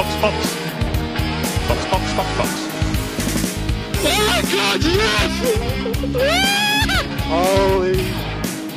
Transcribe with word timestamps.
box, 0.00 0.16
box. 0.22 0.36
Box, 1.68 1.80
box, 1.90 2.14
box, 2.16 2.28
box. 2.38 2.50
Oh 4.02 4.40
god, 4.54 4.82
yes! 4.82 5.32
Holy 7.28 8.00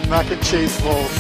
mac 0.10 0.30
and 0.32 0.42
cheese 0.44 0.82
balls. 0.82 1.16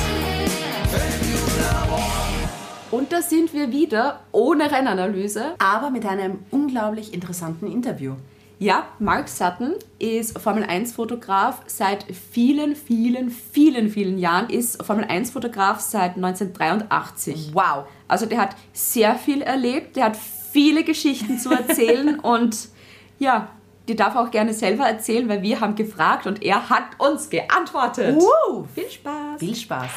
Und 2.91 3.13
da 3.13 3.21
sind 3.21 3.53
wir 3.53 3.71
wieder 3.71 4.19
ohne 4.33 4.69
Rennanalyse, 4.69 5.55
aber 5.57 5.89
mit 5.89 6.05
einem 6.05 6.39
unglaublich 6.51 7.13
interessanten 7.13 7.71
Interview. 7.71 8.15
Ja, 8.59 8.87
Mark 8.99 9.27
Sutton 9.29 9.73
ist 9.99 10.39
Formel 10.39 10.63
1 10.63 10.93
Fotograf 10.93 11.63
seit 11.65 12.05
vielen, 12.13 12.75
vielen, 12.75 13.29
vielen, 13.29 13.89
vielen 13.89 14.17
Jahren, 14.17 14.49
ist 14.49 14.83
Formel 14.83 15.05
1 15.05 15.31
Fotograf 15.31 15.79
seit 15.79 16.15
1983. 16.15 17.51
Wow. 17.53 17.85
Also 18.13 18.27
der 18.27 18.37
hat 18.37 18.55
sehr 18.73 19.15
viel 19.15 19.41
erlebt, 19.41 19.95
der 19.95 20.05
hat 20.05 20.15
viele 20.15 20.83
Geschichten 20.83 21.39
zu 21.39 21.49
erzählen 21.49 22.19
und 22.19 22.69
ja, 23.17 23.49
die 23.87 23.95
darf 23.95 24.15
auch 24.15 24.29
gerne 24.29 24.53
selber 24.53 24.85
erzählen, 24.85 25.27
weil 25.27 25.41
wir 25.41 25.59
haben 25.59 25.73
gefragt 25.73 26.27
und 26.27 26.43
er 26.43 26.69
hat 26.69 26.99
uns 26.99 27.31
geantwortet. 27.31 28.15
Woo! 28.15 28.65
Viel 28.75 28.87
Spaß. 28.87 29.39
Viel 29.39 29.55
Spaß. 29.55 29.89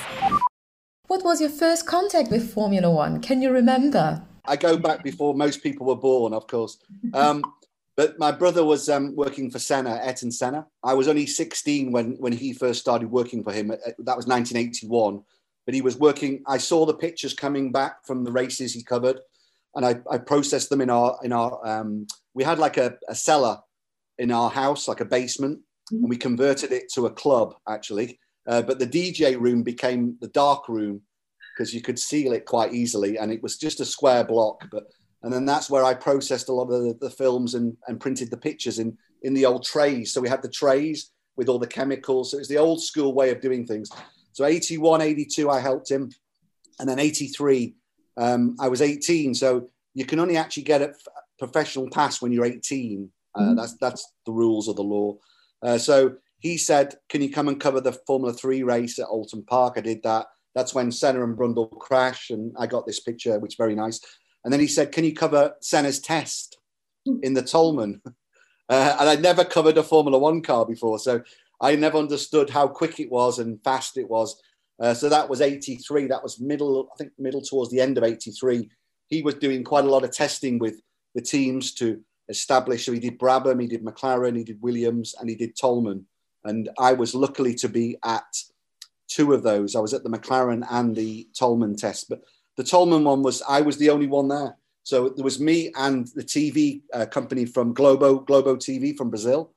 What 1.08 1.24
was 1.24 1.42
your 1.42 1.50
first 1.50 1.86
contact 1.86 2.30
with 2.30 2.50
Formula 2.54 2.88
One? 2.88 3.20
Can 3.20 3.42
you 3.42 3.52
remember? 3.52 4.22
I 4.48 4.56
go 4.56 4.78
back 4.78 5.02
before 5.02 5.34
most 5.34 5.62
people 5.62 5.86
were 5.86 6.00
born, 6.00 6.32
of 6.32 6.46
course. 6.46 6.78
Um, 7.12 7.42
but 7.96 8.18
my 8.18 8.32
brother 8.32 8.64
was 8.64 8.88
um, 8.88 9.14
working 9.14 9.50
for 9.50 9.58
Senna, 9.58 10.00
Ayrton 10.02 10.32
Senna. 10.32 10.66
I 10.82 10.94
was 10.94 11.06
only 11.06 11.26
16 11.26 11.92
when, 11.92 12.16
when 12.18 12.32
he 12.32 12.54
first 12.54 12.80
started 12.80 13.10
working 13.10 13.44
for 13.44 13.52
him. 13.52 13.72
Uh, 13.72 13.76
That 13.98 14.16
was 14.16 14.26
1981. 14.26 15.22
But 15.66 15.74
he 15.74 15.82
was 15.82 15.98
working, 15.98 16.42
I 16.46 16.58
saw 16.58 16.86
the 16.86 16.94
pictures 16.94 17.34
coming 17.34 17.72
back 17.72 18.06
from 18.06 18.24
the 18.24 18.32
races 18.32 18.72
he 18.72 18.82
covered, 18.82 19.20
and 19.74 19.84
I, 19.84 20.00
I 20.10 20.18
processed 20.18 20.70
them 20.70 20.80
in 20.80 20.88
our, 20.88 21.18
in 21.22 21.32
our 21.32 21.60
um, 21.66 22.06
we 22.34 22.44
had 22.44 22.58
like 22.58 22.76
a, 22.76 22.96
a 23.08 23.14
cellar 23.14 23.58
in 24.18 24.30
our 24.30 24.48
house, 24.48 24.88
like 24.88 25.00
a 25.00 25.04
basement, 25.04 25.60
and 25.90 26.08
we 26.08 26.16
converted 26.16 26.72
it 26.72 26.90
to 26.94 27.06
a 27.06 27.10
club 27.10 27.54
actually. 27.68 28.18
Uh, 28.46 28.62
but 28.62 28.78
the 28.78 28.86
DJ 28.86 29.38
room 29.38 29.62
became 29.62 30.16
the 30.20 30.28
dark 30.28 30.68
room 30.68 31.02
because 31.56 31.74
you 31.74 31.82
could 31.82 31.98
seal 31.98 32.32
it 32.32 32.44
quite 32.44 32.72
easily, 32.72 33.18
and 33.18 33.32
it 33.32 33.42
was 33.42 33.56
just 33.56 33.80
a 33.80 33.84
square 33.84 34.24
block. 34.24 34.64
But 34.70 34.84
and 35.22 35.32
then 35.32 35.44
that's 35.44 35.68
where 35.68 35.84
I 35.84 35.94
processed 35.94 36.48
a 36.48 36.52
lot 36.52 36.70
of 36.70 36.82
the, 36.82 36.96
the 37.00 37.10
films 37.10 37.54
and, 37.54 37.76
and 37.88 38.00
printed 38.00 38.30
the 38.30 38.36
pictures 38.36 38.78
in 38.78 38.96
in 39.22 39.34
the 39.34 39.46
old 39.46 39.64
trays. 39.64 40.12
So 40.12 40.20
we 40.20 40.28
had 40.28 40.42
the 40.42 40.48
trays 40.48 41.10
with 41.36 41.48
all 41.48 41.58
the 41.58 41.66
chemicals. 41.66 42.30
So 42.30 42.36
it 42.36 42.40
was 42.40 42.48
the 42.48 42.58
old 42.58 42.82
school 42.82 43.14
way 43.14 43.30
of 43.30 43.40
doing 43.40 43.66
things. 43.66 43.90
So 44.36 44.44
81, 44.44 45.00
82, 45.00 45.48
I 45.48 45.60
helped 45.60 45.90
him, 45.90 46.12
and 46.78 46.86
then 46.86 46.98
83, 46.98 47.74
um, 48.18 48.54
I 48.60 48.68
was 48.68 48.82
18. 48.82 49.34
So 49.34 49.70
you 49.94 50.04
can 50.04 50.20
only 50.20 50.36
actually 50.36 50.64
get 50.64 50.82
a 50.82 50.92
professional 51.38 51.88
pass 51.88 52.20
when 52.20 52.32
you're 52.32 52.44
18. 52.44 53.08
Uh, 53.34 53.54
That's 53.54 53.78
that's 53.78 54.12
the 54.26 54.32
rules 54.32 54.68
of 54.68 54.76
the 54.76 54.82
law. 54.82 55.16
Uh, 55.62 55.78
so 55.78 56.16
he 56.38 56.58
said, 56.58 56.96
"Can 57.08 57.22
you 57.22 57.30
come 57.30 57.48
and 57.48 57.58
cover 57.58 57.80
the 57.80 57.94
Formula 58.06 58.34
Three 58.34 58.62
race 58.62 58.98
at 58.98 59.08
Oulton 59.08 59.46
Park?" 59.46 59.74
I 59.78 59.80
did 59.80 60.02
that. 60.02 60.26
That's 60.54 60.74
when 60.74 60.92
Senna 60.92 61.24
and 61.24 61.36
Brundle 61.36 61.70
crash, 61.78 62.28
and 62.28 62.54
I 62.58 62.66
got 62.66 62.86
this 62.86 63.00
picture, 63.00 63.38
which 63.38 63.52
is 63.52 63.56
very 63.56 63.74
nice. 63.74 64.00
And 64.44 64.52
then 64.52 64.60
he 64.60 64.68
said, 64.68 64.92
"Can 64.92 65.04
you 65.04 65.14
cover 65.14 65.54
Senna's 65.62 65.98
test 65.98 66.58
in 67.22 67.32
the 67.32 67.42
Toleman?" 67.42 68.02
Uh, 68.68 68.96
and 68.98 69.08
I'd 69.08 69.22
never 69.22 69.44
covered 69.44 69.78
a 69.78 69.82
Formula 69.84 70.18
One 70.18 70.42
car 70.42 70.66
before, 70.66 70.98
so 70.98 71.22
I 71.60 71.76
never 71.76 71.98
understood 71.98 72.50
how 72.50 72.68
quick 72.68 73.00
it 73.00 73.10
was 73.10 73.38
and 73.38 73.62
fast 73.64 73.96
it 73.96 74.08
was. 74.08 74.40
Uh, 74.78 74.92
so 74.92 75.08
that 75.08 75.28
was 75.28 75.40
83. 75.40 76.06
That 76.06 76.22
was 76.22 76.40
middle, 76.40 76.88
I 76.92 76.96
think, 76.96 77.12
middle 77.18 77.40
towards 77.40 77.70
the 77.70 77.80
end 77.80 77.96
of 77.96 78.04
83. 78.04 78.68
He 79.08 79.22
was 79.22 79.34
doing 79.34 79.64
quite 79.64 79.84
a 79.84 79.90
lot 79.90 80.04
of 80.04 80.10
testing 80.10 80.58
with 80.58 80.80
the 81.14 81.22
teams 81.22 81.72
to 81.74 82.00
establish. 82.28 82.84
So 82.84 82.92
he 82.92 83.00
did 83.00 83.18
Brabham, 83.18 83.60
he 83.60 83.66
did 83.66 83.84
McLaren, 83.84 84.36
he 84.36 84.44
did 84.44 84.60
Williams, 84.60 85.14
and 85.18 85.30
he 85.30 85.36
did 85.36 85.56
Toleman. 85.56 86.04
And 86.44 86.68
I 86.78 86.92
was 86.92 87.14
luckily 87.14 87.54
to 87.56 87.68
be 87.68 87.96
at 88.04 88.24
two 89.08 89.32
of 89.32 89.42
those. 89.42 89.74
I 89.74 89.80
was 89.80 89.94
at 89.94 90.02
the 90.02 90.10
McLaren 90.10 90.66
and 90.70 90.94
the 90.94 91.28
Toleman 91.38 91.76
test, 91.76 92.08
but 92.08 92.22
the 92.56 92.64
Toleman 92.64 93.04
one 93.04 93.22
was 93.22 93.42
I 93.48 93.60
was 93.60 93.78
the 93.78 93.90
only 93.90 94.06
one 94.06 94.28
there. 94.28 94.56
So 94.82 95.08
there 95.08 95.24
was 95.24 95.40
me 95.40 95.72
and 95.76 96.06
the 96.14 96.22
TV 96.22 96.82
uh, 96.92 97.06
company 97.06 97.44
from 97.44 97.74
Globo 97.74 98.20
Globo 98.20 98.56
TV 98.56 98.96
from 98.96 99.10
Brazil, 99.10 99.52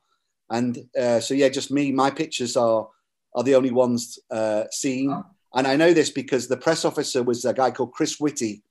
and 0.50 0.78
uh, 0.98 1.20
so 1.20 1.34
yeah, 1.34 1.48
just 1.48 1.70
me. 1.70 1.92
My 1.92 2.10
pictures 2.10 2.56
are 2.56 2.88
are 3.34 3.44
the 3.44 3.54
only 3.54 3.70
ones 3.70 4.18
uh, 4.30 4.64
seen, 4.70 5.10
and 5.54 5.66
I 5.66 5.76
know 5.76 5.92
this 5.92 6.10
because 6.10 6.48
the 6.48 6.56
press 6.56 6.84
officer 6.84 7.22
was 7.22 7.44
a 7.44 7.54
guy 7.54 7.70
called 7.70 7.92
Chris 7.92 8.18
Whitty, 8.18 8.62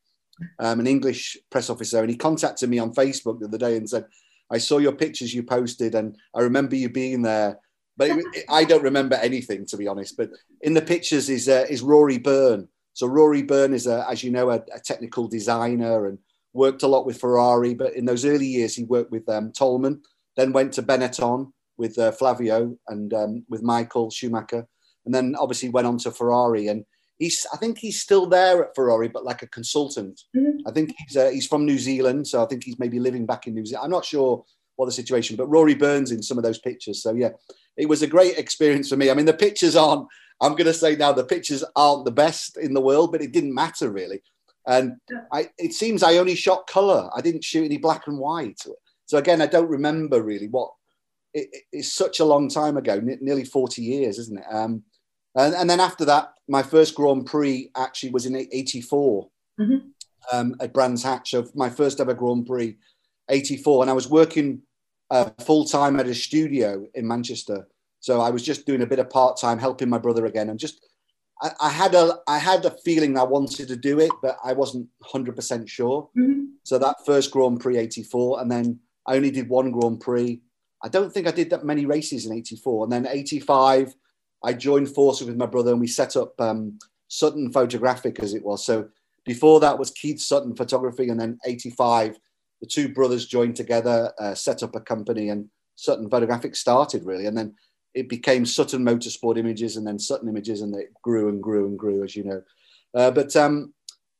um, 0.59 0.79
an 0.79 0.87
English 0.87 1.37
press 1.49 1.69
officer, 1.69 1.99
and 2.01 2.09
he 2.09 2.17
contacted 2.17 2.69
me 2.69 2.79
on 2.79 2.93
Facebook 2.93 3.39
the 3.39 3.47
other 3.47 3.57
day 3.57 3.77
and 3.77 3.89
said, 3.89 4.05
"I 4.51 4.57
saw 4.57 4.77
your 4.79 4.91
pictures 4.93 5.33
you 5.33 5.43
posted, 5.43 5.95
and 5.95 6.17
I 6.35 6.41
remember 6.41 6.75
you 6.75 6.89
being 6.89 7.21
there." 7.21 7.59
But 7.97 8.09
it, 8.11 8.25
it- 8.33 8.45
I 8.49 8.63
don't 8.65 8.83
remember 8.83 9.15
anything 9.15 9.65
to 9.67 9.77
be 9.77 9.87
honest. 9.87 10.17
But 10.17 10.31
in 10.61 10.73
the 10.73 10.81
pictures 10.81 11.29
is 11.29 11.47
uh, 11.47 11.65
is 11.69 11.81
Rory 11.81 12.17
Byrne. 12.17 12.67
So 12.93 13.07
Rory 13.07 13.43
Byrne 13.43 13.73
is, 13.73 13.87
a, 13.87 14.05
as 14.09 14.23
you 14.23 14.31
know, 14.31 14.49
a, 14.49 14.55
a 14.73 14.79
technical 14.83 15.27
designer 15.29 16.07
and 16.07 16.17
worked 16.51 16.83
a 16.83 16.87
lot 16.87 17.05
with 17.05 17.19
Ferrari. 17.19 17.73
But 17.73 17.93
in 17.93 18.03
those 18.03 18.25
early 18.25 18.47
years, 18.47 18.75
he 18.75 18.83
worked 18.83 19.11
with 19.11 19.29
um, 19.29 19.53
Toleman, 19.53 20.01
then 20.35 20.51
went 20.51 20.73
to 20.73 20.83
Benetton 20.83 21.51
with 21.79 21.97
uh, 21.97 22.11
Flavio 22.11 22.77
and 22.89 23.13
um, 23.13 23.43
with 23.49 23.63
Michael 23.63 24.11
Schumacher, 24.11 24.67
and 25.05 25.15
then 25.15 25.35
obviously 25.39 25.69
went 25.69 25.87
on 25.87 25.97
to 25.99 26.11
Ferrari. 26.11 26.67
And 26.67 26.85
he's, 27.17 27.47
I 27.51 27.57
think 27.57 27.79
he's 27.79 28.01
still 28.01 28.27
there 28.27 28.63
at 28.63 28.75
Ferrari, 28.75 29.07
but 29.07 29.25
like 29.25 29.41
a 29.41 29.47
consultant. 29.47 30.21
I 30.67 30.71
think 30.71 30.93
he's 30.97 31.17
uh, 31.17 31.29
he's 31.29 31.47
from 31.47 31.65
New 31.65 31.79
Zealand, 31.79 32.27
so 32.27 32.43
I 32.43 32.45
think 32.45 32.63
he's 32.63 32.77
maybe 32.77 32.99
living 32.99 33.25
back 33.25 33.47
in 33.47 33.55
New 33.55 33.65
Zealand. 33.65 33.85
I'm 33.85 33.91
not 33.91 34.05
sure 34.05 34.43
what 34.75 34.85
the 34.85 34.91
situation, 34.91 35.35
but 35.35 35.47
Rory 35.47 35.73
Byrne's 35.73 36.11
in 36.11 36.21
some 36.21 36.37
of 36.37 36.43
those 36.43 36.59
pictures. 36.59 37.01
So 37.01 37.13
yeah, 37.13 37.31
it 37.75 37.87
was 37.89 38.01
a 38.01 38.07
great 38.07 38.37
experience 38.37 38.89
for 38.89 38.97
me. 38.97 39.09
I 39.09 39.13
mean, 39.13 39.25
the 39.25 39.33
pictures 39.33 39.75
aren't. 39.75 40.05
I'm 40.41 40.53
going 40.53 40.65
to 40.65 40.73
say 40.73 40.95
now 40.95 41.11
the 41.11 41.25
pictures 41.25 41.65
aren't 41.75 42.05
the 42.05 42.11
best 42.11 42.57
in 42.57 42.73
the 42.73 42.81
world, 42.81 43.11
but 43.11 43.21
it 43.21 43.33
didn't 43.33 43.53
matter 43.53 43.89
really. 43.89 44.21
And 44.67 44.97
I, 45.33 45.49
it 45.57 45.73
seems 45.73 46.03
I 46.03 46.17
only 46.17 46.35
shot 46.35 46.67
color. 46.67 47.09
I 47.15 47.21
didn't 47.21 47.43
shoot 47.43 47.65
any 47.65 47.77
black 47.77 48.07
and 48.07 48.17
white. 48.17 48.61
So 49.07 49.17
again, 49.17 49.41
I 49.41 49.47
don't 49.47 49.69
remember 49.69 50.21
really 50.21 50.47
what. 50.47 50.71
It, 51.33 51.47
it- 51.51 51.63
it's 51.71 51.93
such 51.93 52.19
a 52.19 52.25
long 52.25 52.49
time 52.49 52.77
ago, 52.77 52.99
ne- 52.99 53.17
nearly 53.21 53.45
40 53.45 53.81
years, 53.81 54.17
isn't 54.19 54.39
it? 54.39 54.45
Um, 54.51 54.83
and, 55.35 55.53
and 55.53 55.69
then 55.69 55.79
after 55.79 56.05
that, 56.05 56.33
my 56.47 56.63
first 56.63 56.95
Grand 56.95 57.25
Prix 57.25 57.69
actually 57.77 58.09
was 58.11 58.25
in 58.25 58.35
'84 58.35 59.29
um, 60.33 60.55
at 60.59 60.73
Brands 60.73 61.03
Hatch. 61.03 61.31
So 61.31 61.47
my 61.55 61.69
first 61.69 61.99
ever 61.99 62.13
Grand 62.13 62.45
Prix, 62.47 62.75
84. 63.29 63.83
And 63.83 63.89
I 63.89 63.93
was 63.93 64.09
working 64.09 64.61
uh, 65.11 65.29
full 65.41 65.65
time 65.65 65.99
at 65.99 66.07
a 66.07 66.15
studio 66.15 66.85
in 66.95 67.07
Manchester. 67.07 67.67
So 67.99 68.21
I 68.21 68.29
was 68.31 68.43
just 68.43 68.65
doing 68.65 68.81
a 68.81 68.87
bit 68.87 68.99
of 68.99 69.09
part 69.09 69.39
time, 69.39 69.59
helping 69.59 69.89
my 69.89 69.97
brother 69.97 70.25
again, 70.25 70.49
and 70.49 70.59
just 70.59 70.85
I, 71.41 71.51
I 71.61 71.69
had 71.69 71.93
a 71.95 72.15
I 72.27 72.37
had 72.39 72.65
a 72.65 72.71
feeling 72.83 73.17
I 73.17 73.23
wanted 73.23 73.67
to 73.67 73.75
do 73.75 73.99
it, 73.99 74.11
but 74.21 74.37
I 74.43 74.53
wasn't 74.53 74.87
100 74.99 75.35
percent 75.35 75.69
sure. 75.69 76.09
So 76.63 76.79
that 76.79 76.97
first 77.05 77.31
Grand 77.31 77.59
Prix 77.59 77.77
84, 77.77 78.41
and 78.41 78.51
then 78.51 78.79
I 79.05 79.15
only 79.17 79.31
did 79.31 79.47
one 79.49 79.71
Grand 79.71 79.99
Prix. 79.99 80.41
I 80.83 80.89
don't 80.89 81.11
think 81.11 81.27
I 81.27 81.31
did 81.31 81.49
that 81.49 81.65
many 81.65 81.85
races 81.85 82.25
in 82.25 82.33
84. 82.33 82.85
And 82.85 82.91
then 82.91 83.07
85, 83.07 83.93
I 84.43 84.53
joined 84.53 84.89
forces 84.89 85.27
with 85.27 85.37
my 85.37 85.45
brother 85.45 85.71
and 85.71 85.79
we 85.79 85.87
set 85.87 86.15
up 86.15 86.39
um, 86.39 86.79
Sutton 87.07 87.51
Photographic 87.51 88.19
as 88.19 88.33
it 88.33 88.43
was. 88.43 88.65
So 88.65 88.87
before 89.25 89.59
that 89.59 89.77
was 89.77 89.91
Keith 89.91 90.21
Sutton 90.21 90.55
Photography. 90.55 91.09
And 91.09 91.19
then 91.19 91.37
85, 91.45 92.17
the 92.61 92.67
two 92.67 92.89
brothers 92.89 93.27
joined 93.27 93.55
together, 93.55 94.13
uh, 94.19 94.35
set 94.35 94.63
up 94.63 94.75
a 94.75 94.79
company 94.79 95.29
and 95.29 95.49
Sutton 95.75 96.09
Photographic 96.09 96.55
started 96.55 97.05
really. 97.05 97.25
And 97.25 97.37
then 97.37 97.55
it 97.93 98.07
became 98.07 98.45
Sutton 98.45 98.85
Motorsport 98.85 99.37
Images 99.37 99.75
and 99.75 99.85
then 99.85 99.99
Sutton 99.99 100.29
Images 100.29 100.61
and 100.61 100.73
it 100.75 100.93
grew 101.01 101.27
and 101.29 101.41
grew 101.41 101.67
and 101.67 101.77
grew, 101.77 102.03
as 102.03 102.15
you 102.15 102.23
know. 102.23 102.41
Uh, 102.93 103.11
but 103.11 103.35
um, 103.35 103.73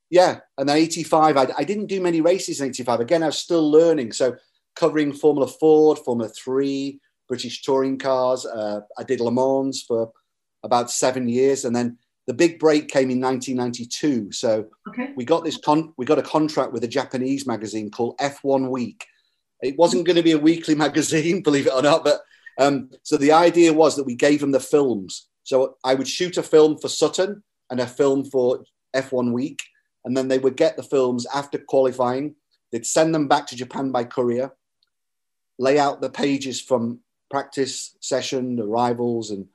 yeah, 0.10 0.40
and 0.58 0.68
then 0.68 0.78
85, 0.78 1.38
I, 1.38 1.48
I 1.58 1.64
didn't 1.64 1.86
do 1.86 2.02
many 2.02 2.22
races 2.22 2.60
in 2.62 2.68
85. 2.68 3.00
Again, 3.00 3.24
I 3.24 3.28
was 3.28 3.38
still 3.38 3.70
learning. 3.70 4.12
So 4.12 4.36
covering 4.76 5.14
Formula 5.14 5.48
Ford, 5.48 6.00
Formula 6.00 6.30
3, 6.30 7.00
British 7.28 7.62
touring 7.62 7.98
cars. 7.98 8.46
Uh, 8.46 8.82
I 8.98 9.04
did 9.04 9.20
Le 9.20 9.32
Mans 9.32 9.82
for 9.84 10.12
about 10.64 10.90
seven 10.92 11.28
years. 11.30 11.66
And 11.66 11.76
then 11.76 11.98
the 12.28 12.34
big 12.34 12.60
break 12.60 12.88
came 12.90 13.10
in 13.10 13.20
1992. 13.22 14.32
So 14.32 14.68
Okay. 14.90 15.14
we 15.16 15.26
got 15.26 15.44
this 15.44 15.58
con- 15.58 15.94
we 15.98 16.06
got 16.06 16.20
a 16.20 16.24
contract 16.24 16.74
with 16.74 16.84
a 16.84 16.88
Japanese 16.88 17.46
magazine 17.48 17.90
called 17.92 18.18
F1 18.20 18.70
Week. 18.70 19.06
It 19.62 19.78
wasn't 19.78 20.06
going 20.06 20.16
to 20.16 20.24
be 20.24 20.32
a 20.34 20.38
weekly 20.40 20.76
magazine, 20.86 21.42
believe 21.42 21.68
it 21.68 21.74
or 21.74 21.82
not, 21.82 22.04
but 22.04 22.22
um, 22.58 22.90
so 23.04 23.16
the 23.18 23.32
idea 23.32 23.72
was 23.74 23.96
that 23.96 24.04
we 24.04 24.16
gave 24.16 24.42
them 24.42 24.52
the 24.52 24.60
films. 24.60 25.28
So 25.44 25.78
I 25.84 25.96
would 25.96 26.08
shoot 26.08 26.38
a 26.38 26.44
film 26.44 26.78
for 26.78 26.90
Sutton 26.90 27.42
and 27.70 27.80
a 27.80 27.88
film 27.88 28.26
for 28.26 28.64
F1 28.96 29.32
Week, 29.34 29.60
and 30.06 30.16
then 30.16 30.28
they 30.28 30.40
would 30.40 30.58
get 30.58 30.76
the 30.78 30.84
films 30.84 31.26
after 31.34 31.58
qualifying. 31.58 32.36
They'd 32.72 32.86
send 32.86 33.16
them 33.16 33.28
back 33.28 33.48
to 33.48 33.56
Japan 33.56 33.92
by 33.92 34.04
courier, 34.04 34.52
lay 35.60 35.78
out 35.78 36.02
the 36.02 36.10
pages 36.10 36.60
from 36.60 37.02
practice 37.30 37.96
session, 38.00 38.60
arrivals, 38.60 39.30
and 39.30 39.46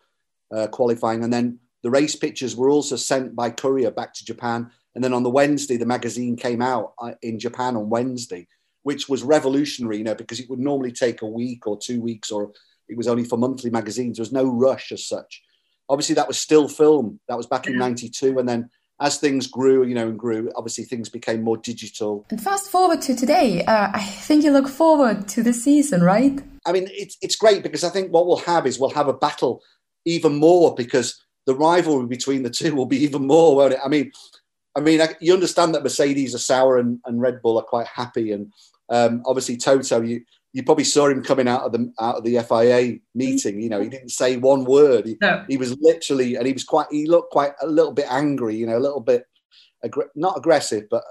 uh, 0.54 0.68
qualifying, 0.68 1.24
and 1.24 1.32
then 1.32 1.58
the 1.82 1.90
race 1.90 2.16
pictures 2.16 2.56
were 2.56 2.70
also 2.70 2.96
sent 2.96 3.36
by 3.36 3.50
courier 3.50 3.90
back 3.90 4.14
to 4.14 4.24
Japan, 4.24 4.70
And 4.94 5.02
then 5.02 5.12
on 5.12 5.22
the 5.22 5.30
Wednesday, 5.30 5.76
the 5.76 5.86
magazine 5.86 6.36
came 6.36 6.62
out 6.62 6.94
uh, 6.98 7.12
in 7.20 7.38
Japan 7.38 7.76
on 7.76 7.90
Wednesday, 7.90 8.46
which 8.84 9.08
was 9.08 9.22
revolutionary, 9.22 9.98
you 9.98 10.04
know, 10.04 10.14
because 10.14 10.40
it 10.40 10.48
would 10.48 10.60
normally 10.60 10.92
take 10.92 11.22
a 11.22 11.26
week 11.26 11.66
or 11.66 11.78
two 11.78 12.00
weeks, 12.00 12.30
or 12.30 12.52
it 12.88 12.96
was 12.96 13.08
only 13.08 13.24
for 13.24 13.36
monthly 13.36 13.70
magazines. 13.70 14.16
There 14.16 14.22
was 14.22 14.32
no 14.32 14.46
rush 14.46 14.92
as 14.92 15.06
such. 15.06 15.42
Obviously, 15.88 16.14
that 16.14 16.28
was 16.28 16.38
still 16.38 16.68
film. 16.68 17.20
That 17.28 17.36
was 17.36 17.46
back 17.46 17.66
in 17.66 17.76
'92, 17.76 18.38
and 18.38 18.48
then 18.48 18.70
as 19.00 19.18
things 19.18 19.46
grew, 19.46 19.84
you 19.84 19.94
know, 19.94 20.08
and 20.08 20.18
grew, 20.18 20.50
obviously 20.56 20.84
things 20.84 21.08
became 21.08 21.42
more 21.42 21.56
digital. 21.56 22.24
And 22.30 22.40
fast 22.40 22.70
forward 22.70 23.02
to 23.02 23.14
today, 23.14 23.64
uh, 23.64 23.90
I 23.92 24.00
think 24.00 24.44
you 24.44 24.52
look 24.52 24.68
forward 24.68 25.26
to 25.28 25.42
the 25.42 25.52
season, 25.52 26.02
right? 26.02 26.40
I 26.66 26.72
mean, 26.72 26.88
it's 26.92 27.16
it's 27.20 27.36
great 27.36 27.62
because 27.62 27.84
I 27.84 27.90
think 27.90 28.12
what 28.12 28.26
we'll 28.26 28.38
have 28.38 28.66
is 28.66 28.78
we'll 28.78 28.90
have 28.90 29.08
a 29.08 29.12
battle 29.12 29.62
even 30.04 30.36
more 30.36 30.74
because 30.74 31.20
the 31.46 31.54
rivalry 31.54 32.06
between 32.06 32.42
the 32.42 32.50
two 32.50 32.74
will 32.74 32.86
be 32.86 33.02
even 33.02 33.26
more, 33.26 33.56
won't 33.56 33.74
it? 33.74 33.80
I 33.84 33.88
mean, 33.88 34.12
I 34.76 34.80
mean, 34.80 35.00
you 35.20 35.34
understand 35.34 35.74
that 35.74 35.82
Mercedes 35.82 36.34
are 36.34 36.38
sour 36.38 36.78
and, 36.78 37.00
and 37.04 37.20
Red 37.20 37.42
Bull 37.42 37.58
are 37.58 37.64
quite 37.64 37.86
happy, 37.86 38.32
and 38.32 38.52
um, 38.88 39.22
obviously 39.26 39.56
Toto, 39.56 40.00
you 40.00 40.22
you 40.54 40.62
probably 40.62 40.84
saw 40.84 41.08
him 41.08 41.22
coming 41.22 41.48
out 41.48 41.62
of 41.62 41.72
the 41.72 41.92
out 42.00 42.16
of 42.16 42.24
the 42.24 42.38
FIA 42.38 42.98
meeting. 43.12 43.60
You 43.60 43.68
know, 43.68 43.80
he 43.80 43.88
didn't 43.88 44.10
say 44.10 44.36
one 44.36 44.64
word. 44.64 45.04
He, 45.04 45.16
no. 45.20 45.44
he 45.48 45.56
was 45.56 45.76
literally, 45.80 46.36
and 46.36 46.46
he 46.46 46.52
was 46.52 46.62
quite. 46.64 46.86
He 46.92 47.06
looked 47.06 47.32
quite 47.32 47.52
a 47.60 47.66
little 47.66 47.92
bit 47.92 48.06
angry. 48.08 48.54
You 48.54 48.66
know, 48.66 48.78
a 48.78 48.78
little 48.78 49.00
bit 49.00 49.26
not 50.14 50.38
aggressive, 50.38 50.84
but 50.88 51.02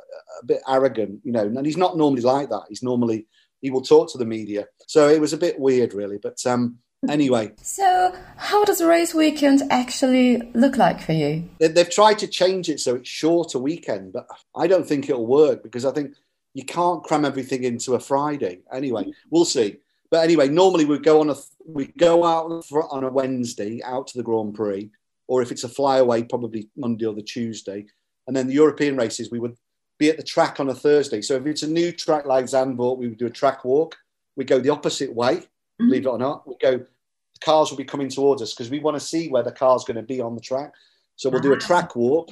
a 0.42 0.46
bit 0.46 0.62
arrogant. 0.68 1.20
You 1.26 1.34
know, 1.34 1.44
and 1.44 1.66
he's 1.66 1.78
not 1.78 1.98
normally 1.98 2.22
like 2.22 2.50
that. 2.50 2.64
He's 2.70 2.82
normally 2.82 3.28
he 3.62 3.70
will 3.70 3.82
talk 3.82 4.10
to 4.14 4.18
the 4.18 4.26
media. 4.26 4.66
So 4.88 5.10
it 5.10 5.20
was 5.20 5.34
a 5.34 5.38
bit 5.38 5.60
weird, 5.60 5.94
really. 5.94 6.20
But 6.24 6.38
um, 6.48 6.78
anyway. 7.10 7.52
So, 7.62 8.16
how 8.38 8.64
does 8.64 8.82
race 8.82 9.14
weekend 9.14 9.64
actually 9.70 10.42
look 10.54 10.78
like 10.78 11.02
for 11.02 11.12
you? 11.12 11.50
They've 11.60 11.90
tried 11.90 12.20
to 12.20 12.28
change 12.28 12.70
it 12.70 12.80
so 12.80 12.96
it's 12.96 13.10
shorter 13.10 13.60
weekend, 13.60 14.14
but 14.14 14.26
I 14.56 14.68
don't 14.68 14.88
think 14.88 15.10
it'll 15.10 15.28
work 15.28 15.64
because 15.64 15.86
I 15.86 15.92
think 15.92 16.16
you 16.54 16.66
can't 16.66 17.04
cram 17.04 17.26
everything 17.26 17.64
into 17.64 17.96
a 17.96 18.00
Friday. 18.00 18.60
Anyway, 18.72 19.12
we'll 19.30 19.46
see. 19.46 19.78
But 20.12 20.24
anyway, 20.24 20.48
normally 20.48 20.86
we 20.86 21.00
go 21.00 21.22
on 21.22 21.32
a 21.32 21.36
we 21.66 21.88
go 21.88 22.24
out 22.24 22.64
on 22.72 23.04
a 23.04 23.10
Wednesday 23.10 23.82
out 23.84 24.08
to 24.08 24.18
the 24.18 24.24
Grand 24.24 24.54
Prix, 24.54 24.92
or 25.28 25.42
if 25.42 25.52
it's 25.52 25.64
a 25.64 25.70
flyaway, 25.70 26.24
probably 26.24 26.70
Monday 26.78 27.06
or 27.06 27.16
the 27.16 27.24
Tuesday, 27.24 27.86
and 28.28 28.36
then 28.36 28.48
the 28.48 28.54
European 28.54 28.96
races 28.96 29.32
we 29.32 29.40
would 29.40 29.58
be 29.98 30.10
at 30.10 30.18
the 30.18 30.24
track 30.24 30.60
on 30.60 30.70
a 30.70 30.76
Thursday. 30.76 31.22
So 31.22 31.36
if 31.36 31.46
it's 31.48 31.64
a 31.64 31.68
new 31.68 31.92
track 31.92 32.26
like 32.26 32.46
Zandvoort, 32.46 32.98
we 32.98 33.08
would 33.08 33.18
do 33.18 33.26
a 33.26 33.32
track 33.32 33.66
walk. 33.66 33.96
We 34.36 34.46
go 34.46 34.60
the 34.60 34.70
opposite 34.70 35.14
way, 35.14 35.38
mm-hmm. 35.38 35.88
believe 35.88 36.06
it 36.06 36.10
or 36.10 36.20
not. 36.20 36.48
We 36.48 36.56
go 36.62 36.78
the 36.78 36.86
cars 37.44 37.72
will 37.72 37.78
be 37.78 37.84
coming 37.84 38.10
towards 38.10 38.42
us 38.44 38.54
because 38.54 38.70
we 38.70 38.80
want 38.80 38.96
to 38.96 39.06
see 39.06 39.30
where 39.30 39.44
the 39.44 39.52
car's 39.52 39.84
going 39.84 39.98
to 39.98 40.04
be 40.04 40.22
on 40.22 40.36
the 40.36 40.42
track. 40.42 40.74
So 41.16 41.30
we'll 41.30 41.42
do 41.42 41.54
a 41.54 41.58
track 41.58 41.96
walk. 41.96 42.30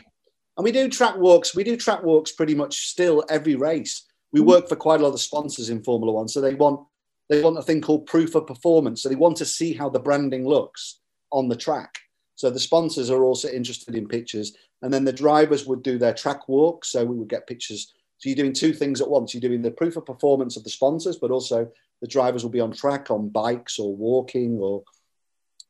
And 0.57 0.63
we 0.63 0.71
do 0.71 0.89
track 0.89 1.17
walks. 1.17 1.55
We 1.55 1.63
do 1.63 1.77
track 1.77 2.03
walks 2.03 2.31
pretty 2.31 2.53
much 2.53 2.89
still 2.89 3.23
every 3.29 3.55
race. 3.55 4.05
We 4.31 4.39
mm-hmm. 4.39 4.49
work 4.49 4.69
for 4.69 4.75
quite 4.75 5.01
a 5.01 5.03
lot 5.03 5.13
of 5.13 5.21
sponsors 5.21 5.69
in 5.69 5.83
Formula 5.83 6.11
One. 6.13 6.27
So 6.27 6.41
they 6.41 6.55
want 6.55 6.85
they 7.29 7.41
want 7.41 7.57
a 7.57 7.63
thing 7.63 7.81
called 7.81 8.07
proof 8.07 8.35
of 8.35 8.45
performance. 8.45 9.01
So 9.01 9.09
they 9.09 9.15
want 9.15 9.37
to 9.37 9.45
see 9.45 9.73
how 9.73 9.87
the 9.89 9.99
branding 9.99 10.45
looks 10.45 10.99
on 11.31 11.47
the 11.47 11.55
track. 11.55 11.97
So 12.35 12.49
the 12.49 12.59
sponsors 12.59 13.09
are 13.09 13.23
also 13.23 13.47
interested 13.47 13.95
in 13.95 14.07
pictures. 14.07 14.53
And 14.81 14.93
then 14.93 15.05
the 15.05 15.13
drivers 15.13 15.65
would 15.65 15.81
do 15.81 15.97
their 15.97 16.13
track 16.13 16.49
walk. 16.49 16.83
So 16.83 17.05
we 17.05 17.15
would 17.15 17.29
get 17.29 17.47
pictures. 17.47 17.93
So 18.17 18.27
you're 18.27 18.35
doing 18.35 18.51
two 18.51 18.73
things 18.73 18.99
at 18.99 19.09
once. 19.09 19.33
You're 19.33 19.41
doing 19.41 19.61
the 19.61 19.71
proof 19.71 19.95
of 19.95 20.05
performance 20.05 20.57
of 20.57 20.63
the 20.65 20.69
sponsors, 20.69 21.17
but 21.17 21.31
also 21.31 21.71
the 22.01 22.07
drivers 22.07 22.43
will 22.43 22.51
be 22.51 22.59
on 22.59 22.73
track 22.73 23.09
on 23.11 23.29
bikes 23.29 23.79
or 23.79 23.95
walking 23.95 24.57
or 24.59 24.83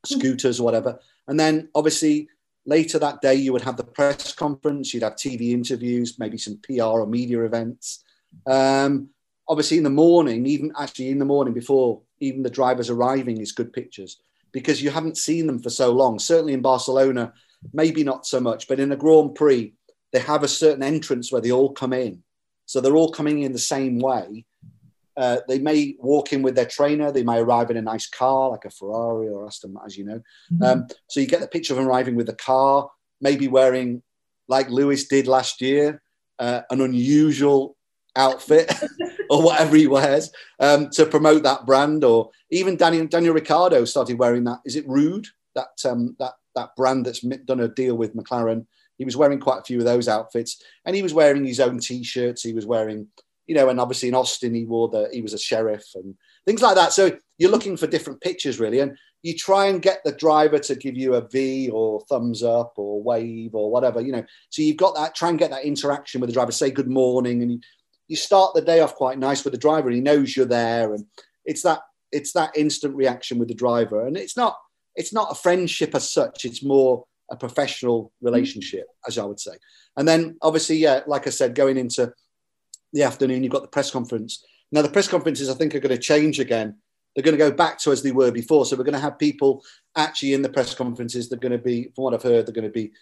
scooters 0.04 0.58
or 0.58 0.64
whatever. 0.64 0.98
And 1.28 1.38
then 1.38 1.68
obviously 1.74 2.28
later 2.66 2.98
that 2.98 3.20
day, 3.20 3.34
you 3.34 3.52
would 3.52 3.62
have 3.62 3.76
the 3.76 3.84
press 3.84 4.32
conference, 4.32 4.92
you'd 4.92 5.02
have 5.02 5.14
TV 5.14 5.50
interviews, 5.50 6.18
maybe 6.18 6.38
some 6.38 6.60
PR 6.64 6.82
or 6.82 7.06
media 7.06 7.42
events. 7.44 8.04
Um, 8.46 9.08
obviously, 9.48 9.78
in 9.78 9.84
the 9.84 9.90
morning, 9.90 10.46
even 10.46 10.72
actually 10.78 11.10
in 11.10 11.18
the 11.18 11.24
morning 11.24 11.54
before 11.54 12.00
even 12.20 12.42
the 12.42 12.50
drivers 12.50 12.90
arriving, 12.90 13.40
is 13.40 13.52
good 13.52 13.72
pictures 13.72 14.20
because 14.52 14.82
you 14.82 14.90
haven't 14.90 15.16
seen 15.16 15.46
them 15.46 15.58
for 15.58 15.70
so 15.70 15.90
long. 15.90 16.18
Certainly 16.18 16.52
in 16.52 16.62
Barcelona, 16.62 17.32
maybe 17.72 18.04
not 18.04 18.26
so 18.26 18.40
much, 18.40 18.68
but 18.68 18.80
in 18.80 18.92
a 18.92 18.96
Grand 18.96 19.34
Prix, 19.34 19.74
they 20.12 20.20
have 20.20 20.42
a 20.42 20.48
certain 20.48 20.82
entrance 20.82 21.32
where 21.32 21.40
they 21.40 21.52
all 21.52 21.72
come 21.72 21.92
in. 21.92 22.22
So 22.66 22.80
they're 22.80 22.96
all 22.96 23.10
coming 23.10 23.40
in 23.42 23.52
the 23.52 23.58
same 23.58 23.98
way. 23.98 24.44
Uh, 25.16 25.38
they 25.46 25.58
may 25.58 25.94
walk 25.98 26.32
in 26.32 26.42
with 26.42 26.54
their 26.54 26.66
trainer. 26.66 27.12
They 27.12 27.22
may 27.22 27.38
arrive 27.38 27.70
in 27.70 27.76
a 27.76 27.82
nice 27.82 28.08
car, 28.08 28.50
like 28.50 28.64
a 28.64 28.70
Ferrari 28.70 29.28
or 29.28 29.46
Aston, 29.46 29.76
as 29.84 29.96
you 29.96 30.04
know. 30.04 30.20
Mm-hmm. 30.52 30.62
Um, 30.62 30.86
so 31.08 31.20
you 31.20 31.26
get 31.26 31.40
the 31.40 31.48
picture 31.48 31.74
of 31.74 31.78
them 31.78 31.88
arriving 31.88 32.14
with 32.14 32.26
the 32.26 32.34
car, 32.34 32.90
maybe 33.20 33.48
wearing, 33.48 34.02
like 34.48 34.70
Lewis 34.70 35.08
did 35.08 35.26
last 35.26 35.60
year, 35.60 36.02
uh, 36.38 36.62
an 36.70 36.80
unusual 36.80 37.76
outfit 38.16 38.72
or 39.30 39.42
whatever 39.42 39.76
he 39.76 39.86
wears 39.86 40.30
um, 40.60 40.90
to 40.90 41.06
promote 41.06 41.42
that 41.42 41.66
brand. 41.66 42.04
Or 42.04 42.30
even 42.50 42.76
Daniel 42.76 43.06
Daniel 43.06 43.34
Ricciardo 43.34 43.84
started 43.84 44.18
wearing 44.18 44.44
that. 44.44 44.60
Is 44.64 44.76
it 44.76 44.88
Rude? 44.88 45.26
That 45.54 45.84
um, 45.84 46.16
that 46.18 46.32
that 46.54 46.74
brand 46.76 47.06
that's 47.06 47.20
done 47.20 47.60
a 47.60 47.68
deal 47.68 47.96
with 47.96 48.16
McLaren. 48.16 48.66
He 48.98 49.04
was 49.04 49.16
wearing 49.16 49.40
quite 49.40 49.60
a 49.60 49.64
few 49.64 49.78
of 49.78 49.84
those 49.84 50.08
outfits, 50.08 50.62
and 50.84 50.94
he 50.94 51.02
was 51.02 51.14
wearing 51.14 51.44
his 51.44 51.60
own 51.60 51.78
T-shirts. 51.78 52.42
He 52.42 52.52
was 52.52 52.66
wearing 52.66 53.08
you 53.46 53.54
know, 53.54 53.68
and 53.68 53.80
obviously 53.80 54.08
in 54.08 54.14
Austin 54.14 54.54
he 54.54 54.64
wore 54.64 54.88
the 54.88 55.08
he 55.12 55.20
was 55.20 55.34
a 55.34 55.38
sheriff 55.38 55.84
and 55.94 56.14
things 56.46 56.62
like 56.62 56.76
that. 56.76 56.92
So 56.92 57.16
you're 57.38 57.50
looking 57.50 57.76
for 57.76 57.86
different 57.86 58.20
pictures 58.20 58.60
really, 58.60 58.80
and 58.80 58.96
you 59.22 59.36
try 59.36 59.66
and 59.66 59.82
get 59.82 60.00
the 60.04 60.12
driver 60.12 60.58
to 60.58 60.74
give 60.74 60.96
you 60.96 61.14
a 61.14 61.28
V 61.28 61.70
or 61.70 62.00
thumbs 62.08 62.42
up 62.42 62.74
or 62.76 63.02
wave 63.02 63.54
or 63.54 63.70
whatever, 63.70 64.00
you 64.00 64.12
know. 64.12 64.24
So 64.50 64.62
you've 64.62 64.76
got 64.76 64.94
that. 64.94 65.14
Try 65.14 65.28
and 65.28 65.38
get 65.38 65.50
that 65.50 65.64
interaction 65.64 66.20
with 66.20 66.28
the 66.28 66.34
driver. 66.34 66.52
Say 66.52 66.70
good 66.70 66.88
morning, 66.88 67.42
and 67.42 67.64
you, 68.12 68.16
start 68.16 68.54
the 68.54 68.62
day 68.62 68.80
off 68.80 68.94
quite 68.94 69.18
nice 69.18 69.44
with 69.44 69.52
the 69.52 69.58
driver. 69.58 69.88
And 69.88 69.96
he 69.96 70.02
knows 70.02 70.36
you're 70.36 70.46
there, 70.46 70.94
and 70.94 71.04
it's 71.44 71.62
that 71.62 71.80
it's 72.10 72.32
that 72.32 72.56
instant 72.56 72.94
reaction 72.94 73.38
with 73.38 73.48
the 73.48 73.54
driver, 73.54 74.06
and 74.06 74.16
it's 74.16 74.36
not 74.36 74.56
it's 74.94 75.12
not 75.12 75.32
a 75.32 75.34
friendship 75.34 75.94
as 75.94 76.10
such. 76.10 76.44
It's 76.44 76.62
more 76.62 77.04
a 77.30 77.36
professional 77.36 78.12
relationship, 78.20 78.86
as 79.08 79.18
I 79.18 79.24
would 79.24 79.40
say. 79.40 79.52
And 79.96 80.06
then 80.06 80.36
obviously, 80.42 80.76
yeah, 80.76 81.00
like 81.06 81.26
I 81.26 81.30
said, 81.30 81.54
going 81.54 81.78
into 81.78 82.12
the 82.92 83.02
afternoon, 83.02 83.42
you've 83.42 83.52
got 83.52 83.62
the 83.62 83.68
press 83.68 83.90
conference. 83.90 84.44
Now, 84.70 84.82
the 84.82 84.90
press 84.90 85.08
conferences, 85.08 85.48
I 85.48 85.54
think, 85.54 85.74
are 85.74 85.80
going 85.80 85.96
to 85.96 86.02
change 86.02 86.40
again. 86.40 86.76
They're 87.14 87.24
going 87.24 87.36
to 87.36 87.50
go 87.50 87.50
back 87.50 87.78
to 87.80 87.92
as 87.92 88.02
they 88.02 88.12
were 88.12 88.30
before. 88.30 88.64
So 88.64 88.76
we're 88.76 88.84
going 88.84 88.94
to 88.94 89.00
have 89.00 89.18
people 89.18 89.62
actually 89.96 90.34
in 90.34 90.42
the 90.42 90.48
press 90.48 90.74
conferences. 90.74 91.28
They're 91.28 91.38
going 91.38 91.52
to 91.52 91.58
be, 91.58 91.90
from 91.94 92.04
what 92.04 92.14
I've 92.14 92.22
heard, 92.22 92.46
they're 92.46 92.54
going 92.54 92.64
to 92.64 92.70
be 92.70 92.92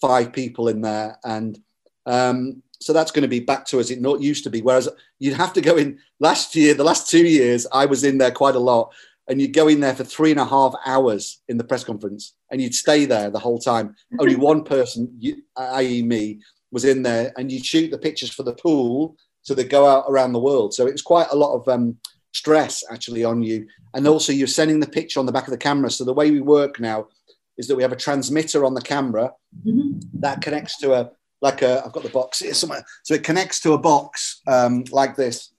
five 0.00 0.32
people 0.32 0.68
in 0.68 0.80
there. 0.80 1.18
And 1.24 1.58
um, 2.06 2.62
so 2.80 2.92
that's 2.92 3.10
going 3.10 3.22
to 3.22 3.28
be 3.28 3.40
back 3.40 3.64
to 3.66 3.80
as 3.80 3.90
it 3.90 4.00
not 4.00 4.20
used 4.20 4.44
to 4.44 4.50
be. 4.50 4.62
Whereas 4.62 4.88
you'd 5.18 5.34
have 5.34 5.52
to 5.54 5.60
go 5.60 5.76
in 5.76 5.98
last 6.20 6.54
year, 6.54 6.74
the 6.74 6.84
last 6.84 7.10
two 7.10 7.26
years, 7.26 7.66
I 7.72 7.86
was 7.86 8.04
in 8.04 8.18
there 8.18 8.30
quite 8.30 8.54
a 8.54 8.60
lot. 8.60 8.92
And 9.26 9.40
you'd 9.40 9.54
go 9.54 9.68
in 9.68 9.80
there 9.80 9.94
for 9.94 10.04
three 10.04 10.32
and 10.32 10.40
a 10.40 10.44
half 10.44 10.74
hours 10.84 11.40
in 11.48 11.56
the 11.56 11.64
press 11.64 11.82
conference 11.82 12.34
and 12.50 12.60
you'd 12.60 12.74
stay 12.74 13.06
there 13.06 13.30
the 13.30 13.38
whole 13.38 13.58
time. 13.58 13.96
Only 14.18 14.36
one 14.36 14.64
person, 14.64 15.18
i.e., 15.56 16.02
me, 16.02 16.40
was 16.70 16.84
in 16.84 17.02
there 17.02 17.32
and 17.38 17.50
you'd 17.50 17.64
shoot 17.64 17.90
the 17.90 17.96
pictures 17.96 18.30
for 18.30 18.42
the 18.42 18.52
pool 18.52 19.16
so 19.40 19.54
they 19.54 19.64
go 19.64 19.86
out 19.86 20.04
around 20.08 20.32
the 20.32 20.40
world. 20.40 20.74
So 20.74 20.86
it 20.86 20.92
was 20.92 21.00
quite 21.00 21.28
a 21.30 21.36
lot 21.36 21.54
of 21.54 21.66
um, 21.68 21.96
stress 22.32 22.84
actually 22.90 23.24
on 23.24 23.42
you. 23.42 23.66
And 23.94 24.06
also 24.06 24.32
you're 24.32 24.46
sending 24.46 24.80
the 24.80 24.86
picture 24.86 25.20
on 25.20 25.26
the 25.26 25.32
back 25.32 25.44
of 25.44 25.52
the 25.52 25.58
camera. 25.58 25.90
So 25.90 26.04
the 26.04 26.12
way 26.12 26.30
we 26.30 26.42
work 26.42 26.78
now 26.78 27.08
is 27.56 27.66
that 27.68 27.76
we 27.76 27.82
have 27.82 27.92
a 27.92 27.96
transmitter 27.96 28.64
on 28.64 28.74
the 28.74 28.82
camera 28.82 29.32
mm-hmm. 29.64 30.00
that 30.20 30.42
connects 30.42 30.78
to 30.78 30.92
a, 30.92 31.10
like 31.44 31.60
a, 31.60 31.84
I've 31.84 31.92
got 31.92 32.02
the 32.02 32.08
box 32.08 32.40
here 32.40 32.54
somewhere. 32.54 32.84
So 33.04 33.14
it 33.14 33.22
connects 33.22 33.60
to 33.60 33.74
a 33.74 33.78
box 33.78 34.40
um, 34.46 34.84
like 34.90 35.14
this. 35.14 35.52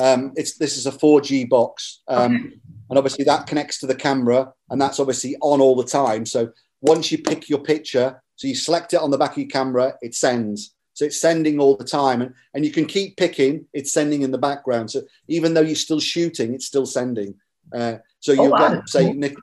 Um, 0.00 0.32
it's, 0.36 0.56
this 0.56 0.76
is 0.76 0.86
a 0.86 0.92
4G 0.92 1.48
box. 1.48 2.00
Um, 2.06 2.36
okay. 2.36 2.56
And 2.88 2.98
obviously 2.98 3.24
that 3.24 3.48
connects 3.48 3.80
to 3.80 3.86
the 3.86 3.94
camera 3.94 4.52
and 4.70 4.80
that's 4.80 5.00
obviously 5.00 5.36
on 5.42 5.60
all 5.60 5.74
the 5.74 5.84
time. 5.84 6.24
So 6.24 6.52
once 6.80 7.10
you 7.10 7.18
pick 7.18 7.48
your 7.48 7.58
picture, 7.58 8.22
so 8.36 8.46
you 8.46 8.54
select 8.54 8.94
it 8.94 9.00
on 9.00 9.10
the 9.10 9.18
back 9.18 9.32
of 9.32 9.38
your 9.38 9.48
camera, 9.48 9.94
it 10.00 10.14
sends. 10.14 10.74
So 10.94 11.06
it's 11.06 11.20
sending 11.20 11.58
all 11.58 11.76
the 11.76 11.84
time, 11.84 12.20
and, 12.20 12.34
and 12.52 12.66
you 12.66 12.70
can 12.70 12.84
keep 12.84 13.16
picking. 13.16 13.66
It's 13.72 13.92
sending 13.92 14.22
in 14.22 14.30
the 14.30 14.36
background. 14.36 14.90
So 14.90 15.02
even 15.26 15.54
though 15.54 15.62
you're 15.62 15.74
still 15.74 16.00
shooting, 16.00 16.52
it's 16.52 16.66
still 16.66 16.84
sending. 16.84 17.34
Uh, 17.74 17.96
so 18.20 18.32
you'll 18.32 18.48
oh, 18.48 18.50
wow. 18.50 18.74
get 18.74 18.88
say 18.90 19.12
Nick, 19.12 19.36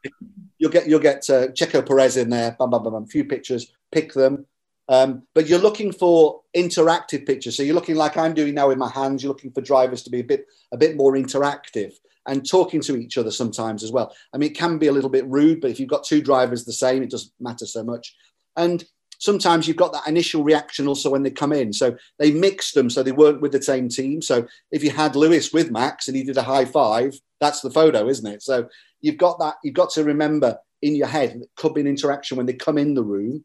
you'll 0.59 0.69
get 0.69 0.87
you'll 0.87 0.99
get 0.99 1.27
uh, 1.29 1.47
Checo 1.47 1.83
Perez 1.83 2.17
in 2.17 2.29
there. 2.29 2.55
Bam, 2.59 2.69
bam, 2.69 2.83
bam, 2.83 2.93
bam. 2.93 3.03
A 3.03 3.07
few 3.07 3.25
pictures, 3.25 3.71
pick 3.91 4.13
them. 4.13 4.45
Um, 4.89 5.24
but 5.36 5.48
you're 5.48 5.60
looking 5.60 5.91
for 5.91 6.41
interactive 6.58 7.25
pictures. 7.25 7.55
So 7.55 7.63
you're 7.63 7.75
looking 7.75 7.96
like 7.96 8.17
I'm 8.17 8.34
doing 8.34 8.55
now 8.55 8.67
with 8.69 8.79
my 8.79 8.89
hands. 8.89 9.22
You're 9.22 9.31
looking 9.31 9.51
for 9.51 9.62
drivers 9.62 10.01
to 10.03 10.10
be 10.10 10.19
a 10.19 10.24
bit 10.24 10.48
a 10.74 10.77
bit 10.77 10.98
more 10.98 11.13
interactive 11.13 11.93
and 12.25 12.48
talking 12.48 12.81
to 12.81 12.98
each 12.98 13.17
other 13.17 13.31
sometimes 13.31 13.84
as 13.84 13.91
well. 13.91 14.13
I 14.34 14.38
mean, 14.38 14.51
it 14.51 14.58
can 14.58 14.77
be 14.77 14.88
a 14.88 14.91
little 14.91 15.10
bit 15.10 15.27
rude, 15.27 15.62
but 15.62 15.72
if 15.72 15.79
you've 15.79 15.89
got 15.89 16.03
two 16.03 16.22
drivers 16.22 16.65
the 16.65 16.74
same, 16.74 17.03
it 17.03 17.12
doesn't 17.12 17.31
matter 17.39 17.65
so 17.65 17.84
much. 17.84 18.15
And 18.58 18.84
sometimes 19.19 19.67
you've 19.67 19.77
got 19.77 19.93
that 19.93 20.08
initial 20.08 20.43
reaction 20.43 20.88
also 20.88 21.10
when 21.10 21.24
they 21.24 21.31
come 21.31 21.53
in. 21.53 21.72
So 21.72 21.96
they 22.17 22.31
mixed 22.31 22.74
them 22.74 22.89
so 22.89 23.03
they 23.03 23.12
weren't 23.12 23.41
with 23.41 23.51
the 23.51 23.62
same 23.62 23.89
team. 23.89 24.22
So 24.22 24.48
if 24.72 24.84
you 24.84 24.91
had 24.91 25.15
Lewis 25.15 25.53
with 25.53 25.72
Max 25.72 26.08
and 26.08 26.17
he 26.17 26.24
did 26.24 26.38
a 26.38 26.43
high 26.43 26.65
five, 26.65 27.13
that's 27.39 27.62
the 27.62 27.72
photo, 27.72 28.08
isn't 28.08 28.27
it? 28.27 28.41
So 28.41 28.67
you've 29.01 29.17
got 29.17 29.39
that, 29.39 29.55
you've 29.63 29.75
got 29.75 29.91
to 29.91 30.03
remember 30.03 30.58
in 30.81 30.96
your 30.96 31.08
head, 31.08 31.31
it 31.41 31.50
could 31.55 31.74
be 31.74 31.81
an 31.81 31.88
interaction 31.88 32.38
when 32.38 32.46
they 32.46 32.53
come 32.53 32.77
in 32.77 32.93
the 32.93 33.03
room. 33.03 33.43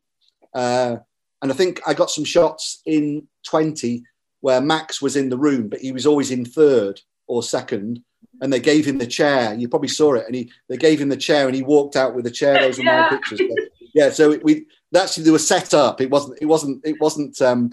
Uh, 0.55 0.99
And 1.45 1.53
I 1.53 1.55
think 1.55 1.83
I 1.87 1.93
got 1.93 2.11
some 2.11 2.25
shots 2.25 2.81
in 2.87 3.29
20 3.47 4.03
where 4.41 4.63
Max 4.63 5.03
was 5.03 5.15
in 5.15 5.29
the 5.29 5.37
room, 5.37 5.69
but 5.69 5.79
he 5.79 5.93
was 5.93 6.07
always 6.07 6.31
in 6.31 6.43
third 6.47 6.99
or 7.27 7.43
second. 7.43 8.03
And 8.41 8.51
they 8.51 8.61
gave 8.61 8.87
him 8.87 8.97
the 8.97 9.07
chair. 9.07 9.53
You 9.53 9.69
probably 9.69 9.89
saw 9.89 10.15
it. 10.15 10.25
And 10.25 10.35
he 10.35 10.51
they 10.71 10.79
gave 10.79 10.99
him 10.99 11.11
the 11.11 11.19
chair 11.19 11.47
and 11.47 11.55
he 11.55 11.63
walked 11.63 11.97
out 11.97 12.15
with 12.15 12.25
the 12.25 12.31
chair. 12.31 12.59
Those 12.61 12.79
were 12.79 12.85
Yeah. 12.85 13.03
my 13.03 13.09
pictures. 13.11 13.41
But, 13.47 13.69
yeah, 13.95 14.09
so 14.09 14.39
we 14.43 14.65
actually 14.97 15.25
they 15.25 15.31
were 15.33 15.39
set 15.39 15.75
up. 15.75 16.01
It 16.01 16.09
wasn't 16.09 16.39
it 16.41 16.47
wasn't 16.47 16.81
it 16.83 16.99
wasn't 16.99 17.39
um 17.43 17.71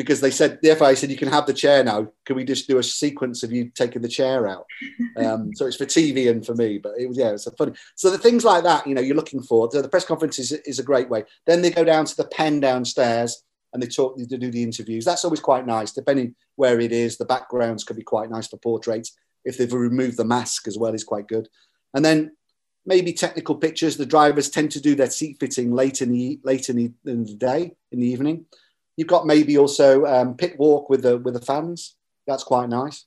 because 0.00 0.22
they 0.22 0.30
said 0.30 0.58
the 0.62 0.74
FIA 0.74 0.96
said 0.96 1.10
you 1.10 1.16
can 1.18 1.28
have 1.28 1.44
the 1.44 1.52
chair 1.52 1.84
now. 1.84 2.10
Can 2.24 2.34
we 2.34 2.42
just 2.42 2.66
do 2.66 2.78
a 2.78 2.82
sequence 2.82 3.42
of 3.42 3.52
you 3.52 3.70
taking 3.74 4.00
the 4.00 4.08
chair 4.08 4.48
out? 4.48 4.64
Um, 5.16 5.52
so 5.54 5.66
it's 5.66 5.76
for 5.76 5.84
TV 5.84 6.30
and 6.30 6.46
for 6.46 6.54
me, 6.54 6.78
but 6.78 6.92
it 6.96 7.06
was 7.06 7.18
yeah, 7.18 7.32
it's 7.32 7.46
a 7.46 7.50
funny. 7.50 7.72
So 7.96 8.10
the 8.10 8.16
things 8.16 8.44
like 8.44 8.62
that, 8.62 8.86
you 8.86 8.94
know, 8.94 9.02
you're 9.02 9.16
looking 9.16 9.42
for. 9.42 9.68
So 9.70 9.82
the 9.82 9.88
press 9.88 10.04
conference 10.06 10.38
is, 10.38 10.52
is 10.52 10.78
a 10.78 10.84
great 10.84 11.10
way. 11.10 11.24
Then 11.46 11.60
they 11.60 11.70
go 11.70 11.84
down 11.84 12.06
to 12.06 12.16
the 12.16 12.28
pen 12.28 12.60
downstairs 12.60 13.42
and 13.74 13.82
they 13.82 13.86
talk, 13.88 14.16
they 14.16 14.24
do 14.24 14.50
the 14.50 14.62
interviews. 14.62 15.04
That's 15.04 15.24
always 15.24 15.40
quite 15.40 15.66
nice, 15.66 15.92
depending 15.92 16.36
where 16.56 16.80
it 16.80 16.92
is. 16.92 17.18
The 17.18 17.26
backgrounds 17.26 17.84
could 17.84 17.96
be 17.96 18.02
quite 18.02 18.30
nice 18.30 18.46
for 18.46 18.56
portraits. 18.56 19.12
If 19.44 19.58
they've 19.58 19.72
removed 19.72 20.16
the 20.16 20.24
mask 20.24 20.68
as 20.68 20.78
well, 20.78 20.94
is 20.94 21.04
quite 21.04 21.28
good. 21.28 21.48
And 21.92 22.04
then 22.04 22.30
maybe 22.86 23.12
technical 23.12 23.56
pictures. 23.56 23.96
The 23.96 24.06
drivers 24.06 24.48
tend 24.48 24.70
to 24.72 24.80
do 24.80 24.94
their 24.94 25.10
seat 25.10 25.36
fitting 25.40 25.72
late 25.72 26.00
in 26.00 26.12
the 26.12 26.40
late 26.44 26.68
in 26.70 26.76
the, 26.76 26.92
in 27.04 27.24
the 27.24 27.34
day, 27.34 27.72
in 27.92 28.00
the 28.00 28.06
evening. 28.06 28.46
You've 29.00 29.08
got 29.08 29.26
maybe 29.26 29.56
also 29.56 30.04
um, 30.04 30.36
pit 30.36 30.58
walk 30.58 30.90
with 30.90 31.00
the 31.00 31.16
with 31.16 31.32
the 31.32 31.40
fans. 31.40 31.96
That's 32.26 32.44
quite 32.44 32.68
nice. 32.68 33.06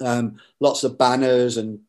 Um, 0.00 0.36
lots 0.60 0.84
of 0.84 0.98
banners 0.98 1.56
and 1.56 1.80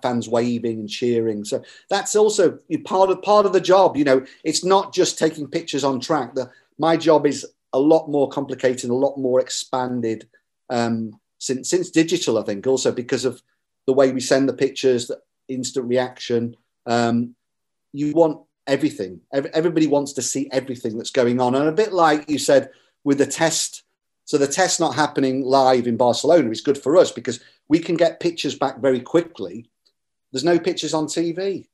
fans 0.00 0.28
waving 0.28 0.78
and 0.78 0.88
cheering. 0.88 1.44
So 1.44 1.64
that's 1.88 2.14
also 2.14 2.60
part 2.84 3.10
of 3.10 3.22
part 3.22 3.44
of 3.44 3.52
the 3.52 3.60
job. 3.60 3.96
You 3.96 4.04
know, 4.04 4.24
it's 4.44 4.64
not 4.64 4.94
just 4.94 5.18
taking 5.18 5.48
pictures 5.48 5.82
on 5.82 5.98
track. 5.98 6.36
The, 6.36 6.48
my 6.78 6.96
job 6.96 7.26
is 7.26 7.44
a 7.72 7.80
lot 7.80 8.08
more 8.08 8.28
complicated, 8.28 8.88
a 8.88 8.94
lot 8.94 9.18
more 9.18 9.40
expanded 9.40 10.28
um, 10.68 11.18
since 11.40 11.68
since 11.70 11.90
digital. 11.90 12.38
I 12.38 12.44
think 12.44 12.68
also 12.68 12.92
because 12.92 13.24
of 13.24 13.42
the 13.88 13.94
way 13.94 14.12
we 14.12 14.20
send 14.20 14.48
the 14.48 14.52
pictures, 14.52 15.08
the 15.08 15.20
instant 15.48 15.88
reaction. 15.88 16.54
Um, 16.86 17.34
you 17.92 18.12
want 18.12 18.42
everything. 18.66 19.20
Ev- 19.32 19.46
Everybody 19.46 19.86
wants 19.86 20.12
to 20.14 20.22
see 20.22 20.48
everything 20.52 20.96
that's 20.96 21.10
going 21.10 21.40
on, 21.40 21.54
and 21.54 21.68
a 21.68 21.72
bit 21.72 21.92
like 21.92 22.28
you 22.28 22.38
said 22.38 22.70
with 23.04 23.18
the 23.18 23.26
test. 23.26 23.82
So 24.24 24.38
the 24.38 24.46
test 24.46 24.78
not 24.78 24.94
happening 24.94 25.42
live 25.42 25.88
in 25.88 25.96
Barcelona 25.96 26.50
is 26.50 26.60
good 26.60 26.78
for 26.78 26.96
us 26.96 27.10
because 27.10 27.40
we 27.68 27.80
can 27.80 27.96
get 27.96 28.20
pictures 28.20 28.54
back 28.54 28.78
very 28.78 29.00
quickly. 29.00 29.68
There's 30.30 30.44
no 30.44 30.58
pictures 30.58 30.94
on 30.94 31.06
TV. 31.06 31.66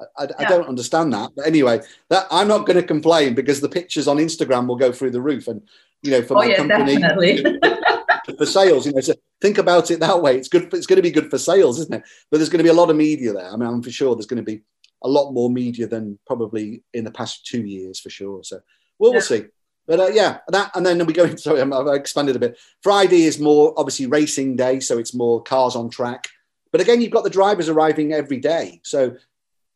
I, 0.00 0.24
I, 0.24 0.28
I 0.40 0.44
don't 0.44 0.68
understand 0.68 1.12
that, 1.14 1.30
but 1.34 1.46
anyway, 1.46 1.80
that 2.10 2.26
I'm 2.30 2.46
not 2.46 2.66
going 2.66 2.76
to 2.76 2.86
complain 2.86 3.34
because 3.34 3.60
the 3.60 3.68
pictures 3.68 4.06
on 4.06 4.18
Instagram 4.18 4.66
will 4.68 4.76
go 4.76 4.92
through 4.92 5.10
the 5.10 5.22
roof, 5.22 5.48
and 5.48 5.62
you 6.02 6.10
know, 6.12 6.22
for 6.22 6.34
Oh 6.36 6.40
my 6.40 6.46
yeah, 6.46 6.56
company, 6.56 6.96
definitely. 6.96 7.58
for 8.38 8.46
sales. 8.46 8.86
You 8.86 8.92
know, 8.92 9.00
so 9.00 9.14
think 9.40 9.58
about 9.58 9.90
it 9.90 10.00
that 10.00 10.20
way. 10.20 10.36
It's 10.36 10.48
good. 10.48 10.72
It's 10.74 10.86
going 10.86 10.96
to 10.96 11.02
be 11.02 11.10
good 11.10 11.30
for 11.30 11.38
sales, 11.38 11.78
isn't 11.80 11.94
it? 11.94 12.02
But 12.30 12.38
there's 12.38 12.48
going 12.50 12.58
to 12.58 12.64
be 12.64 12.70
a 12.70 12.74
lot 12.74 12.90
of 12.90 12.96
media 12.96 13.32
there. 13.32 13.48
I 13.50 13.56
mean, 13.56 13.68
I'm 13.68 13.82
for 13.82 13.90
sure 13.90 14.14
there's 14.14 14.26
going 14.26 14.44
to 14.44 14.50
be 14.56 14.62
a 15.02 15.08
lot 15.08 15.32
more 15.32 15.50
media 15.50 15.86
than 15.86 16.18
probably 16.26 16.82
in 16.94 17.04
the 17.04 17.10
past 17.10 17.46
two 17.46 17.64
years, 17.64 18.00
for 18.00 18.10
sure. 18.10 18.42
So 18.42 18.60
we'll, 18.98 19.12
Yeah. 19.12 19.16
we'll 19.16 19.22
see. 19.22 19.44
But 19.86 20.00
uh, 20.00 20.08
yeah, 20.08 20.38
that 20.48 20.72
and 20.74 20.84
then 20.84 21.04
we 21.06 21.12
go 21.12 21.24
into. 21.24 21.38
Sorry, 21.42 21.60
I've 21.60 21.86
expanded 21.94 22.34
a 22.36 22.40
bit. 22.40 22.58
Friday 22.82 23.22
is 23.22 23.38
more 23.38 23.72
obviously 23.76 24.06
racing 24.06 24.56
day, 24.56 24.80
so 24.80 24.98
it's 24.98 25.14
more 25.14 25.42
cars 25.42 25.76
on 25.76 25.90
track. 25.90 26.26
But 26.72 26.80
again, 26.80 27.00
you've 27.00 27.12
got 27.12 27.24
the 27.24 27.30
drivers 27.30 27.68
arriving 27.68 28.12
every 28.12 28.38
day. 28.38 28.80
So 28.84 29.16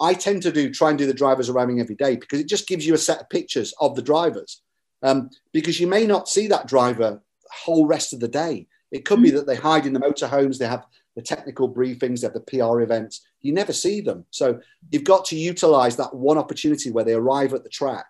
I 0.00 0.14
tend 0.14 0.42
to 0.42 0.50
do 0.52 0.70
try 0.72 0.88
and 0.90 0.98
do 0.98 1.06
the 1.06 1.14
drivers 1.14 1.48
arriving 1.48 1.80
every 1.80 1.94
day 1.94 2.16
because 2.16 2.40
it 2.40 2.48
just 2.48 2.66
gives 2.66 2.86
you 2.86 2.94
a 2.94 2.98
set 2.98 3.20
of 3.20 3.30
pictures 3.30 3.72
of 3.80 3.94
the 3.94 4.02
drivers. 4.02 4.62
Um, 5.02 5.30
because 5.52 5.80
you 5.80 5.86
may 5.86 6.06
not 6.06 6.28
see 6.28 6.46
that 6.48 6.66
driver 6.66 7.22
the 7.42 7.50
whole 7.64 7.86
rest 7.86 8.12
of 8.12 8.20
the 8.20 8.28
day. 8.28 8.66
It 8.90 9.04
could 9.04 9.22
be 9.22 9.30
that 9.30 9.46
they 9.46 9.54
hide 9.56 9.86
in 9.86 9.92
the 9.92 10.00
motorhomes, 10.00 10.58
they 10.58 10.66
have 10.66 10.84
the 11.16 11.22
technical 11.22 11.72
briefings, 11.72 12.20
they 12.20 12.26
have 12.26 12.34
the 12.34 12.40
PR 12.40 12.80
events. 12.80 13.24
You 13.42 13.52
never 13.52 13.72
see 13.72 14.00
them. 14.00 14.24
So 14.30 14.60
you've 14.90 15.04
got 15.04 15.24
to 15.26 15.36
utilize 15.36 15.96
that 15.96 16.14
one 16.14 16.38
opportunity 16.38 16.90
where 16.90 17.04
they 17.04 17.14
arrive 17.14 17.54
at 17.54 17.62
the 17.62 17.68
track. 17.70 18.06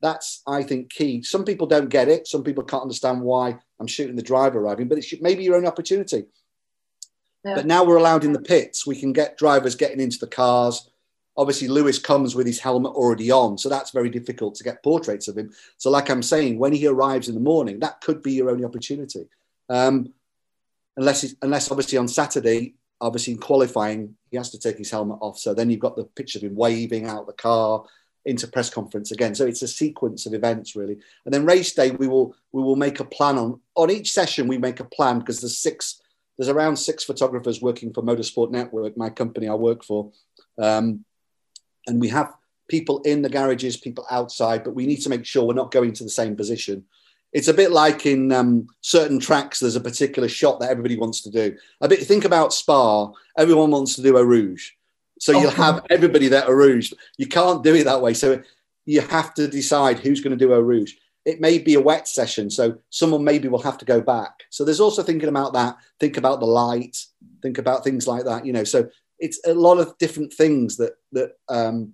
That's, 0.00 0.42
I 0.46 0.62
think, 0.62 0.90
key. 0.90 1.22
Some 1.22 1.44
people 1.44 1.66
don't 1.66 1.88
get 1.88 2.08
it. 2.08 2.28
Some 2.28 2.44
people 2.44 2.62
can't 2.62 2.82
understand 2.82 3.20
why 3.20 3.58
I'm 3.80 3.86
shooting 3.86 4.16
the 4.16 4.22
driver 4.22 4.60
arriving, 4.60 4.88
but 4.88 4.98
it's 4.98 5.12
maybe 5.20 5.42
your 5.42 5.56
own 5.56 5.66
opportunity. 5.66 6.24
Yeah. 7.44 7.54
But 7.54 7.66
now 7.66 7.84
we're 7.84 7.96
allowed 7.96 8.24
in 8.24 8.32
the 8.32 8.40
pits. 8.40 8.86
We 8.86 8.98
can 8.98 9.12
get 9.12 9.38
drivers 9.38 9.74
getting 9.74 10.00
into 10.00 10.18
the 10.18 10.26
cars. 10.26 10.88
Obviously, 11.36 11.68
Lewis 11.68 11.98
comes 11.98 12.34
with 12.34 12.46
his 12.46 12.58
helmet 12.58 12.92
already 12.92 13.30
on, 13.30 13.58
so 13.58 13.68
that's 13.68 13.92
very 13.92 14.10
difficult 14.10 14.56
to 14.56 14.64
get 14.64 14.82
portraits 14.82 15.28
of 15.28 15.38
him. 15.38 15.52
So, 15.76 15.88
like 15.88 16.10
I'm 16.10 16.22
saying, 16.22 16.58
when 16.58 16.72
he 16.72 16.86
arrives 16.88 17.28
in 17.28 17.34
the 17.34 17.40
morning, 17.40 17.78
that 17.78 18.00
could 18.00 18.22
be 18.22 18.32
your 18.32 18.50
only 18.50 18.64
opportunity. 18.64 19.28
Um, 19.68 20.12
unless, 20.96 21.34
unless 21.40 21.70
obviously 21.70 21.96
on 21.96 22.08
Saturday, 22.08 22.74
obviously 23.00 23.34
in 23.34 23.38
qualifying, 23.38 24.16
he 24.30 24.36
has 24.36 24.50
to 24.50 24.58
take 24.58 24.78
his 24.78 24.90
helmet 24.90 25.18
off. 25.20 25.38
So 25.38 25.54
then 25.54 25.70
you've 25.70 25.80
got 25.80 25.96
the 25.96 26.04
picture 26.04 26.38
of 26.38 26.44
him 26.44 26.56
waving 26.56 27.06
out 27.06 27.26
the 27.26 27.32
car 27.32 27.84
into 28.24 28.46
press 28.46 28.68
conference 28.68 29.10
again. 29.10 29.34
So 29.34 29.46
it's 29.46 29.62
a 29.62 29.68
sequence 29.68 30.26
of 30.26 30.34
events 30.34 30.76
really. 30.76 30.98
And 31.24 31.32
then 31.32 31.46
race 31.46 31.72
day, 31.72 31.92
we 31.92 32.08
will 32.08 32.34
we 32.52 32.62
will 32.62 32.76
make 32.76 33.00
a 33.00 33.04
plan 33.04 33.38
on 33.38 33.60
on 33.74 33.90
each 33.90 34.12
session. 34.12 34.48
We 34.48 34.58
make 34.58 34.80
a 34.80 34.84
plan 34.84 35.20
because 35.20 35.40
there's 35.40 35.58
six 35.58 36.00
there's 36.36 36.48
around 36.48 36.76
six 36.76 37.04
photographers 37.04 37.60
working 37.60 37.92
for 37.92 38.02
Motorsport 38.02 38.50
Network, 38.50 38.96
my 38.96 39.10
company 39.10 39.48
I 39.48 39.54
work 39.54 39.82
for, 39.82 40.12
um, 40.56 41.04
and 41.88 42.00
we 42.00 42.08
have 42.08 42.32
people 42.68 43.00
in 43.00 43.22
the 43.22 43.28
garages, 43.28 43.76
people 43.76 44.06
outside, 44.10 44.62
but 44.62 44.74
we 44.74 44.86
need 44.86 45.00
to 45.02 45.08
make 45.08 45.24
sure 45.24 45.44
we're 45.44 45.54
not 45.54 45.72
going 45.72 45.92
to 45.94 46.04
the 46.04 46.10
same 46.10 46.36
position. 46.36 46.84
It's 47.32 47.48
a 47.48 47.54
bit 47.54 47.72
like 47.72 48.06
in 48.06 48.32
um, 48.32 48.68
certain 48.80 49.18
tracks. 49.20 49.60
There's 49.60 49.76
a 49.76 49.80
particular 49.80 50.28
shot 50.28 50.60
that 50.60 50.70
everybody 50.70 50.96
wants 50.96 51.20
to 51.22 51.30
do. 51.30 51.56
A 51.80 51.88
bit. 51.88 52.00
Think 52.00 52.24
about 52.24 52.54
Spa. 52.54 53.12
Everyone 53.36 53.70
wants 53.70 53.94
to 53.96 54.02
do 54.02 54.16
Eau 54.16 54.22
Rouge, 54.22 54.70
so 55.20 55.32
you'll 55.32 55.48
Okay. 55.48 55.62
have 55.62 55.84
everybody 55.90 56.28
that 56.28 56.48
Eau 56.48 56.52
Rouge. 56.52 56.92
You 57.18 57.26
can't 57.26 57.62
do 57.62 57.74
it 57.74 57.84
that 57.84 58.00
way. 58.00 58.14
So 58.14 58.40
you 58.86 59.02
have 59.02 59.34
to 59.34 59.46
decide 59.46 59.98
who's 59.98 60.20
going 60.22 60.36
to 60.38 60.42
do 60.44 60.54
Eau 60.54 60.60
Rouge. 60.60 60.94
It 61.26 61.40
may 61.42 61.58
be 61.58 61.74
a 61.74 61.80
wet 61.80 62.08
session, 62.08 62.48
so 62.48 62.78
someone 62.88 63.22
maybe 63.22 63.48
will 63.48 63.60
have 63.62 63.76
to 63.78 63.84
go 63.84 64.00
back. 64.00 64.44
So 64.48 64.64
there's 64.64 64.80
also 64.80 65.02
thinking 65.02 65.28
about 65.28 65.52
that. 65.52 65.76
Think 66.00 66.16
about 66.16 66.40
the 66.40 66.46
light. 66.46 66.96
Think 67.42 67.58
about 67.58 67.84
things 67.84 68.06
like 68.06 68.24
that. 68.24 68.46
You 68.46 68.54
know, 68.54 68.64
so 68.64 68.88
it's 69.18 69.38
a 69.46 69.52
lot 69.52 69.78
of 69.78 69.98
different 69.98 70.32
things 70.32 70.78
that 70.78 70.92
that 71.12 71.32
um, 71.50 71.92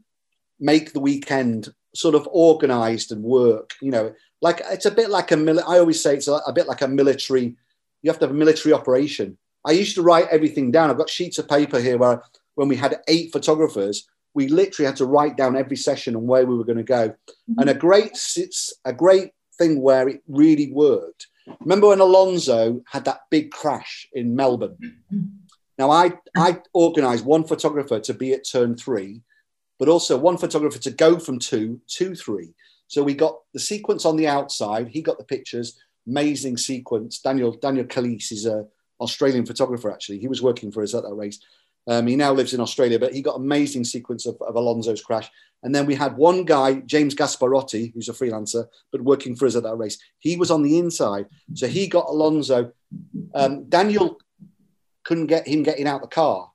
make 0.61 0.93
the 0.93 1.01
weekend 1.01 1.75
sort 1.95 2.15
of 2.15 2.29
organized 2.31 3.13
and 3.13 3.23
work. 3.23 3.75
You 3.81 3.91
know, 3.91 4.15
like 4.41 4.61
it's 4.71 4.87
a 4.87 4.91
bit 4.91 5.11
like 5.11 5.33
a 5.33 5.37
mili- 5.37 5.65
I 5.67 5.79
always 5.79 6.03
say 6.03 6.15
it's 6.15 6.29
a, 6.29 6.35
a 6.47 6.53
bit 6.53 6.67
like 6.67 6.83
a 6.83 6.89
military. 6.89 7.57
You 8.03 8.11
have 8.11 8.19
to 8.19 8.27
have 8.27 8.35
a 8.35 8.39
military 8.39 8.73
operation. 8.73 9.39
I 9.65 9.73
used 9.73 9.95
to 9.95 10.03
write 10.03 10.29
everything 10.31 10.71
down. 10.71 10.91
I've 10.91 10.99
got 10.99 11.09
sheets 11.09 11.39
of 11.39 11.49
paper 11.49 11.81
here 11.81 11.97
where 11.97 12.23
when 12.55 12.69
we 12.69 12.77
had 12.77 13.01
eight 13.09 13.33
photographers, 13.33 14.07
we 14.35 14.49
literally 14.49 14.87
had 14.87 14.97
to 14.97 15.07
write 15.07 15.37
down 15.37 15.57
every 15.57 15.77
session 15.77 16.15
and 16.15 16.27
where 16.27 16.45
we 16.45 16.57
were 16.57 16.65
going 16.65 16.77
to 16.79 16.83
go. 16.83 17.09
Mm-hmm. 17.09 17.61
And 17.61 17.71
a 17.71 17.75
great 17.75 18.13
it's 18.37 18.75
a 18.85 18.93
great 18.93 19.31
thing 19.57 19.81
where 19.81 20.09
it 20.09 20.23
really 20.29 20.71
worked. 20.73 21.29
Remember 21.61 21.89
when 21.89 22.01
Alonso 22.01 22.83
had 22.87 23.05
that 23.05 23.23
big 23.31 23.51
crash 23.51 24.09
in 24.13 24.35
Melbourne? 24.35 24.77
Mm-hmm. 24.83 25.27
Now 25.79 25.91
I 25.91 26.13
I 26.37 26.61
organised 26.75 27.25
one 27.25 27.45
photographer 27.45 28.01
to 28.01 28.15
be 28.15 28.33
at 28.33 28.49
turn 28.49 28.77
three, 28.77 29.23
but 29.85 29.93
also 29.93 30.17
one 30.17 30.39
photographer 30.39 30.79
to 30.79 30.91
go 30.91 31.19
from 31.19 31.39
two 31.39 31.79
to 31.89 32.15
three. 32.15 32.55
So 32.87 33.03
we 33.03 33.13
got 33.13 33.41
the 33.53 33.61
sequence 33.61 34.07
on 34.07 34.17
the 34.17 34.27
outside. 34.27 34.89
He 34.89 35.03
got 35.03 35.19
the 35.19 35.25
pictures. 35.25 35.79
Amazing 36.09 36.57
sequence. 36.57 37.19
Daniel 37.19 37.53
Daniel 37.53 37.85
Kalisz 37.85 38.33
is 38.33 38.47
a 38.47 38.65
Australian 38.99 39.45
photographer. 39.45 39.93
Actually, 39.93 40.21
he 40.21 40.27
was 40.27 40.41
working 40.41 40.73
for 40.73 40.83
us 40.83 40.95
at 40.95 41.03
that 41.03 41.13
race. 41.13 41.39
Um, 41.87 42.07
he 42.07 42.17
now 42.17 42.33
lives 42.33 42.55
in 42.55 42.61
Australia, 42.61 42.99
but 42.99 43.13
he 43.13 43.21
got 43.21 43.37
amazing 43.37 43.85
sequence 43.85 44.25
of, 44.25 44.41
of 44.41 44.57
Alonso's 44.57 45.03
crash. 45.03 45.31
And 45.63 45.75
then 45.75 45.85
we 45.85 45.95
had 45.95 46.17
one 46.17 46.47
guy, 46.47 46.77
James 46.87 47.15
Gasparotti, 47.15 47.93
who's 47.93 48.09
a 48.09 48.15
freelancer, 48.15 48.65
but 48.91 49.03
working 49.03 49.37
for 49.37 49.45
us 49.45 49.55
at 49.55 49.65
that 49.65 49.77
race. 49.77 49.99
He 50.19 50.39
was 50.39 50.51
on 50.51 50.63
the 50.63 50.79
inside, 50.79 51.27
so 51.53 51.67
he 51.67 51.89
got 51.89 52.09
Alonso. 52.09 52.73
Um, 53.35 53.69
Daniel 53.69 54.17
couldn't 55.05 55.27
get 55.27 55.47
him 55.47 55.63
getting 55.63 55.87
out 55.87 56.01
the 56.01 56.09
car. 56.09 56.51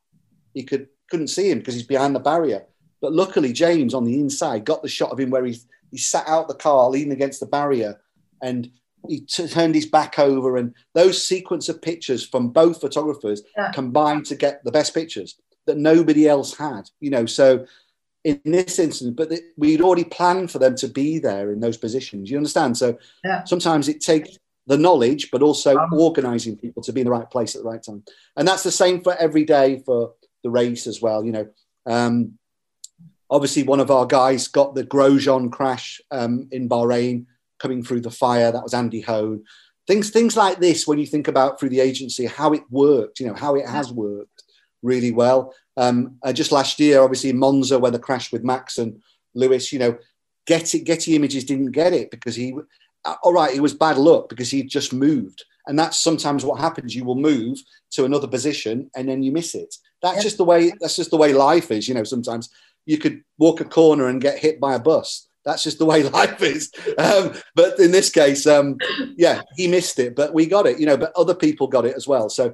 He 0.56 0.64
could 0.64 0.88
couldn't 1.12 1.28
see 1.28 1.52
him 1.52 1.60
because 1.60 1.76
he's 1.76 1.84
behind 1.84 2.16
the 2.16 2.20
barrier. 2.20 2.66
But 3.02 3.14
luckily, 3.14 3.54
James 3.54 3.94
on 3.94 4.06
the 4.06 4.16
inside 4.20 4.66
got 4.66 4.82
the 4.82 4.90
shot 4.90 5.12
of 5.12 5.20
him 5.20 5.30
where 5.30 5.46
he 5.46 5.58
he 5.92 5.98
sat 5.98 6.28
out 6.28 6.48
the 6.48 6.54
car, 6.54 6.88
leaning 6.90 7.14
against 7.14 7.40
the 7.40 7.48
barrier, 7.48 8.00
and 8.44 8.70
he 9.08 9.22
t- 9.22 9.48
turned 9.48 9.74
his 9.74 9.88
back 9.88 10.20
over. 10.20 10.56
And 10.58 10.74
those 10.94 11.26
sequence 11.26 11.68
of 11.68 11.82
pictures 11.82 12.24
from 12.24 12.50
both 12.50 12.80
photographers 12.82 13.42
Yeah. 13.58 13.72
combined 13.72 14.26
to 14.28 14.36
get 14.36 14.64
the 14.64 14.72
best 14.72 14.94
pictures 14.94 15.40
that 15.66 15.78
nobody 15.78 16.28
else 16.28 16.56
had. 16.56 16.90
You 17.00 17.10
know, 17.10 17.26
so 17.26 17.66
in 18.24 18.40
this 18.46 18.78
instance, 18.78 19.14
but 19.16 19.30
th- 19.30 19.42
we'd 19.58 19.82
already 19.82 20.04
planned 20.04 20.52
for 20.52 20.60
them 20.60 20.76
to 20.76 20.88
be 20.88 21.18
there 21.20 21.52
in 21.52 21.60
those 21.60 21.78
positions. 21.78 22.30
You 22.30 22.38
understand? 22.38 22.78
So 22.78 22.98
Yeah. 23.24 23.44
sometimes 23.46 23.88
it 23.88 24.02
takes 24.02 24.38
the 24.68 24.78
knowledge, 24.78 25.32
but 25.32 25.42
also 25.42 25.76
Um, 25.78 25.94
organizing 25.94 26.56
people 26.58 26.84
to 26.84 26.94
be 26.94 27.02
in 27.02 27.06
the 27.06 27.12
right 27.12 27.30
place 27.32 27.56
at 27.56 27.64
the 27.64 27.68
right 27.68 27.82
time. 27.82 28.04
And 28.36 28.48
that's 28.48 28.64
the 28.64 28.72
same 28.72 29.02
for 29.02 29.16
every 29.16 29.46
day 29.46 29.82
for 29.86 30.14
the 30.44 30.52
race 30.52 30.86
as 30.86 31.02
well. 31.02 31.24
You 31.26 31.32
know, 31.32 31.48
um, 31.88 32.38
obviously 33.30 33.64
one 33.64 33.80
of 33.80 33.92
our 33.92 34.06
guys 34.06 34.48
got 34.48 34.76
the 34.76 34.84
Grosjean 34.84 35.52
crash 35.52 36.02
um, 36.12 36.48
in 36.52 36.68
Bahrain. 36.70 37.26
coming 37.60 37.84
through 37.84 38.00
the 38.02 38.10
fire. 38.12 38.52
That 38.52 38.64
was 38.64 38.74
Andy 38.74 39.02
Hone. 39.02 39.44
Things, 39.86 40.12
things 40.12 40.38
like 40.38 40.60
this, 40.60 40.88
when 40.88 40.98
you 41.00 41.06
think 41.06 41.28
about 41.28 41.60
through 41.60 41.70
the 41.70 41.82
agency, 41.82 42.26
how 42.26 42.54
it 42.54 42.64
worked, 42.70 43.20
you 43.20 43.28
know, 43.28 43.34
how 43.34 43.56
it 43.56 43.68
has 43.68 43.92
worked 43.92 44.44
really 44.82 45.12
well. 45.12 45.54
Um, 45.76 46.18
uh, 46.24 46.32
just 46.32 46.52
last 46.54 46.80
year, 46.80 47.02
obviously, 47.02 47.34
Monza, 47.34 47.78
where 47.78 47.92
the 47.92 48.00
crash 48.00 48.32
with 48.32 48.44
Max 48.46 48.78
and 48.78 49.02
Lewis, 49.34 49.74
you 49.74 49.80
know, 49.80 49.98
Getty, 50.46 50.80
Getty 50.82 51.16
Images 51.16 51.44
didn't 51.44 51.72
get 51.72 51.92
it 51.92 52.12
because 52.12 52.36
he, 52.36 52.54
uh, 53.04 53.16
all 53.24 53.34
right, 53.34 53.54
it 53.54 53.62
was 53.62 53.74
bad 53.74 53.98
luck 53.98 54.30
because 54.30 54.50
he 54.50 54.64
just 54.64 54.94
moved. 54.94 55.44
And 55.68 55.78
that's 55.78 56.00
sometimes 56.00 56.46
what 56.46 56.60
happens. 56.62 56.96
You 56.96 57.04
will 57.04 57.16
move 57.16 57.58
to 57.92 58.06
another 58.06 58.28
position 58.28 58.90
and 58.96 59.10
then 59.10 59.22
you 59.22 59.32
miss 59.32 59.54
it. 59.54 59.76
That's 60.02 60.18
Yeah. 60.18 60.24
just 60.24 60.38
the 60.38 60.46
way, 60.46 60.72
that's 60.80 60.96
just 60.96 61.12
the 61.12 61.18
way 61.18 61.34
life 61.34 61.72
is. 61.72 61.88
You 61.88 61.94
know, 61.96 62.04
sometimes 62.06 62.50
you 62.90 62.98
could 62.98 63.22
walk 63.38 63.62
a 63.62 63.66
corner 63.66 64.08
and 64.08 64.20
get 64.20 64.40
hit 64.40 64.60
by 64.60 64.74
a 64.74 64.80
bus. 64.80 65.28
That's 65.46 65.64
just 65.64 65.78
the 65.78 65.86
way 65.86 66.02
life 66.20 66.42
is. 66.42 66.72
Um, 66.98 67.34
but 67.56 67.80
in 67.80 67.92
this 67.92 68.10
case, 68.10 68.48
um, 68.48 68.78
yeah, 69.16 69.44
he 69.56 69.68
missed 69.68 70.00
it, 70.00 70.16
but 70.16 70.34
we 70.34 70.48
got 70.48 70.66
it, 70.66 70.80
you 70.80 70.88
know, 70.88 70.98
but 70.98 71.14
other 71.16 71.36
people 71.36 71.68
got 71.68 71.86
it 71.86 71.96
as 71.96 72.08
well. 72.08 72.30
So, 72.30 72.52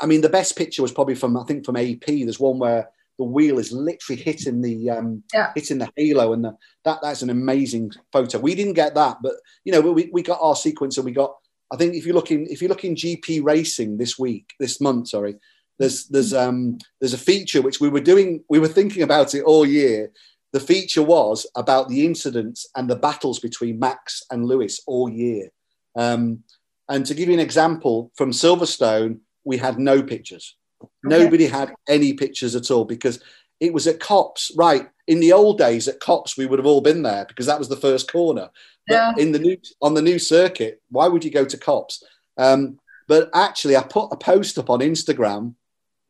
I 0.00 0.06
mean, 0.06 0.22
the 0.22 0.28
best 0.28 0.56
picture 0.58 0.82
was 0.82 0.90
probably 0.90 1.14
from, 1.14 1.36
I 1.36 1.44
think, 1.44 1.64
from 1.64 1.76
AP. 1.76 2.04
There's 2.06 2.40
one 2.40 2.58
where 2.58 2.88
the 3.16 3.24
wheel 3.24 3.60
is 3.60 3.70
literally 3.70 4.20
hitting 4.20 4.60
the 4.60 4.90
um, 4.90 5.22
Yeah. 5.32 5.52
hitting 5.54 5.78
the 5.78 5.90
halo, 5.96 6.32
and 6.32 6.44
the, 6.44 6.56
that 6.84 6.98
that's 7.00 7.22
an 7.22 7.30
amazing 7.30 7.92
photo. 8.12 8.38
We 8.40 8.56
didn't 8.56 8.74
get 8.74 8.94
that, 8.96 9.18
but 9.22 9.34
you 9.64 9.72
know, 9.72 9.80
we, 9.80 10.10
we 10.12 10.22
got 10.22 10.40
our 10.42 10.56
sequence, 10.56 10.96
and 10.98 11.04
we 11.04 11.12
got. 11.12 11.32
I 11.72 11.76
think 11.76 11.94
if 11.94 12.04
you 12.06 12.12
look 12.14 12.32
in 12.32 12.46
if 12.50 12.60
you 12.60 12.66
look 12.68 12.84
in 12.84 12.96
GP 12.96 13.44
racing 13.44 13.98
this 13.98 14.18
week, 14.18 14.46
this 14.58 14.80
month, 14.80 15.08
sorry, 15.08 15.36
there's 15.80 16.06
there's 16.08 16.34
um 16.34 16.78
there's 17.00 17.14
a 17.14 17.18
feature 17.18 17.62
which 17.62 17.80
we 17.80 17.88
were 17.88 18.00
doing. 18.12 18.44
We 18.48 18.60
were 18.60 18.68
thinking 18.68 19.02
about 19.02 19.34
it 19.34 19.42
all 19.42 19.66
year. 19.66 20.12
The 20.52 20.60
feature 20.60 21.02
was 21.02 21.46
about 21.56 21.88
the 21.88 22.04
incidents 22.04 22.66
and 22.76 22.88
the 22.88 22.96
battles 22.96 23.38
between 23.38 23.78
Max 23.78 24.22
and 24.30 24.44
Lewis 24.44 24.80
all 24.86 25.08
year. 25.08 25.48
Um, 25.96 26.44
and 26.88 27.06
to 27.06 27.14
give 27.14 27.28
you 27.28 27.34
an 27.34 27.40
example, 27.40 28.10
from 28.14 28.32
Silverstone, 28.32 29.20
we 29.44 29.56
had 29.56 29.78
no 29.78 30.02
pictures. 30.02 30.56
Nobody 31.02 31.46
had 31.46 31.72
any 31.88 32.12
pictures 32.14 32.54
at 32.56 32.70
all 32.70 32.84
because 32.84 33.22
it 33.60 33.72
was 33.72 33.86
at 33.86 34.00
Copse. 34.00 34.50
Right. 34.56 34.88
In 35.06 35.20
the 35.20 35.32
old 35.32 35.56
days 35.58 35.88
at 35.88 36.00
Copse, 36.00 36.36
we 36.36 36.46
would 36.46 36.58
have 36.58 36.66
all 36.66 36.80
been 36.80 37.02
there 37.02 37.24
because 37.26 37.46
that 37.46 37.58
was 37.58 37.68
the 37.68 37.76
first 37.76 38.10
corner. 38.12 38.50
But 38.86 38.94
Yeah. 38.94 39.12
in 39.16 39.32
the 39.32 39.38
new 39.38 39.56
on 39.80 39.94
the 39.94 40.02
new 40.02 40.18
circuit, 40.18 40.82
why 40.90 41.08
would 41.08 41.24
you 41.24 41.30
go 41.30 41.44
to 41.46 41.56
Copse? 41.56 42.02
Um, 42.36 42.80
but 43.08 43.30
actually, 43.34 43.76
I 43.76 43.82
put 43.82 44.12
a 44.12 44.16
post 44.16 44.58
up 44.58 44.68
on 44.68 44.80
Instagram. 44.80 45.54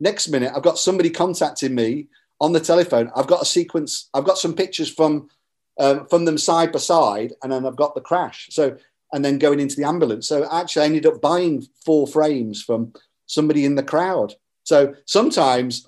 Next 0.01 0.27
minute, 0.27 0.51
I've 0.53 0.63
got 0.63 0.79
somebody 0.79 1.11
contacting 1.11 1.75
me 1.75 2.07
on 2.41 2.51
the 2.51 2.59
telephone. 2.59 3.11
I've 3.15 3.27
got 3.27 3.43
a 3.43 3.45
sequence. 3.45 4.09
I've 4.13 4.25
got 4.25 4.39
some 4.39 4.53
pictures 4.53 4.91
from 4.91 5.29
um, 5.79 6.07
from 6.07 6.25
them 6.25 6.37
side 6.37 6.71
by 6.71 6.79
side, 6.79 7.33
and 7.41 7.51
then 7.51 7.65
I've 7.65 7.77
got 7.77 7.95
the 7.95 8.01
crash. 8.01 8.49
So 8.51 8.77
and 9.13 9.23
then 9.23 9.37
going 9.37 9.59
into 9.59 9.75
the 9.75 9.83
ambulance. 9.83 10.27
So 10.27 10.49
actually, 10.51 10.83
I 10.83 10.85
ended 10.85 11.05
up 11.05 11.21
buying 11.21 11.67
four 11.85 12.07
frames 12.07 12.61
from 12.61 12.93
somebody 13.25 13.65
in 13.65 13.75
the 13.75 13.83
crowd. 13.83 14.33
So 14.63 14.95
sometimes, 15.05 15.87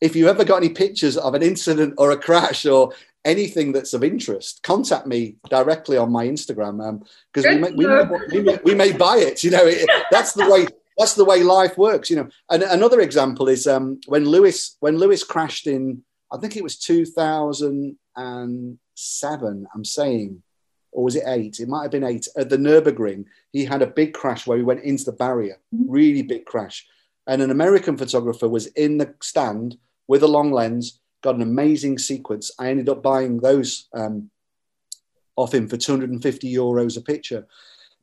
if 0.00 0.14
you 0.16 0.28
ever 0.28 0.44
got 0.44 0.58
any 0.58 0.68
pictures 0.70 1.16
of 1.16 1.34
an 1.34 1.42
incident 1.42 1.94
or 1.98 2.10
a 2.10 2.16
crash 2.16 2.64
or 2.66 2.92
anything 3.24 3.72
that's 3.72 3.94
of 3.94 4.04
interest, 4.04 4.62
contact 4.62 5.06
me 5.06 5.36
directly 5.48 5.96
on 5.96 6.12
my 6.12 6.26
Instagram 6.26 7.02
because 7.32 7.46
we, 7.50 7.58
may, 7.58 7.72
we, 7.72 7.86
may, 7.86 8.04
we, 8.32 8.40
may, 8.42 8.58
we 8.64 8.74
may 8.74 8.92
buy 8.92 9.16
it. 9.16 9.42
You 9.42 9.50
know, 9.50 9.66
it, 9.66 9.88
that's 10.10 10.32
the 10.32 10.48
way. 10.48 10.66
That's 10.96 11.14
the 11.14 11.24
way 11.24 11.42
life 11.42 11.76
works, 11.76 12.08
you 12.10 12.16
know. 12.16 12.28
And 12.50 12.62
another 12.62 13.00
example 13.00 13.48
is 13.48 13.66
um, 13.66 14.00
when 14.06 14.24
Lewis 14.24 14.76
when 14.80 14.98
Lewis 14.98 15.24
crashed 15.24 15.66
in, 15.66 16.02
I 16.32 16.38
think 16.38 16.56
it 16.56 16.62
was 16.62 16.78
2007. 16.78 19.66
I'm 19.74 19.84
saying, 19.84 20.42
or 20.92 21.04
was 21.04 21.16
it 21.16 21.24
eight? 21.26 21.60
It 21.60 21.68
might 21.68 21.82
have 21.82 21.90
been 21.90 22.04
eight 22.04 22.28
at 22.36 22.48
the 22.48 22.56
Nurburgring. 22.56 23.24
He 23.52 23.64
had 23.64 23.82
a 23.82 23.86
big 23.86 24.14
crash 24.14 24.46
where 24.46 24.56
he 24.56 24.62
went 24.62 24.84
into 24.84 25.04
the 25.04 25.12
barrier, 25.12 25.58
really 25.72 26.22
big 26.22 26.46
crash. 26.46 26.86
And 27.26 27.42
an 27.42 27.50
American 27.50 27.96
photographer 27.96 28.48
was 28.48 28.66
in 28.68 28.98
the 28.98 29.14
stand 29.20 29.76
with 30.06 30.22
a 30.22 30.28
long 30.28 30.52
lens, 30.52 31.00
got 31.22 31.34
an 31.34 31.42
amazing 31.42 31.98
sequence. 31.98 32.52
I 32.58 32.68
ended 32.68 32.88
up 32.88 33.02
buying 33.02 33.40
those 33.40 33.88
um, 33.94 34.30
off 35.36 35.54
him 35.54 35.68
for 35.68 35.76
250 35.76 36.52
euros 36.52 36.96
a 36.96 37.00
picture, 37.00 37.46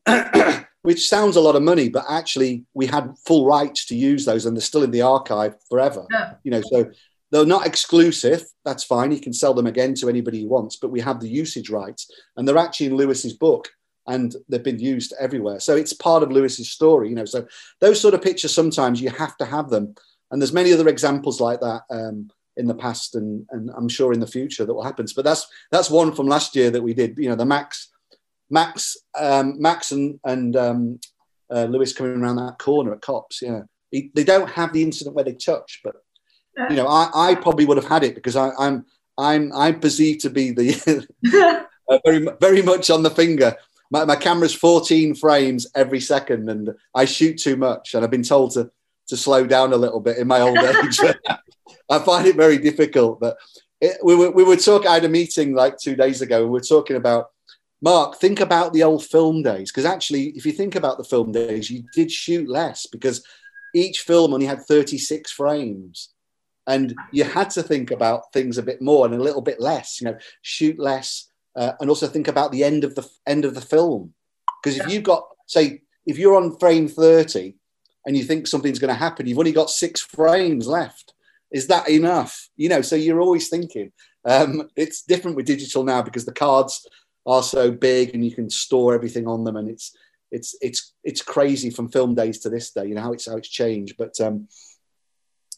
which 0.83 1.07
sounds 1.07 1.35
a 1.35 1.41
lot 1.41 1.55
of 1.55 1.63
money, 1.63 1.89
but 1.89 2.05
actually 2.09 2.65
we 2.73 2.85
had 2.85 3.13
full 3.25 3.45
rights 3.45 3.85
to 3.85 3.95
use 3.95 4.25
those 4.25 4.45
and 4.45 4.55
they're 4.55 4.61
still 4.61 4.83
in 4.83 4.91
the 4.91 5.01
archive 5.01 5.55
forever. 5.69 6.05
Yeah. 6.11 6.33
You 6.43 6.51
know, 6.51 6.61
so 6.61 6.91
they're 7.31 7.45
not 7.45 7.67
exclusive. 7.67 8.43
That's 8.65 8.83
fine. 8.83 9.11
He 9.11 9.19
can 9.19 9.33
sell 9.33 9.53
them 9.53 9.67
again 9.67 9.93
to 9.95 10.09
anybody 10.09 10.39
he 10.39 10.47
wants, 10.47 10.75
but 10.75 10.89
we 10.89 10.99
have 11.01 11.19
the 11.19 11.29
usage 11.29 11.69
rights 11.69 12.09
and 12.35 12.47
they're 12.47 12.57
actually 12.57 12.87
in 12.87 12.97
Lewis's 12.97 13.33
book 13.33 13.69
and 14.07 14.35
they've 14.49 14.63
been 14.63 14.79
used 14.79 15.13
everywhere. 15.19 15.59
So 15.59 15.75
it's 15.75 15.93
part 15.93 16.23
of 16.23 16.31
Lewis's 16.31 16.71
story, 16.71 17.09
you 17.09 17.15
know. 17.15 17.25
So 17.25 17.47
those 17.79 18.01
sort 18.01 18.13
of 18.13 18.21
pictures 18.21 18.53
sometimes 18.53 19.01
you 19.01 19.09
have 19.09 19.37
to 19.37 19.45
have 19.45 19.69
them, 19.69 19.95
and 20.31 20.41
there's 20.41 20.53
many 20.53 20.73
other 20.73 20.87
examples 20.87 21.39
like 21.39 21.59
that 21.61 21.83
um, 21.89 22.29
in 22.57 22.67
the 22.67 22.75
past, 22.75 23.15
and 23.15 23.45
and 23.51 23.69
I'm 23.75 23.89
sure 23.89 24.13
in 24.13 24.19
the 24.19 24.27
future 24.27 24.65
that 24.65 24.73
will 24.73 24.83
happen. 24.83 25.05
But 25.15 25.25
that's 25.25 25.47
that's 25.71 25.89
one 25.89 26.13
from 26.13 26.27
last 26.27 26.55
year 26.55 26.71
that 26.71 26.83
we 26.83 26.93
did. 26.93 27.17
You 27.17 27.29
know, 27.29 27.35
the 27.35 27.45
Max, 27.45 27.90
Max, 28.51 28.97
um, 29.17 29.59
Max, 29.59 29.91
and 29.91 30.19
and 30.25 30.55
um, 30.55 30.99
uh, 31.51 31.63
Lewis 31.65 31.93
coming 31.93 32.21
around 32.21 32.35
that 32.35 32.59
corner 32.59 32.93
at 32.93 33.01
Copse. 33.01 33.41
Yeah, 33.41 33.61
He- 33.89 34.11
they 34.13 34.23
don't 34.23 34.49
have 34.51 34.73
the 34.73 34.83
incident 34.83 35.15
where 35.15 35.25
they 35.25 35.33
touch, 35.33 35.79
but 35.83 35.95
you 36.69 36.75
know, 36.75 36.87
I, 36.87 37.09
I 37.13 37.35
probably 37.35 37.65
would 37.65 37.77
have 37.77 37.87
had 37.87 38.03
it 38.03 38.13
because 38.13 38.35
I, 38.35 38.51
I'm 38.59 38.85
I'm 39.17 39.51
I'm 39.53 39.79
perceived 39.79 40.21
to 40.21 40.29
be 40.29 40.51
the 40.51 41.07
uh, 41.89 41.99
very 42.05 42.27
very 42.39 42.61
much 42.61 42.89
on 42.89 43.03
the 43.03 43.09
finger. 43.09 43.55
My, 43.89 44.05
my 44.05 44.15
camera's 44.15 44.53
14 44.53 45.15
frames 45.15 45.67
every 45.75 45.99
second, 45.99 46.49
and 46.49 46.71
I 46.95 47.05
shoot 47.05 47.37
too 47.37 47.57
much. 47.57 47.93
And 47.93 48.03
I've 48.03 48.11
been 48.11 48.23
told 48.23 48.51
to 48.51 48.69
to 49.07 49.17
slow 49.17 49.45
down 49.45 49.73
a 49.73 49.77
little 49.77 49.99
bit 49.99 50.17
in 50.17 50.27
my 50.27 50.41
old 50.41 50.57
age. 50.57 50.99
I 51.89 51.99
find 51.99 52.25
it 52.27 52.35
very 52.37 52.57
difficult. 52.57 53.19
But 53.19 53.37
it, 53.81 53.97
we 54.03 54.15
were 54.15 54.31
we 54.31 54.43
were 54.43 54.55
talking. 54.57 54.87
I 54.87 54.95
had 54.95 55.05
a 55.05 55.09
meeting 55.09 55.53
like 55.53 55.77
two 55.77 55.95
days 55.95 56.21
ago, 56.21 56.41
and 56.43 56.45
we 56.51 56.59
were 56.59 56.61
talking 56.75 56.95
about 56.95 57.27
Mark. 57.81 58.17
Think 58.17 58.39
about 58.39 58.73
the 58.73 58.83
old 58.83 59.03
film 59.03 59.41
days, 59.41 59.71
because 59.71 59.85
actually, 59.85 60.29
if 60.29 60.45
you 60.45 60.51
think 60.51 60.75
about 60.75 60.97
the 60.97 61.03
film 61.03 61.31
days, 61.31 61.69
you 61.69 61.83
did 61.93 62.11
shoot 62.11 62.47
less 62.47 62.85
because 62.85 63.23
each 63.73 64.01
film 64.01 64.33
only 64.33 64.45
had 64.45 64.61
36 64.61 65.31
frames. 65.31 66.09
And 66.67 66.95
you 67.11 67.23
had 67.23 67.49
to 67.51 67.63
think 67.63 67.91
about 67.91 68.31
things 68.33 68.57
a 68.57 68.63
bit 68.63 68.81
more 68.81 69.05
and 69.05 69.15
a 69.15 69.21
little 69.21 69.41
bit 69.41 69.59
less 69.59 69.99
you 69.99 70.05
know 70.05 70.17
shoot 70.41 70.77
less 70.77 71.29
uh, 71.55 71.73
and 71.79 71.89
also 71.89 72.07
think 72.07 72.27
about 72.27 72.51
the 72.51 72.63
end 72.63 72.83
of 72.83 72.93
the 72.95 73.07
end 73.25 73.45
of 73.45 73.55
the 73.55 73.61
film. 73.61 74.13
Because 74.61 74.79
if 74.79 74.87
you've 74.87 75.03
got 75.03 75.25
say 75.47 75.81
if 76.05 76.17
you're 76.17 76.35
on 76.35 76.57
frame 76.59 76.87
30 76.87 77.55
and 78.05 78.15
you 78.15 78.23
think 78.23 78.47
something's 78.47 78.79
going 78.79 78.93
to 78.93 78.99
happen 78.99 79.27
you've 79.27 79.39
only 79.39 79.51
got 79.51 79.69
six 79.69 80.01
frames 80.01 80.67
left. 80.67 81.13
Is 81.51 81.67
that 81.67 81.89
enough? 81.89 82.49
You 82.55 82.69
know 82.69 82.81
so 82.81 82.95
you're 82.95 83.21
always 83.21 83.49
thinking. 83.49 83.91
Um, 84.23 84.69
it's 84.75 85.01
different 85.01 85.35
with 85.35 85.47
digital 85.47 85.83
now 85.83 86.03
because 86.03 86.25
the 86.25 86.31
cards 86.31 86.87
are 87.25 87.43
so 87.43 87.71
big 87.71 88.13
and 88.13 88.25
you 88.25 88.31
can 88.31 88.49
store 88.49 88.93
everything 88.93 89.27
on 89.27 89.43
them 89.43 89.55
and 89.55 89.69
it's 89.69 89.95
it's 90.31 90.55
it's 90.61 90.93
it's 91.03 91.21
crazy 91.21 91.69
from 91.69 91.89
film 91.89 92.15
days 92.15 92.39
to 92.39 92.49
this 92.49 92.71
day 92.71 92.85
you 92.85 92.95
know 92.95 93.01
how 93.01 93.13
it's 93.13 93.27
how 93.27 93.37
it's 93.37 93.49
changed 93.49 93.95
but 93.97 94.19
um 94.21 94.47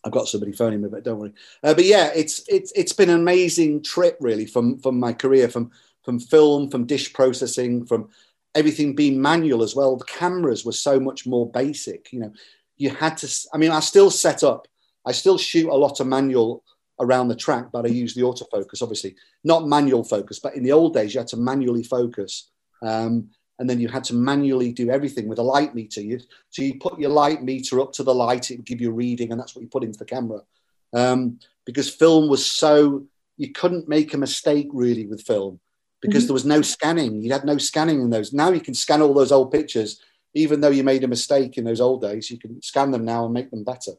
I've 0.03 0.11
got 0.11 0.27
somebody 0.27 0.51
phoning 0.51 0.81
me, 0.81 0.89
but 0.89 1.03
don't 1.03 1.19
worry. 1.19 1.33
Uh, 1.63 1.73
but 1.73 1.85
yeah, 1.85 2.11
it's 2.13 2.43
it's 2.49 2.71
it's 2.75 2.93
been 2.93 3.09
an 3.09 3.21
amazing 3.21 3.83
trip, 3.83 4.17
really, 4.19 4.45
from 4.45 4.79
from 4.79 4.99
my 4.99 5.13
career, 5.13 5.47
from 5.47 5.71
from 6.03 6.19
film, 6.19 6.69
from 6.69 6.85
dish 6.85 7.13
processing, 7.13 7.85
from 7.85 8.09
everything 8.53 8.95
being 8.95 9.21
manual 9.21 9.63
as 9.63 9.75
well. 9.75 9.95
The 9.95 10.05
cameras 10.05 10.65
were 10.65 10.73
so 10.73 10.99
much 10.99 11.25
more 11.25 11.49
basic. 11.49 12.11
You 12.11 12.19
know, 12.19 12.33
you 12.77 12.89
had 12.89 13.17
to. 13.17 13.47
I 13.53 13.57
mean, 13.57 13.71
I 13.71 13.79
still 13.79 14.11
set 14.11 14.43
up. 14.43 14.67
I 15.05 15.13
still 15.13 15.37
shoot 15.37 15.69
a 15.69 15.75
lot 15.75 15.99
of 15.99 16.07
manual 16.07 16.63
around 16.99 17.27
the 17.27 17.35
track, 17.35 17.67
but 17.71 17.85
I 17.85 17.89
use 17.89 18.13
the 18.13 18.21
autofocus, 18.21 18.81
obviously 18.81 19.15
not 19.43 19.67
manual 19.67 20.03
focus. 20.03 20.39
But 20.39 20.55
in 20.55 20.63
the 20.63 20.71
old 20.71 20.93
days, 20.93 21.13
you 21.13 21.19
had 21.19 21.27
to 21.29 21.37
manually 21.37 21.83
focus. 21.83 22.49
Um, 22.81 23.29
and 23.59 23.69
then 23.69 23.79
you 23.79 23.87
had 23.87 24.03
to 24.05 24.15
manually 24.15 24.71
do 24.73 24.89
everything 24.89 25.27
with 25.27 25.39
a 25.39 25.43
light 25.43 25.73
meter. 25.75 26.01
You, 26.01 26.19
so 26.49 26.61
you 26.61 26.79
put 26.79 26.99
your 26.99 27.11
light 27.11 27.43
meter 27.43 27.79
up 27.79 27.93
to 27.93 28.03
the 28.03 28.13
light, 28.13 28.51
it 28.51 28.57
would 28.57 28.65
give 28.65 28.81
you 28.81 28.89
a 28.89 28.93
reading, 28.93 29.31
and 29.31 29.39
that's 29.39 29.55
what 29.55 29.61
you 29.61 29.67
put 29.69 29.83
into 29.83 29.99
the 29.99 30.05
camera. 30.05 30.41
Um, 30.93 31.39
because 31.65 31.89
film 31.89 32.29
was 32.29 32.45
so 32.45 33.05
you 33.37 33.51
couldn't 33.51 33.87
make 33.87 34.13
a 34.13 34.17
mistake 34.17 34.69
really 34.73 35.07
with 35.07 35.21
film 35.21 35.59
because 36.01 36.23
Mhm. 36.23 36.27
there 36.27 36.33
was 36.33 36.45
no 36.45 36.61
scanning. 36.61 37.21
You 37.21 37.31
had 37.31 37.45
no 37.45 37.57
scanning 37.57 38.01
in 38.01 38.09
those. 38.09 38.33
Now 38.33 38.51
you 38.51 38.59
can 38.61 38.73
scan 38.75 39.01
all 39.01 39.13
those 39.13 39.31
old 39.31 39.51
pictures, 39.51 39.99
even 40.33 40.61
though 40.61 40.69
you 40.69 40.83
made 40.83 41.03
a 41.03 41.07
mistake 41.07 41.57
in 41.57 41.63
those 41.63 41.81
old 41.81 42.01
days. 42.01 42.29
You 42.29 42.37
can 42.37 42.61
scan 42.61 42.91
them 42.91 43.05
now 43.05 43.25
and 43.25 43.33
make 43.33 43.49
them 43.49 43.63
better. 43.63 43.93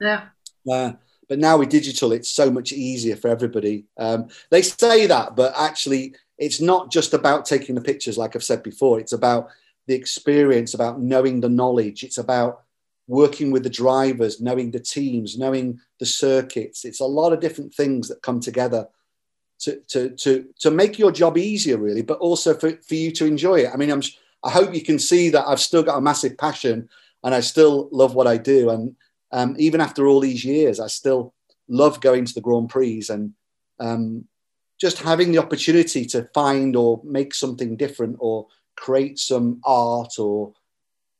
Yeah. 0.00 0.28
Uh, 0.68 0.92
but 1.32 1.38
now 1.38 1.56
with 1.56 1.70
digital, 1.70 2.12
it's 2.12 2.28
so 2.28 2.50
much 2.50 2.72
easier 2.72 3.16
for 3.16 3.28
everybody. 3.28 3.86
Um, 3.96 4.28
they 4.50 4.60
say 4.60 5.06
that, 5.06 5.34
but 5.34 5.54
actually, 5.56 6.14
it's 6.36 6.60
not 6.60 6.90
just 6.90 7.14
about 7.14 7.46
taking 7.46 7.74
the 7.74 7.80
pictures, 7.80 8.18
like 8.18 8.36
I've 8.36 8.44
said 8.44 8.62
before. 8.62 9.00
It's 9.00 9.14
about 9.14 9.48
the 9.86 9.94
experience, 9.94 10.74
about 10.74 11.00
knowing 11.00 11.40
the 11.40 11.48
knowledge. 11.48 12.04
It's 12.04 12.18
about 12.18 12.64
working 13.06 13.50
with 13.50 13.62
the 13.62 13.70
drivers, 13.70 14.42
knowing 14.42 14.72
the 14.72 14.78
teams, 14.78 15.38
knowing 15.38 15.80
the 16.00 16.04
circuits. 16.04 16.84
It's 16.84 17.00
a 17.00 17.06
lot 17.06 17.32
of 17.32 17.40
different 17.40 17.72
things 17.72 18.08
that 18.08 18.20
come 18.20 18.40
together 18.40 18.86
to, 19.60 19.80
to, 19.88 20.10
to, 20.10 20.46
to 20.58 20.70
make 20.70 20.98
your 20.98 21.12
job 21.12 21.38
easier, 21.38 21.78
really, 21.78 22.02
but 22.02 22.18
also 22.18 22.52
for, 22.52 22.72
for 22.72 22.94
you 22.94 23.10
to 23.12 23.24
enjoy 23.24 23.60
it. 23.60 23.70
I 23.72 23.78
mean, 23.78 23.90
I'm, 23.90 24.02
I 24.44 24.50
hope 24.50 24.74
you 24.74 24.82
can 24.82 24.98
see 24.98 25.30
that 25.30 25.48
I've 25.48 25.60
still 25.60 25.82
got 25.82 25.96
a 25.96 26.02
massive 26.02 26.36
passion 26.36 26.90
and 27.24 27.34
I 27.34 27.40
still 27.40 27.88
love 27.90 28.14
what 28.14 28.26
I 28.26 28.36
do. 28.36 28.68
And 28.68 28.96
um, 29.32 29.56
even 29.58 29.80
after 29.80 30.06
all 30.06 30.20
these 30.20 30.44
years, 30.44 30.78
I 30.78 30.86
still 30.86 31.34
love 31.68 32.00
going 32.00 32.24
to 32.24 32.34
the 32.34 32.40
Grand 32.40 32.68
Prix 32.68 33.04
and 33.08 33.32
um, 33.80 34.26
just 34.80 34.98
having 34.98 35.32
the 35.32 35.38
opportunity 35.38 36.04
to 36.06 36.28
find 36.34 36.76
or 36.76 37.00
make 37.04 37.34
something 37.34 37.76
different 37.76 38.16
or 38.18 38.46
create 38.76 39.18
some 39.18 39.60
art 39.64 40.18
or 40.18 40.52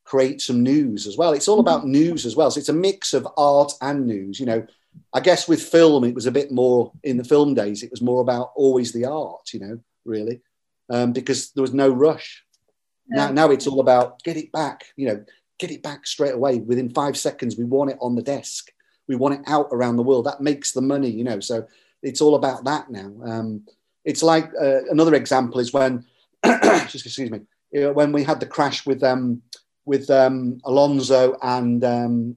create 0.05 0.41
some 0.41 0.63
news 0.63 1.07
as 1.07 1.17
well. 1.17 1.33
It's 1.33 1.49
all 1.49 1.61
about 1.61 1.87
news 1.87 2.27
as 2.27 2.37
well. 2.37 2.51
So 2.51 2.59
it's 2.59 2.69
a 2.69 2.75
mix 2.75 3.15
of 3.15 3.27
art 3.37 3.73
and 3.81 4.07
news. 4.07 4.39
You 4.39 4.47
know, 4.47 4.67
I 5.13 5.21
guess 5.21 5.49
with 5.49 5.63
film, 5.63 6.05
it 6.05 6.15
was 6.15 6.27
a 6.27 6.33
bit 6.33 6.51
more 6.51 6.93
in 7.03 7.17
the 7.17 7.25
film 7.25 7.55
days, 7.55 7.83
it 7.83 7.91
was 7.91 8.03
more 8.03 8.21
about 8.21 8.53
always 8.57 8.93
the 8.93 9.07
art, 9.07 9.53
you 9.53 9.61
know, 9.61 9.79
really, 10.05 10.41
um, 10.91 11.13
because 11.13 11.53
there 11.53 11.63
was 11.63 11.73
no 11.73 11.89
rush. 11.89 12.45
Yeah. 13.09 13.27
Now, 13.27 13.33
now 13.33 13.51
it's 13.53 13.67
all 13.67 13.81
about 13.81 14.23
get 14.23 14.37
it 14.37 14.53
back, 14.53 14.85
you 14.97 15.09
know, 15.09 15.25
get 15.63 15.71
it 15.71 15.83
back 15.83 16.07
straight 16.07 16.35
away. 16.35 16.59
Within 16.59 16.91
five 16.91 17.17
seconds, 17.17 17.57
we 17.57 17.65
want 17.65 17.91
it 17.91 17.99
on 18.01 18.17
the 18.17 18.23
desk. 18.23 18.73
We 19.07 19.15
want 19.15 19.35
it 19.35 19.43
out 19.47 19.69
around 19.71 19.97
the 19.97 20.03
world. 20.03 20.27
That 20.27 20.41
makes 20.41 20.73
the 20.73 20.83
money, 20.83 21.09
you 21.09 21.23
know. 21.23 21.39
So 21.39 21.67
it's 22.03 22.21
all 22.21 22.35
about 22.35 22.65
that 22.65 22.91
now. 22.91 23.13
Um, 23.25 23.65
it's 24.05 24.23
like 24.23 24.51
uh, 24.61 24.85
another 24.91 25.15
example 25.15 25.61
is 25.61 25.73
when, 25.73 26.05
excuse 26.45 27.31
me, 27.31 27.41
when 27.71 28.11
we 28.11 28.25
had 28.25 28.41
the 28.41 28.47
crash 28.47 28.85
with 28.85 29.03
um, 29.05 29.41
with 29.85 30.11
um, 30.11 30.61
Alonso 30.65 31.37
and 31.43 31.85
um, 31.85 32.37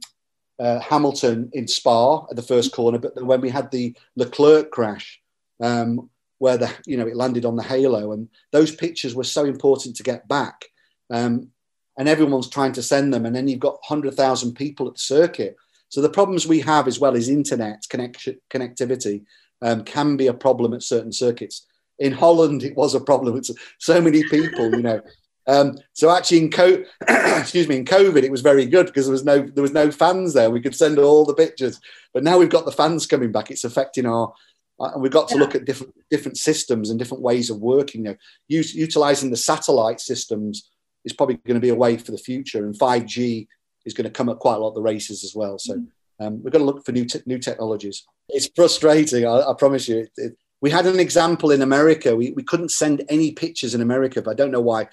uh, 0.60 0.80
Hamilton 0.80 1.50
in 1.54 1.68
Spa 1.68 2.26
at 2.30 2.36
the 2.36 2.42
first 2.42 2.72
corner, 2.74 3.00
but 3.00 3.22
when 3.24 3.42
we 3.42 3.50
had 3.50 3.72
the 3.72 3.96
Leclerc 4.16 4.72
crash, 4.72 5.20
um, 5.60 6.10
where 6.38 6.58
the 6.58 6.72
you 6.86 6.98
know 6.98 7.08
it 7.08 7.16
landed 7.16 7.46
on 7.46 7.56
the 7.56 7.64
halo, 7.64 8.12
and 8.12 8.30
those 8.52 8.76
pictures 8.76 9.16
were 9.16 9.24
so 9.24 9.46
important 9.46 9.96
to 9.96 10.04
get 10.04 10.28
back, 10.28 10.66
um, 11.10 11.50
and 11.97 12.10
everyone's 12.10 12.49
trying 12.49 12.73
to 12.73 12.84
send 12.84 13.13
them, 13.13 13.25
and 13.25 13.36
then 13.36 13.47
you've 13.47 13.60
got 13.60 13.79
hundred 13.84 14.15
thousand 14.15 14.53
people 14.53 14.88
at 14.88 14.95
the 14.95 14.99
circuit. 14.99 15.55
So 15.89 16.01
the 16.01 16.10
problems 16.10 16.47
we 16.47 16.60
have 16.62 16.88
as 16.88 16.99
well 16.99 17.15
is 17.15 17.29
internet 17.29 17.86
connection 17.89 18.39
connectivity 18.49 19.23
um, 19.62 19.84
can 19.84 20.17
be 20.17 20.27
a 20.27 20.34
problem 20.34 20.73
at 20.73 20.84
certain 20.84 21.12
circuits. 21.12 21.65
In 21.99 22.12
Holland, 22.12 22.63
it 22.63 22.75
was 22.75 22.93
a 22.93 22.99
problem. 22.99 23.38
It's 23.38 23.51
so 23.79 24.01
many 24.01 24.23
people, 24.23 24.71
you 24.71 24.81
know. 24.81 25.01
Um, 25.47 25.77
so 25.93 26.10
actually, 26.10 26.39
in 26.39 26.51
co- 26.51 26.84
excuse 27.08 27.67
me, 27.67 27.77
in 27.77 27.86
COVID, 27.86 28.23
it 28.23 28.31
was 28.31 28.41
very 28.41 28.65
good 28.65 28.88
because 28.88 29.05
there 29.05 29.13
was 29.13 29.23
no 29.23 29.41
there 29.41 29.62
was 29.62 29.73
no 29.73 29.91
fans 29.91 30.34
there. 30.34 30.49
We 30.49 30.62
could 30.62 30.75
send 30.75 30.97
all 30.97 31.25
the 31.25 31.34
pictures, 31.34 31.79
but 32.13 32.23
now 32.23 32.38
we've 32.38 32.49
got 32.49 32.65
the 32.65 32.71
fans 32.71 33.05
coming 33.05 33.31
back. 33.31 33.51
It's 33.51 33.63
affecting 33.63 34.05
our, 34.05 34.34
uh, 34.79 34.91
and 34.93 35.01
we've 35.01 35.12
got 35.12 35.29
to 35.29 35.36
yeah. 35.36 35.41
look 35.41 35.55
at 35.55 35.65
different 35.65 35.93
different 36.10 36.38
systems 36.38 36.89
and 36.89 36.97
different 36.97 37.23
ways 37.23 37.49
of 37.49 37.60
working. 37.60 38.03
You 38.03 38.12
know, 38.12 38.17
use, 38.47 38.73
utilizing 38.73 39.29
the 39.29 39.38
satellite 39.38 40.01
systems 40.01 40.69
is 41.06 41.13
probably 41.13 41.36
going 41.46 41.56
to 41.56 41.62
be 41.62 41.70
a 41.70 41.76
way 41.76 41.98
for 41.98 42.12
the 42.12 42.18
future, 42.18 42.65
and 42.65 42.78
five 42.78 43.06
G 43.06 43.48
is 43.86 43.94
going 43.94 44.06
to 44.06 44.12
come 44.12 44.30
up 44.30 44.39
quite 44.39 44.56
a 44.56 44.60
lot 44.60 44.70
of 44.70 44.76
the 44.76 44.82
races 44.82 45.24
as 45.24 45.34
well. 45.36 45.58
So. 45.58 45.84
Um, 46.18 46.41
we've 46.41 46.54
got 46.54 46.60
to 46.60 46.63
look 46.63 46.86
for 46.86 46.94
new 46.94 47.04
te- 47.04 47.24
new 47.26 47.38
technologies. 47.38 48.06
It's 48.30 48.50
frustrating, 48.56 49.26
I, 49.28 49.50
I 49.50 49.54
promise 49.54 49.89
you. 49.89 49.98
It, 49.98 50.12
it, 50.15 50.38
we 50.62 50.72
had 50.72 50.86
an 50.86 51.00
example 51.00 51.52
in 51.52 51.62
America. 51.62 52.15
We, 52.15 52.32
we 52.32 52.44
couldn't 52.44 52.72
send 52.72 53.04
any 53.10 53.34
pictures 53.34 53.76
in 53.76 53.82
America, 53.82 54.22
but 54.22 54.32
I 54.32 54.34
don't 54.34 54.52
know 54.52 54.62
why. 54.62 54.88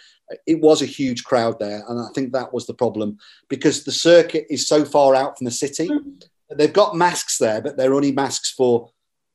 It 0.46 0.60
was 0.60 0.82
a 0.82 0.86
huge 0.86 1.24
crowd 1.24 1.58
there. 1.58 1.82
And 1.88 2.00
I 2.00 2.08
think 2.14 2.32
that 2.32 2.52
was 2.52 2.66
the 2.66 2.74
problem 2.74 3.18
because 3.48 3.84
the 3.84 3.92
circuit 3.92 4.46
is 4.50 4.66
so 4.66 4.84
far 4.84 5.14
out 5.14 5.38
from 5.38 5.44
the 5.44 5.50
city. 5.50 5.88
Mm-hmm. 5.88 6.56
They've 6.56 6.72
got 6.72 6.96
masks 6.96 7.38
there, 7.38 7.62
but 7.62 7.76
they're 7.76 7.94
only 7.94 8.12
masks 8.12 8.50
for, 8.50 8.90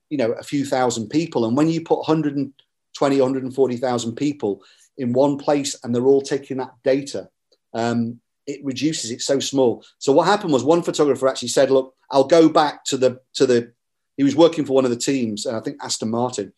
you 0.09 0.17
know, 0.17 0.33
a 0.33 0.43
few 0.43 0.65
thousand 0.65 1.09
people. 1.09 1.45
And 1.45 1.57
when 1.57 1.69
you 1.69 1.81
put 1.81 1.99
120, 1.99 3.21
140,000 3.21 4.15
people 4.15 4.61
in 4.97 5.13
one 5.13 5.37
place 5.37 5.75
and 5.83 5.93
they're 5.93 6.05
all 6.05 6.21
taking 6.21 6.57
that 6.57 6.73
data, 6.83 7.29
um, 7.73 8.19
it 8.45 8.63
reduces 8.63 9.11
it 9.11 9.21
so 9.21 9.39
small. 9.39 9.83
So 9.99 10.11
what 10.11 10.25
happened 10.25 10.53
was 10.53 10.63
one 10.63 10.81
photographer 10.81 11.27
actually 11.27 11.49
said, 11.49 11.69
look, 11.69 11.93
I'll 12.09 12.23
go 12.23 12.49
back 12.49 12.85
to 12.85 12.97
the, 12.97 13.19
to 13.33 13.45
the, 13.45 13.73
he 14.15 14.23
was 14.23 14.35
working 14.35 14.65
for 14.65 14.73
one 14.73 14.85
of 14.85 14.91
the 14.91 14.97
teams, 14.97 15.45
and 15.45 15.55
I 15.55 15.59
think 15.59 15.77
Aston 15.83 16.09
Martin. 16.09 16.53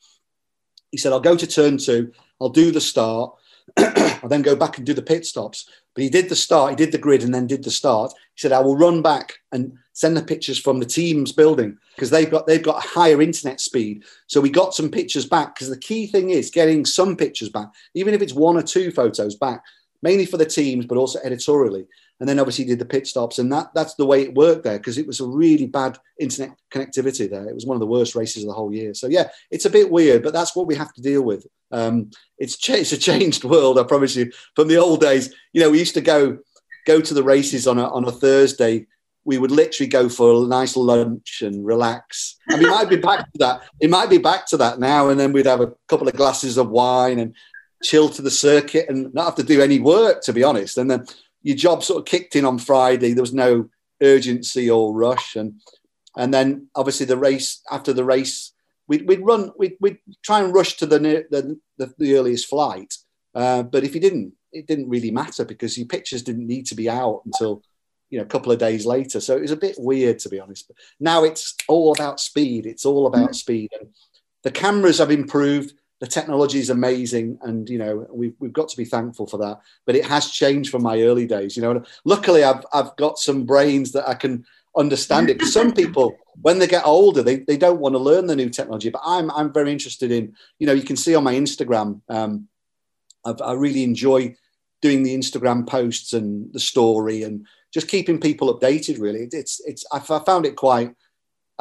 He 0.91 0.97
said, 0.97 1.12
I'll 1.12 1.19
go 1.19 1.36
to 1.36 1.47
turn 1.47 1.78
two, 1.78 2.13
I'll 2.39 2.49
do 2.49 2.71
the 2.71 2.82
start, 2.82 3.34
I'll 3.78 4.30
then 4.30 4.41
go 4.41 4.56
back 4.56 4.78
and 4.78 4.86
do 4.86 4.93
the 4.93 5.02
pit 5.02 5.25
stops. 5.25 5.69
But 5.93 6.04
he 6.04 6.10
did 6.10 6.30
the 6.30 6.36
start, 6.36 6.71
he 6.71 6.75
did 6.75 6.91
the 6.91 6.97
grid 6.97 7.23
and 7.23 7.34
then 7.34 7.47
did 7.47 7.63
the 7.63 7.71
start. 7.71 8.13
He 8.36 8.41
said, 8.41 8.52
I 8.52 8.60
will 8.60 8.78
run 8.78 9.02
back 9.02 9.34
and 9.52 9.73
send 9.99 10.15
the 10.15 10.23
pictures 10.23 10.57
from 10.57 10.79
the 10.79 10.85
team's 10.85 11.31
building 11.31 11.77
because 11.95 12.09
they've 12.09 12.31
got 12.31 12.47
they've 12.47 12.63
got 12.63 12.83
a 12.83 12.88
higher 12.88 13.21
internet 13.21 13.59
speed. 13.59 14.03
So 14.27 14.39
we 14.39 14.49
got 14.49 14.73
some 14.73 14.89
pictures 14.89 15.25
back 15.25 15.55
because 15.55 15.69
the 15.69 15.77
key 15.77 16.07
thing 16.07 16.29
is 16.29 16.49
getting 16.49 16.85
some 16.85 17.15
pictures 17.17 17.49
back, 17.49 17.67
even 17.93 18.13
if 18.13 18.21
it's 18.21 18.33
one 18.33 18.57
or 18.57 18.63
two 18.63 18.91
photos 18.91 19.35
back, 19.35 19.63
mainly 20.01 20.25
for 20.25 20.38
the 20.38 20.45
teams, 20.45 20.85
but 20.85 20.97
also 20.97 21.19
editorially 21.23 21.85
and 22.19 22.27
then 22.27 22.39
obviously 22.39 22.65
did 22.65 22.79
the 22.79 22.85
pit 22.85 23.07
stops, 23.07 23.39
and 23.39 23.51
that 23.51 23.71
that's 23.73 23.95
the 23.95 24.05
way 24.05 24.23
it 24.23 24.33
worked 24.33 24.63
there 24.63 24.77
because 24.77 24.97
it 24.97 25.07
was 25.07 25.19
a 25.19 25.27
really 25.27 25.67
bad 25.67 25.97
internet 26.19 26.51
connectivity 26.71 27.29
there. 27.29 27.47
It 27.47 27.55
was 27.55 27.65
one 27.65 27.75
of 27.75 27.79
the 27.79 27.88
worst 27.88 28.15
races 28.15 28.43
of 28.43 28.47
the 28.47 28.53
whole 28.53 28.73
year. 28.73 28.93
So 28.93 29.07
yeah, 29.07 29.29
it's 29.51 29.65
a 29.65 29.69
bit 29.69 29.89
weird, 29.89 30.23
but 30.23 30.33
that's 30.33 30.55
what 30.55 30.67
we 30.67 30.75
have 30.75 30.93
to 30.93 31.01
deal 31.01 31.21
with. 31.21 31.47
Um, 31.71 32.12
it's 32.38 32.57
it's 32.69 32.91
a 32.91 32.97
changed 32.97 33.43
world, 33.43 33.79
I 33.79 33.83
promise 33.83 34.15
you. 34.15 34.31
From 34.55 34.67
the 34.67 34.77
old 34.77 35.01
days, 35.01 35.33
you 35.53 35.62
know, 35.62 35.69
we 35.69 35.79
used 35.79 35.93
to 35.95 36.01
go 36.01 36.39
go 36.85 36.99
to 36.99 37.13
the 37.13 37.23
races 37.23 37.67
on 37.67 37.79
a 37.79 37.88
on 37.88 38.05
a 38.05 38.12
Thursday. 38.12 38.88
We 39.25 39.38
would 39.38 39.51
literally 39.51 39.89
go 39.89 40.10
for 40.10 40.32
a 40.32 40.47
nice 40.47 40.75
lunch 40.75 41.41
and 41.41 41.65
relax. 41.65 42.38
Mean, 42.47 42.63
it 42.63 42.69
might 42.69 42.89
be 42.89 42.95
back 42.95 43.32
to 43.32 43.38
that. 43.39 43.62
It 43.79 43.89
might 43.89 44.10
be 44.10 44.17
back 44.17 44.47
to 44.47 44.58
that 44.58 44.79
now, 44.79 45.10
and 45.10 45.19
then 45.19 45.34
we'd 45.34 45.45
have 45.45 45.62
a 45.62 45.73
couple 45.88 46.08
of 46.08 46.15
glasses 46.15 46.58
of 46.58 46.69
wine 46.69 47.19
and 47.19 47.36
chill 47.84 48.10
to 48.10 48.21
the 48.21 48.32
circuit 48.32 48.88
and 48.89 49.13
not 49.13 49.25
have 49.25 49.36
to 49.36 49.43
do 49.43 49.62
any 49.62 49.79
work, 49.79 50.21
to 50.23 50.34
be 50.34 50.43
honest. 50.43 50.77
And 50.77 50.89
then 50.89 51.05
your 51.43 51.55
job 51.55 51.84
sort 51.84 51.99
of 51.99 52.05
kicked 52.05 52.36
in 52.36 52.45
on 52.45 52.60
Friday. 52.60 53.13
There 53.13 53.23
was 53.23 53.34
no 53.34 53.69
urgency 54.01 54.69
or 54.69 54.95
rush, 54.95 55.36
and 55.36 55.62
and 56.17 56.34
then 56.34 56.67
obviously 56.75 57.05
the 57.05 57.17
race 57.17 57.62
after 57.71 57.93
the 57.93 58.05
race, 58.05 58.53
we'd, 58.88 59.08
we'd 59.08 59.25
run, 59.25 59.51
we'd, 59.58 59.77
we'd 59.79 59.99
try 60.23 60.41
and 60.41 60.53
rush 60.53 60.77
to 60.77 60.86
the 60.86 60.99
the, 60.99 61.60
the, 61.77 61.93
the 61.97 62.15
earliest 62.15 62.47
flight. 62.47 62.93
Uh, 63.36 63.63
but 63.63 63.84
if 63.84 63.93
you 63.93 64.01
didn't, 64.01 64.34
it 64.51 64.67
didn't 64.67 64.89
really 64.89 65.12
matter 65.12 65.45
because 65.45 65.77
your 65.77 65.88
pictures 65.88 66.23
didn't 66.23 66.47
need 66.47 66.65
to 66.65 66.75
be 66.75 66.89
out 66.89 67.21
until 67.25 67.62
you 68.09 68.17
know 68.17 68.23
a 68.23 68.27
couple 68.27 68.51
of 68.51 68.59
days 68.59 68.85
later. 68.85 69.19
So 69.19 69.35
it 69.35 69.41
was 69.41 69.51
a 69.51 69.57
bit 69.57 69.75
weird 69.77 70.19
to 70.19 70.29
be 70.29 70.39
honest. 70.39 70.67
But 70.67 70.77
now 70.99 71.23
it's 71.23 71.55
all 71.67 71.93
about 71.93 72.19
speed. 72.19 72.65
It's 72.65 72.85
all 72.85 73.07
about 73.07 73.35
speed, 73.35 73.71
and 73.79 73.89
the 74.43 74.51
cameras 74.51 74.99
have 74.99 75.11
improved. 75.11 75.73
The 75.99 76.07
technology 76.07 76.59
is 76.59 76.69
amazing. 76.69 77.39
And 77.41 77.69
you 77.69 77.77
know 77.77 78.07
we've, 78.09 78.35
we've 78.39 78.53
got 78.53 78.69
to 78.69 78.77
be 78.77 78.85
thankful 78.85 79.27
for 79.27 79.37
that. 79.37 79.59
But 79.85 79.95
it 79.95 80.05
has 80.05 80.31
changed 80.31 80.71
from 80.71 80.83
my 80.83 81.01
early 81.01 81.27
days 81.27 81.55
you 81.55 81.63
know. 81.63 81.83
Luckily 82.05 82.43
i've, 82.43 82.65
I've 82.73 82.95
got 82.95 83.19
some 83.19 83.45
brains 83.45 83.91
that 83.93 84.07
i 84.07 84.13
can 84.13 84.45
understand 84.77 85.29
it. 85.29 85.41
Some 85.41 85.73
people 85.73 86.15
when 86.41 86.59
they 86.59 86.67
get 86.67 86.85
older 86.85 87.21
they, 87.21 87.37
they 87.37 87.57
don't 87.57 87.81
want 87.81 87.93
to 87.95 87.99
learn 87.99 88.27
the 88.27 88.35
new 88.35 88.49
technology. 88.49 88.89
But 88.89 89.01
i'm 89.05 89.29
i'm 89.31 89.53
very 89.53 89.71
interested 89.71 90.11
in 90.11 90.33
you 90.57 90.67
know 90.67 90.73
you 90.73 90.83
can 90.83 90.95
see 90.95 91.15
on 91.15 91.23
my 91.23 91.33
instagram 91.33 92.01
um, 92.09 92.47
I've, 93.25 93.41
i 93.41 93.53
really 93.53 93.83
enjoy 93.83 94.35
doing 94.81 95.03
the 95.03 95.15
instagram 95.15 95.67
posts 95.67 96.13
and 96.13 96.53
the 96.53 96.59
story 96.59 97.23
and 97.23 97.45
just 97.73 97.88
keeping 97.88 98.19
people 98.19 98.58
updated 98.58 98.99
really 98.99 99.27
it's 99.32 99.62
it's 99.65 99.86
i 99.91 99.99
found 99.99 100.45
it 100.45 100.55
quite 100.55 100.91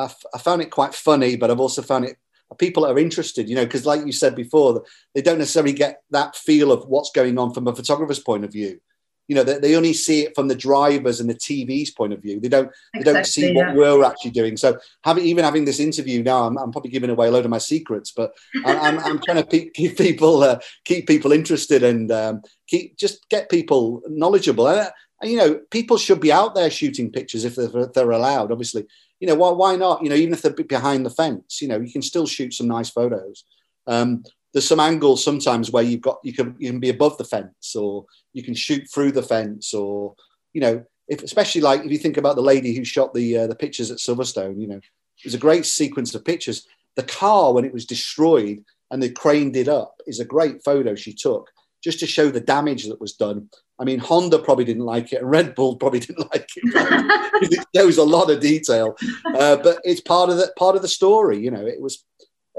I 0.00 0.38
found 0.38 0.62
it 0.62 0.70
quite 0.70 0.94
funny 0.94 1.34
but 1.34 1.50
i've 1.50 1.58
also 1.58 1.82
found 1.82 2.04
it 2.04 2.18
people 2.56 2.86
are 2.86 2.98
interested, 2.98 3.48
you 3.48 3.54
know, 3.54 3.64
because 3.64 3.84
like 3.84 4.06
you 4.06 4.12
said 4.12 4.34
before, 4.34 4.84
they 5.14 5.20
don't 5.20 5.38
necessarily 5.38 5.72
get 5.72 6.02
that 6.10 6.34
feel 6.36 6.72
of 6.72 6.88
what's 6.88 7.10
going 7.10 7.38
on 7.38 7.52
from 7.52 7.68
a 7.68 7.74
photographer's 7.74 8.20
point 8.20 8.44
of 8.44 8.52
view. 8.52 8.80
You 9.26 9.34
know, 9.34 9.42
they, 9.42 9.58
they 9.58 9.76
only 9.76 9.92
see 9.92 10.22
it 10.22 10.34
from 10.34 10.48
the 10.48 10.54
drivers 10.54 11.20
and 11.20 11.28
the 11.28 11.34
TV's 11.34 11.90
point 11.90 12.14
of 12.14 12.22
view. 12.22 12.40
They 12.40 12.48
don't 12.48 12.70
exactly, 12.94 13.02
they 13.04 13.12
don't 13.12 13.26
see 13.26 13.52
yeah. 13.52 13.66
what 13.66 13.76
we're 13.76 14.04
actually 14.04 14.30
doing. 14.30 14.56
So 14.56 14.78
having 15.04 15.24
even 15.24 15.44
having 15.44 15.66
this 15.66 15.80
interview 15.80 16.22
now, 16.22 16.44
I'm, 16.44 16.56
I'm 16.56 16.72
probably 16.72 16.90
giving 16.90 17.10
away 17.10 17.28
a 17.28 17.30
load 17.30 17.44
of 17.44 17.50
my 17.50 17.58
secrets, 17.58 18.10
but 18.10 18.32
I'm, 18.64 18.98
I'm, 19.00 19.18
trying 19.26 19.44
to 19.44 19.70
keep 19.74 19.98
people 19.98 20.42
uh, 20.42 20.60
keep 20.86 21.06
people 21.06 21.32
interested 21.32 21.82
and 21.82 22.10
um, 22.10 22.40
keep 22.66 22.96
just 22.96 23.28
get 23.28 23.50
people 23.50 24.00
knowledgeable. 24.08 24.66
And, 24.66 24.88
you 25.22 25.36
know, 25.36 25.60
people 25.70 25.98
should 25.98 26.20
be 26.20 26.32
out 26.32 26.54
there 26.54 26.70
shooting 26.70 27.10
pictures 27.10 27.44
if 27.44 27.56
they're, 27.56 27.76
if 27.76 27.92
they're 27.92 28.10
allowed. 28.10 28.52
Obviously, 28.52 28.86
you 29.20 29.26
know, 29.26 29.34
why, 29.34 29.50
why 29.50 29.76
not? 29.76 30.02
You 30.02 30.10
know, 30.10 30.14
even 30.14 30.32
if 30.32 30.42
they're 30.42 30.52
behind 30.52 31.04
the 31.04 31.10
fence, 31.10 31.60
you 31.60 31.68
know, 31.68 31.80
you 31.80 31.92
can 31.92 32.02
still 32.02 32.26
shoot 32.26 32.54
some 32.54 32.68
nice 32.68 32.90
photos. 32.90 33.44
Um, 33.86 34.22
there's 34.52 34.66
some 34.66 34.80
angles 34.80 35.22
sometimes 35.22 35.70
where 35.70 35.82
you've 35.82 36.00
got 36.00 36.18
you 36.22 36.32
can 36.32 36.54
you 36.58 36.70
can 36.70 36.80
be 36.80 36.90
above 36.90 37.18
the 37.18 37.24
fence 37.24 37.76
or 37.76 38.06
you 38.32 38.42
can 38.42 38.54
shoot 38.54 38.88
through 38.92 39.12
the 39.12 39.22
fence 39.22 39.74
or 39.74 40.14
you 40.52 40.60
know 40.60 40.84
if 41.06 41.22
especially 41.22 41.60
like 41.60 41.84
if 41.84 41.90
you 41.90 41.98
think 41.98 42.16
about 42.16 42.36
the 42.36 42.42
lady 42.42 42.74
who 42.74 42.84
shot 42.84 43.12
the 43.14 43.38
uh, 43.38 43.46
the 43.46 43.54
pictures 43.54 43.90
at 43.90 43.98
Silverstone 43.98 44.60
you 44.60 44.66
know 44.66 44.76
it 44.76 45.24
was 45.24 45.34
a 45.34 45.38
great 45.38 45.66
sequence 45.66 46.14
of 46.14 46.24
pictures 46.24 46.66
the 46.96 47.02
car 47.02 47.52
when 47.52 47.64
it 47.64 47.72
was 47.72 47.86
destroyed 47.86 48.64
and 48.90 49.02
they 49.02 49.10
craned 49.10 49.54
it 49.54 49.68
up 49.68 49.94
is 50.06 50.20
a 50.20 50.24
great 50.24 50.64
photo 50.64 50.94
she 50.94 51.12
took 51.12 51.50
just 51.82 52.00
to 52.00 52.06
show 52.06 52.30
the 52.30 52.40
damage 52.40 52.86
that 52.86 53.00
was 53.00 53.14
done 53.14 53.48
I 53.78 53.84
mean, 53.84 54.00
Honda 54.00 54.38
probably 54.40 54.64
didn't 54.64 54.84
like 54.84 55.12
it, 55.12 55.20
and 55.20 55.30
Red 55.30 55.54
Bull 55.54 55.76
probably 55.76 56.00
didn't 56.06 56.30
like 56.32 56.48
it. 56.56 56.64
it 57.52 57.66
shows 57.74 57.98
a 57.98 58.04
lot 58.04 58.30
of 58.30 58.40
detail, 58.40 58.96
uh, 59.26 59.56
but 59.56 59.78
it's 59.84 60.00
part 60.00 60.30
of 60.30 60.36
the 60.36 60.52
part 60.56 60.76
of 60.76 60.82
the 60.82 60.88
story. 60.88 61.38
You 61.38 61.50
know, 61.50 61.64
it 61.64 61.80
was 61.80 62.04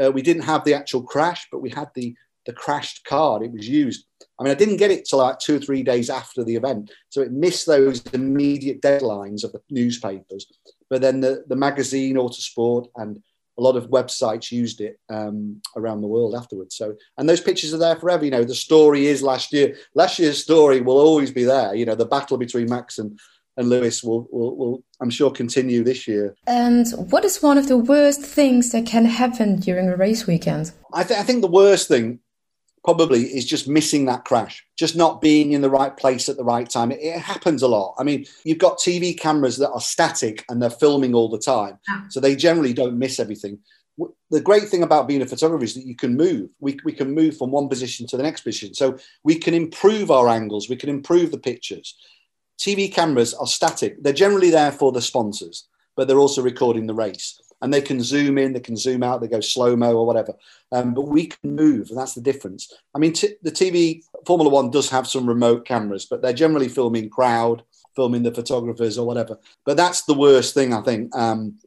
uh, 0.02 0.12
we 0.12 0.22
didn't 0.22 0.44
have 0.44 0.64
the 0.64 0.74
actual 0.74 1.04
crash, 1.04 1.48
but 1.52 1.60
we 1.60 1.70
had 1.70 1.90
the 1.96 2.16
the 2.46 2.54
crashed 2.54 3.04
card. 3.06 3.44
It 3.44 3.52
was 3.52 3.68
used. 3.68 4.06
I 4.40 4.44
mean, 4.44 4.52
I 4.52 4.56
didn't 4.56 4.78
get 4.78 4.92
it 4.92 5.06
till 5.06 5.20
like 5.20 5.40
two 5.40 5.58
or 5.58 5.60
three 5.60 5.84
days 5.84 6.10
after 6.10 6.44
the 6.44 6.56
event, 6.56 6.92
so 7.10 7.22
it 7.22 7.32
missed 7.32 7.66
those 7.66 8.06
immediate 8.08 8.82
deadlines 8.82 9.44
of 9.44 9.52
the 9.52 9.62
newspapers. 9.70 10.48
But 10.90 11.02
then 11.02 11.20
the 11.20 11.44
the 11.48 11.58
magazine, 11.58 12.16
Autosport, 12.16 12.88
and 12.96 13.22
a 13.60 13.62
lot 13.68 13.76
of 13.76 13.90
websites 13.90 14.52
used 14.52 14.80
it 14.82 15.00
um, 15.10 15.62
around 15.76 16.02
the 16.02 16.08
world 16.08 16.34
afterwards. 16.34 16.76
So, 16.76 16.96
and 17.18 17.28
those 17.28 17.42
pictures 17.42 17.74
are 17.74 17.78
there 17.78 17.98
forever. 17.98 18.24
You 18.26 18.32
know, 18.32 18.44
the 18.44 18.56
story 18.56 19.08
is 19.08 19.22
last 19.22 19.52
year. 19.52 19.76
Last 19.94 20.18
year's 20.18 20.42
story 20.42 20.80
will 20.82 20.98
always 20.98 21.32
be 21.32 21.44
there. 21.44 21.76
You 21.76 21.86
know, 21.86 21.96
the 21.96 22.06
battle 22.06 22.38
between 22.38 22.70
Max 22.70 22.98
and 22.98 23.20
and 23.58 23.70
Lewis 23.70 24.02
will, 24.02 24.26
will, 24.32 24.56
will, 24.56 24.84
I'm 25.02 25.10
sure, 25.10 25.30
continue 25.30 25.84
this 25.84 26.08
year. 26.08 26.34
And 26.48 26.88
what 27.12 27.26
is 27.26 27.44
one 27.44 27.58
of 27.58 27.68
the 27.68 27.78
worst 27.78 28.22
things 28.22 28.72
that 28.72 28.86
can 28.86 29.04
happen 29.04 29.58
during 29.58 29.90
a 29.90 29.98
race 29.98 30.26
weekend? 30.26 30.72
I, 30.94 31.04
th- 31.04 31.20
I 31.20 31.24
think 31.24 31.42
the 31.42 31.50
worst 31.50 31.90
thing 31.90 32.20
probably 32.84 33.24
is 33.24 33.46
just 33.46 33.68
missing 33.68 34.06
that 34.06 34.26
crash, 34.26 34.66
just 34.78 34.96
not 34.96 35.22
being 35.22 35.52
in 35.52 35.62
the 35.62 35.70
right 35.70 35.96
place 35.96 36.30
at 36.30 36.38
the 36.38 36.44
right 36.44 36.70
time. 36.70 36.92
It, 36.92 37.00
it, 37.02 37.20
happens 37.20 37.62
a 37.62 37.68
lot. 37.68 37.96
I 37.98 38.04
mean, 38.04 38.26
you've 38.44 38.58
got 38.58 38.78
TV 38.78 39.18
cameras 39.18 39.58
that 39.58 39.72
are 39.72 39.82
static 39.82 40.46
and 40.50 40.62
they're 40.62 40.70
filming 40.70 41.14
all 41.14 41.30
the 41.30 41.40
time, 41.40 41.80
so 42.10 42.20
they 42.20 42.36
generally 42.36 42.74
don't 42.74 42.98
miss 42.98 43.20
everything. 43.20 43.60
The 44.32 44.40
great 44.40 44.70
thing 44.70 44.84
about 44.84 45.08
being 45.08 45.22
a 45.22 45.26
photographer 45.26 45.64
is 45.64 45.74
that 45.74 45.86
you 45.86 45.96
can 45.96 46.16
move. 46.16 46.50
We, 46.60 46.80
we 46.86 46.94
can 46.94 47.14
move 47.14 47.38
from 47.38 47.52
one 47.52 47.68
position 47.68 48.08
to 48.08 48.18
the 48.18 48.24
next 48.24 48.42
position. 48.42 48.74
So 48.74 48.98
we 49.26 49.36
can 49.36 49.54
improve 49.54 50.10
our 50.10 50.30
angles, 50.30 50.70
we 50.70 50.78
can 50.78 50.90
improve 50.90 51.32
the 51.32 51.38
pictures. 51.38 51.98
TV 52.60 52.92
cameras 52.94 53.34
are 53.34 53.48
static. 53.48 54.02
They're 54.02 54.14
generally 54.14 54.50
there 54.50 54.72
for 54.72 54.92
the 54.92 55.02
sponsors, 55.02 55.68
but 55.96 56.08
they're 56.08 56.20
also 56.20 56.42
recording 56.42 56.88
the 56.88 56.94
race 56.94 57.42
and 57.62 57.74
they 57.74 57.82
can 57.82 58.02
zoom 58.02 58.38
in, 58.38 58.54
they 58.54 58.60
can 58.60 58.78
zoom 58.78 59.04
out, 59.04 59.22
they 59.22 59.28
go 59.28 59.42
slow 59.42 59.76
mo 59.76 59.96
or 59.96 60.06
whatever. 60.06 60.34
Um, 60.72 60.94
but 60.94 61.08
we 61.08 61.28
can 61.28 61.56
move, 61.56 61.90
and 61.90 61.98
that's 61.98 62.16
the 62.16 62.22
difference. 62.22 62.72
I 62.96 63.00
mean, 63.00 63.14
t- 63.14 63.36
the 63.42 63.52
TV 63.52 64.04
Formula 64.26 64.50
One 64.50 64.72
does 64.72 64.90
have 64.90 65.08
some 65.08 65.28
remote 65.28 65.66
cameras, 65.66 66.06
but 66.06 66.22
they're 66.22 66.34
generally 66.34 66.70
filming 66.70 67.10
crowd, 67.10 67.64
filming 67.96 68.24
the 68.24 68.34
photographers 68.34 68.98
or 68.98 69.06
whatever. 69.06 69.38
But 69.66 69.78
that's 69.78 70.04
the 70.04 70.14
worst 70.14 70.54
thing, 70.54 70.74
I 70.74 70.82
think. 70.82 71.16
Um, 71.16 71.58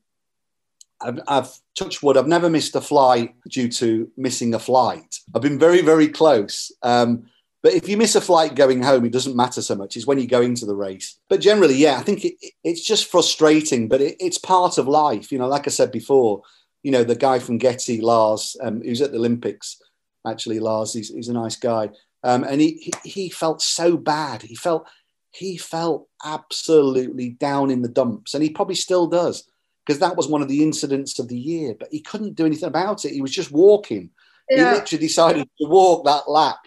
I've, 1.00 1.20
I've 1.26 1.50
touched 1.76 2.02
wood. 2.02 2.16
I've 2.16 2.26
never 2.26 2.48
missed 2.48 2.76
a 2.76 2.80
flight 2.80 3.34
due 3.48 3.68
to 3.68 4.10
missing 4.16 4.54
a 4.54 4.58
flight. 4.58 5.18
I've 5.34 5.42
been 5.42 5.58
very, 5.58 5.82
very 5.82 6.08
close. 6.08 6.72
Um, 6.82 7.24
but 7.62 7.74
if 7.74 7.88
you 7.88 7.96
miss 7.96 8.16
a 8.16 8.20
flight 8.20 8.56
going 8.56 8.82
home, 8.82 9.04
it 9.04 9.12
doesn't 9.12 9.36
matter 9.36 9.62
so 9.62 9.76
much. 9.76 9.96
It's 9.96 10.06
when 10.06 10.18
you 10.18 10.26
go 10.26 10.40
into 10.40 10.66
the 10.66 10.74
race. 10.74 11.18
But 11.28 11.40
generally, 11.40 11.74
yeah, 11.74 11.96
I 11.96 12.02
think 12.02 12.24
it, 12.24 12.34
it's 12.64 12.84
just 12.84 13.10
frustrating, 13.10 13.88
but 13.88 14.00
it, 14.00 14.16
it's 14.18 14.38
part 14.38 14.78
of 14.78 14.88
life. 14.88 15.30
You 15.30 15.38
know, 15.38 15.46
like 15.46 15.68
I 15.68 15.70
said 15.70 15.92
before, 15.92 16.42
you 16.82 16.90
know, 16.90 17.04
the 17.04 17.14
guy 17.14 17.38
from 17.38 17.58
Getty, 17.58 18.00
Lars, 18.00 18.56
um, 18.60 18.82
who's 18.82 19.00
at 19.00 19.12
the 19.12 19.18
Olympics, 19.18 19.80
actually, 20.26 20.58
Lars, 20.58 20.92
he's, 20.92 21.10
he's 21.10 21.28
a 21.28 21.32
nice 21.32 21.54
guy. 21.54 21.90
Um, 22.24 22.42
and 22.42 22.60
he, 22.60 22.92
he, 23.02 23.08
he 23.08 23.30
felt 23.30 23.62
so 23.62 23.96
bad. 23.96 24.42
He 24.42 24.56
felt 24.56 24.88
he 25.30 25.56
felt 25.56 26.08
absolutely 26.24 27.30
down 27.30 27.70
in 27.70 27.82
the 27.82 27.88
dumps, 27.88 28.34
and 28.34 28.42
he 28.42 28.50
probably 28.50 28.74
still 28.74 29.06
does 29.06 29.48
because 29.86 30.00
that 30.00 30.16
was 30.16 30.28
one 30.28 30.42
of 30.42 30.48
the 30.48 30.62
incidents 30.62 31.18
of 31.18 31.28
the 31.28 31.38
year. 31.38 31.74
But 31.78 31.88
he 31.90 32.00
couldn't 32.00 32.34
do 32.34 32.44
anything 32.44 32.68
about 32.68 33.04
it. 33.04 33.12
He 33.12 33.22
was 33.22 33.32
just 33.32 33.50
walking. 33.50 34.10
Yeah. 34.50 34.56
He 34.56 34.78
literally 34.78 35.06
decided 35.06 35.48
to 35.60 35.68
walk 35.68 36.04
that 36.04 36.28
lap 36.28 36.58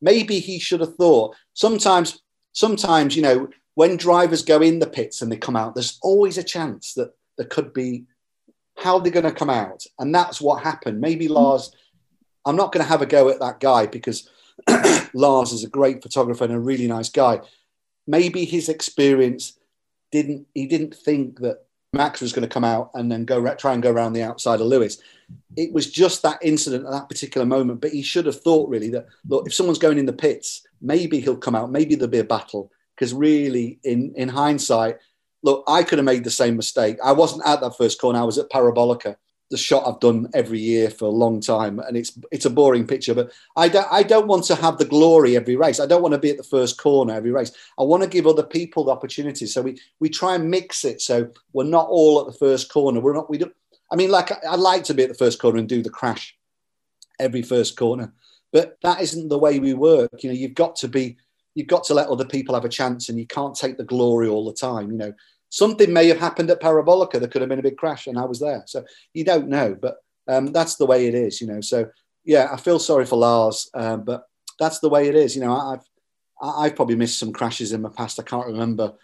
maybe 0.00 0.38
he 0.38 0.58
should 0.58 0.80
have 0.80 0.96
thought 0.96 1.34
sometimes 1.52 2.20
sometimes 2.52 3.16
you 3.16 3.22
know 3.22 3.48
when 3.74 3.96
drivers 3.96 4.42
go 4.42 4.60
in 4.60 4.78
the 4.78 4.86
pits 4.86 5.22
and 5.22 5.30
they 5.30 5.36
come 5.36 5.56
out 5.56 5.74
there's 5.74 5.98
always 6.02 6.38
a 6.38 6.42
chance 6.42 6.94
that 6.94 7.12
there 7.36 7.46
could 7.46 7.72
be 7.72 8.04
how 8.76 8.98
they're 8.98 9.12
going 9.12 9.24
to 9.24 9.32
come 9.32 9.50
out. 9.50 9.84
And 9.98 10.14
that's 10.14 10.40
what 10.40 10.62
happened. 10.62 11.00
Maybe 11.00 11.26
mm. 11.28 11.30
lars 11.30 11.72
i'm 12.46 12.56
not 12.56 12.72
going 12.72 12.84
to 12.84 12.88
have 12.88 13.00
a 13.00 13.06
go 13.06 13.30
at 13.30 13.40
that 13.40 13.58
guy 13.58 13.86
because 13.86 14.28
lars 15.14 15.50
is 15.50 15.64
a 15.64 15.68
great 15.68 16.02
photographer 16.02 16.44
and 16.44 16.52
a 16.52 16.58
really 16.58 16.86
nice 16.86 17.08
guy. 17.08 17.40
Maybe 18.06 18.44
his 18.44 18.68
experience 18.68 19.58
didn't 20.12 20.46
he 20.54 20.66
didn't 20.66 20.94
think 20.94 21.40
that 21.40 21.64
max 21.94 22.20
was 22.20 22.32
going 22.32 22.46
to 22.46 22.52
come 22.52 22.64
out 22.64 22.90
and 22.94 23.10
then 23.10 23.24
go 23.24 23.54
try 23.54 23.72
and 23.72 23.82
go 23.82 23.90
around 23.90 24.12
the 24.12 24.22
outside 24.22 24.60
of 24.60 24.66
lewis 24.66 24.98
it 25.56 25.72
was 25.72 25.90
just 25.90 26.22
that 26.22 26.38
incident 26.42 26.86
at 26.86 26.92
that 26.92 27.08
particular 27.08 27.46
moment. 27.46 27.80
But 27.80 27.92
he 27.92 28.02
should 28.02 28.26
have 28.26 28.40
thought 28.40 28.68
really 28.68 28.90
that 28.90 29.06
look, 29.26 29.46
if 29.46 29.54
someone's 29.54 29.78
going 29.78 29.98
in 29.98 30.06
the 30.06 30.12
pits, 30.12 30.66
maybe 30.80 31.20
he'll 31.20 31.36
come 31.36 31.54
out, 31.54 31.70
maybe 31.70 31.94
there'll 31.94 32.10
be 32.10 32.18
a 32.18 32.24
battle. 32.24 32.70
Because 32.94 33.12
really, 33.12 33.78
in 33.84 34.12
in 34.16 34.28
hindsight, 34.28 34.98
look, 35.42 35.64
I 35.66 35.82
could 35.82 35.98
have 35.98 36.04
made 36.04 36.24
the 36.24 36.30
same 36.30 36.56
mistake. 36.56 36.96
I 37.02 37.12
wasn't 37.12 37.46
at 37.46 37.60
that 37.60 37.76
first 37.76 38.00
corner. 38.00 38.18
I 38.18 38.24
was 38.24 38.38
at 38.38 38.50
Parabolica, 38.50 39.16
the 39.50 39.58
shot 39.58 39.86
I've 39.86 40.00
done 40.00 40.28
every 40.34 40.58
year 40.58 40.90
for 40.90 41.04
a 41.04 41.10
long 41.10 41.40
time, 41.40 41.78
and 41.78 41.96
it's 41.96 42.18
it's 42.32 42.46
a 42.46 42.50
boring 42.50 42.86
picture. 42.86 43.14
But 43.14 43.32
I 43.56 43.68
don't 43.68 43.86
I 43.90 44.02
don't 44.02 44.26
want 44.26 44.44
to 44.44 44.54
have 44.54 44.78
the 44.78 44.84
glory 44.84 45.36
every 45.36 45.56
race. 45.56 45.80
I 45.80 45.86
don't 45.86 46.02
want 46.02 46.12
to 46.12 46.18
be 46.18 46.30
at 46.30 46.38
the 46.38 46.42
first 46.42 46.78
corner 46.78 47.14
every 47.14 47.30
race. 47.30 47.52
I 47.78 47.82
want 47.82 48.02
to 48.02 48.08
give 48.08 48.26
other 48.26 48.42
people 48.42 48.84
the 48.84 48.92
opportunity. 48.92 49.46
So 49.46 49.62
we 49.62 49.78
we 50.00 50.08
try 50.08 50.34
and 50.34 50.50
mix 50.50 50.84
it 50.84 51.00
so 51.00 51.30
we're 51.52 51.64
not 51.64 51.88
all 51.88 52.20
at 52.20 52.26
the 52.26 52.38
first 52.38 52.72
corner. 52.72 53.00
We're 53.00 53.14
not 53.14 53.30
we 53.30 53.38
don't 53.38 53.54
I 53.94 53.96
mean, 53.96 54.10
like 54.10 54.32
I'd 54.44 54.58
like 54.58 54.84
to 54.84 54.94
be 54.94 55.04
at 55.04 55.08
the 55.08 55.14
first 55.14 55.40
corner 55.40 55.58
and 55.58 55.68
do 55.68 55.82
the 55.82 55.90
crash 55.90 56.36
every 57.20 57.42
first 57.42 57.76
corner, 57.76 58.12
but 58.52 58.76
that 58.82 59.00
isn't 59.00 59.28
the 59.28 59.38
way 59.38 59.60
we 59.60 59.74
work. 59.74 60.10
You 60.22 60.30
know, 60.30 60.34
you've 60.34 60.54
got 60.54 60.74
to 60.76 60.88
be, 60.88 61.16
you've 61.54 61.68
got 61.68 61.84
to 61.84 61.94
let 61.94 62.08
other 62.08 62.24
people 62.24 62.54
have 62.56 62.64
a 62.64 62.68
chance, 62.68 63.08
and 63.08 63.18
you 63.18 63.26
can't 63.26 63.54
take 63.54 63.76
the 63.76 63.84
glory 63.84 64.28
all 64.28 64.44
the 64.44 64.52
time. 64.52 64.90
You 64.90 64.98
know, 64.98 65.12
something 65.54 65.92
may 65.92 66.08
have 66.08 66.18
happened 66.18 66.50
at 66.50 66.60
Parabolica. 66.60 67.20
There 67.20 67.28
could 67.28 67.40
have 67.40 67.48
been 67.48 67.60
a 67.60 67.62
big 67.62 67.76
crash, 67.76 68.08
and 68.08 68.18
I 68.18 68.24
was 68.24 68.40
there, 68.40 68.64
so 68.66 68.84
you 69.12 69.24
don't 69.24 69.48
know. 69.48 69.76
But 69.80 69.98
um, 70.26 70.46
that's 70.46 70.74
the 70.74 70.86
way 70.86 71.06
it 71.06 71.14
is. 71.14 71.40
You 71.40 71.46
know, 71.46 71.60
so 71.60 71.88
yeah, 72.24 72.48
I 72.52 72.56
feel 72.56 72.80
sorry 72.80 73.06
for 73.06 73.16
Lars, 73.16 73.70
um, 73.74 74.02
but 74.04 74.24
that's 74.58 74.80
the 74.80 74.88
way 74.88 75.08
it 75.08 75.14
is. 75.14 75.36
You 75.36 75.42
know, 75.42 75.54
I've 75.54 75.84
I've 76.42 76.74
probably 76.74 76.96
missed 76.96 77.20
some 77.20 77.32
crashes 77.32 77.72
in 77.72 77.82
my 77.82 77.88
past. 77.88 78.18
I 78.18 78.24
can't 78.24 78.48
remember 78.48 78.94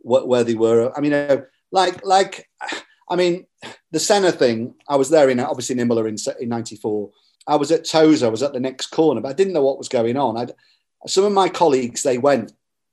what, 0.00 0.26
where 0.26 0.42
they 0.42 0.54
were. 0.54 0.92
I 0.96 1.00
mean, 1.00 1.12
uh, 1.12 1.42
like 1.70 2.04
like 2.04 2.48
I 3.08 3.14
mean, 3.14 3.46
the 3.92 4.00
Senna 4.00 4.32
thing, 4.32 4.74
I 4.88 4.96
was 4.96 5.08
there 5.08 5.30
in 5.30 5.38
obviously 5.38 5.74
in 5.74 5.80
Imola 5.80 6.04
in, 6.06 6.16
in 6.40 6.48
94. 6.48 7.10
I 7.46 7.56
was 7.56 7.70
at 7.70 7.84
Tosa, 7.84 8.26
I 8.26 8.28
was 8.28 8.42
at 8.42 8.52
the 8.52 8.60
next 8.60 8.86
corner, 8.88 9.20
but 9.20 9.28
I 9.28 9.34
didn't 9.34 9.52
know 9.52 9.62
what 9.62 9.78
was 9.78 9.88
going 9.88 10.16
on. 10.16 10.36
I'd, 10.36 10.52
some 11.06 11.24
of 11.24 11.32
my 11.32 11.48
colleagues, 11.48 12.02
they 12.02 12.18
went 12.18 12.52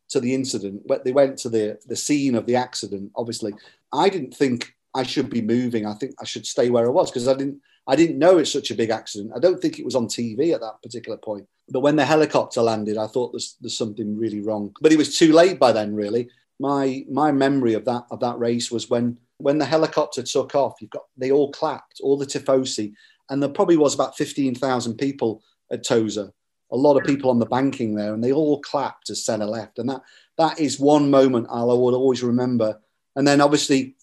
to 0.10 0.20
the 0.20 0.34
incident, 0.34 0.84
they 1.04 1.12
went 1.12 1.38
to 1.40 1.50
the, 1.50 1.80
the 1.86 1.96
scene 1.96 2.36
of 2.36 2.46
the 2.46 2.56
accident, 2.56 3.12
obviously. 3.16 3.54
I 3.94 4.10
didn't 4.10 4.36
think 4.36 4.76
I 4.96 5.04
should 5.04 5.30
be 5.30 5.42
moving. 5.42 5.86
I 5.86 5.94
think 5.94 6.16
I 6.20 6.26
should 6.26 6.46
stay 6.46 6.70
where 6.70 6.86
I 6.86 6.90
was 6.90 7.12
because 7.12 7.28
I 7.28 7.36
didn't 7.36 7.62
I 7.88 7.96
didn't 7.96 8.20
know 8.20 8.38
it's 8.38 8.54
such 8.54 8.70
a 8.70 8.76
big 8.76 8.92
accident. 8.92 9.32
I 9.36 9.40
don't 9.40 9.60
think 9.60 9.80
it 9.80 9.86
was 9.86 9.96
on 9.96 10.06
TV 10.06 10.54
at 10.54 10.62
that 10.62 10.80
particular 10.84 11.18
point. 11.18 11.48
But 11.70 11.80
when 11.80 11.96
the 11.96 12.06
helicopter 12.06 12.62
landed, 12.62 12.98
I 12.98 13.08
thought 13.08 13.32
there's, 13.32 13.58
there's 13.62 13.78
something 13.78 14.16
really 14.16 14.42
wrong. 14.42 14.76
But 14.80 14.92
it 14.92 14.98
was 14.98 15.18
too 15.18 15.34
late 15.34 15.58
by 15.58 15.72
then, 15.72 15.96
really. 15.96 16.30
My 16.60 17.04
my 17.10 17.32
memory 17.32 17.74
of 17.74 17.86
that 17.86 18.06
of 18.12 18.20
that 18.20 18.38
race 18.38 18.70
was 18.70 18.90
when 18.90 19.18
when 19.38 19.58
the 19.58 19.66
helicopter 19.66 20.22
took 20.22 20.54
off, 20.54 20.76
you've 20.82 20.92
got 20.92 21.06
they 21.18 21.32
all 21.32 21.52
clapped, 21.52 22.00
all 22.04 22.18
the 22.18 22.26
tifosi, 22.26 22.94
and 23.30 23.42
there 23.42 23.50
probably 23.50 23.78
was 23.78 23.96
about 23.96 24.18
fifteen 24.18 24.54
thousand 24.54 24.98
people 24.98 25.42
at 25.72 25.84
Tosa. 25.84 26.32
A 26.72 26.78
lot 26.78 26.98
of 26.98 27.04
people 27.04 27.30
on 27.30 27.40
the 27.40 27.46
banking 27.46 27.96
there, 27.96 28.14
and 28.14 28.24
they 28.24 28.32
all 28.32 28.62
clapped 28.62 29.10
as 29.10 29.24
Senna 29.24 29.46
left, 29.46 29.80
and 29.80 29.90
that 29.90 30.02
that 30.38 30.60
is 30.60 30.80
one 30.80 31.10
moment 31.10 31.48
I 31.50 31.64
will 31.64 31.96
always 31.96 32.24
remember. 32.24 32.80
And 33.16 33.28
then 33.28 33.42
obviously 33.42 33.96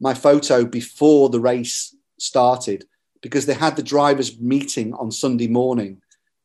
my 0.00 0.14
photo 0.14 0.64
before 0.64 1.28
the 1.28 1.40
race 1.40 1.94
started 2.18 2.86
because 3.20 3.46
they 3.46 3.54
had 3.54 3.76
the 3.76 3.82
drivers 3.82 4.38
meeting 4.40 4.94
on 4.94 5.10
Sunday 5.10 5.48
morning, 5.48 6.00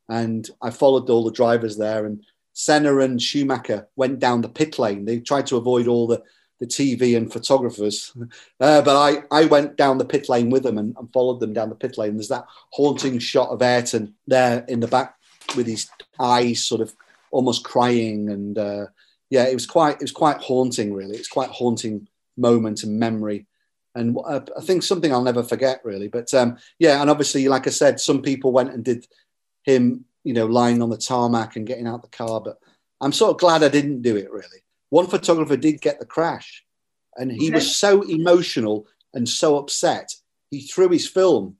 and 0.10 0.50
I 0.62 0.72
followed 0.72 1.10
all 1.10 1.24
the 1.24 1.32
drivers 1.32 1.78
there, 1.78 2.06
and 2.06 2.24
Senna 2.54 2.98
and 3.00 3.22
Schumacher 3.22 3.88
went 3.96 4.20
down 4.20 4.42
the 4.42 4.50
pit 4.50 4.80
lane. 4.80 5.06
They 5.06 5.20
tried 5.20 5.48
to 5.48 5.58
avoid 5.58 5.88
all 5.88 6.08
the 6.08 6.24
the 6.60 6.66
TV 6.66 7.16
and 7.16 7.32
photographers. 7.32 8.14
Uh, 8.60 8.82
but 8.82 8.96
I, 8.96 9.24
I 9.30 9.46
went 9.46 9.78
down 9.78 10.00
the 10.00 10.06
pit 10.06 10.30
lane 10.30 10.50
with 10.50 10.64
them 10.64 10.80
and, 10.80 10.96
and, 10.98 11.14
followed 11.14 11.40
them 11.40 11.54
down 11.54 11.70
the 11.70 11.76
pit 11.76 11.96
lane. 11.96 12.16
There's 12.16 12.30
that 12.30 12.48
haunting 12.72 13.20
shot 13.20 13.50
of 13.50 13.62
Ayrton 13.62 14.16
there 14.26 14.66
in 14.68 14.80
the 14.80 14.88
back 14.88 15.14
with 15.56 15.68
his 15.68 15.90
eyes 16.20 16.64
sort 16.64 16.82
of 16.82 16.96
almost 17.32 17.64
crying. 17.64 18.30
And 18.30 18.58
uh, 18.58 18.86
yeah, 19.30 19.46
it 19.46 19.54
was 19.54 19.66
quite 19.66 19.96
it 19.96 20.02
was 20.02 20.12
quite 20.12 20.38
haunting, 20.38 20.94
really. 20.94 21.16
It's 21.16 21.28
quite 21.28 21.50
haunting 21.50 22.08
moment 22.38 22.84
and 22.84 23.00
memory. 23.00 23.48
And 23.96 24.18
uh, 24.26 24.42
I 24.56 24.62
think 24.62 24.84
something 24.84 25.12
I'll 25.12 25.24
never 25.24 25.44
forget, 25.44 25.82
really. 25.84 26.08
But 26.08 26.34
um, 26.34 26.58
yeah, 26.80 27.02
and 27.02 27.10
obviously, 27.10 27.48
like 27.48 27.68
I 27.68 27.72
said, 27.72 28.00
some 28.00 28.22
people 28.22 28.52
went 28.52 28.72
and 28.72 28.84
did 28.84 29.08
him, 29.64 30.06
you 30.24 30.34
know, 30.34 30.46
lying 30.46 30.82
on 30.82 30.90
the 30.90 30.98
tarmac 30.98 31.56
and 31.56 31.66
getting 31.66 31.88
out 31.88 32.04
the 32.04 32.10
car. 32.10 32.40
But 32.42 32.58
I'm 33.02 33.12
sort 33.12 33.32
of 33.32 33.40
glad 33.40 33.64
I 33.64 33.70
didn't 33.70 34.04
do 34.04 34.16
it, 34.16 34.32
really 34.32 34.64
one 34.90 35.08
photographer 35.08 35.58
did 35.58 35.82
get 35.82 36.00
the 36.00 36.06
crash, 36.06 36.64
and 37.16 37.32
he 37.32 37.52
was 37.52 37.76
so 37.76 38.04
emotional 38.04 38.88
and 39.14 39.28
so 39.28 39.58
upset, 39.58 40.14
he 40.52 40.62
threw 40.62 40.90
his 40.90 41.08
film 41.08 41.58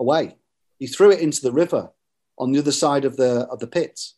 away. 0.00 0.36
He 0.78 0.86
threw 0.86 1.10
it 1.10 1.20
into 1.20 1.42
the 1.42 1.52
river 1.52 1.90
on 2.38 2.52
the 2.52 2.58
other 2.58 2.72
side 2.72 3.04
of 3.04 3.16
the 3.16 3.46
of 3.50 3.58
the 3.60 3.66
pits. 3.66 4.14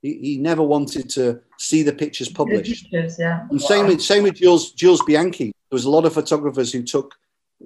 He, 0.00 0.18
he 0.18 0.38
never 0.38 0.62
wanted 0.62 1.08
to 1.10 1.40
see 1.58 1.82
the 1.82 1.92
pictures 1.92 2.28
published. 2.28 2.90
The 2.90 2.98
pictures, 2.98 3.16
yeah. 3.20 3.42
And 3.42 3.60
wow. 3.60 3.68
same 3.68 3.86
with 3.86 4.02
same 4.02 4.22
with 4.24 4.34
Jules 4.34 4.72
Jules 4.72 5.02
Bianchi. 5.02 5.52
There 5.70 5.76
was 5.76 5.84
a 5.84 5.90
lot 5.90 6.04
of 6.04 6.12
photographers 6.12 6.72
who 6.72 6.82
took 6.82 7.14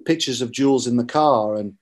pictures 0.04 0.42
of 0.42 0.52
Jules 0.52 0.86
in 0.86 0.96
the 0.96 1.04
car, 1.04 1.56
and 1.56 1.74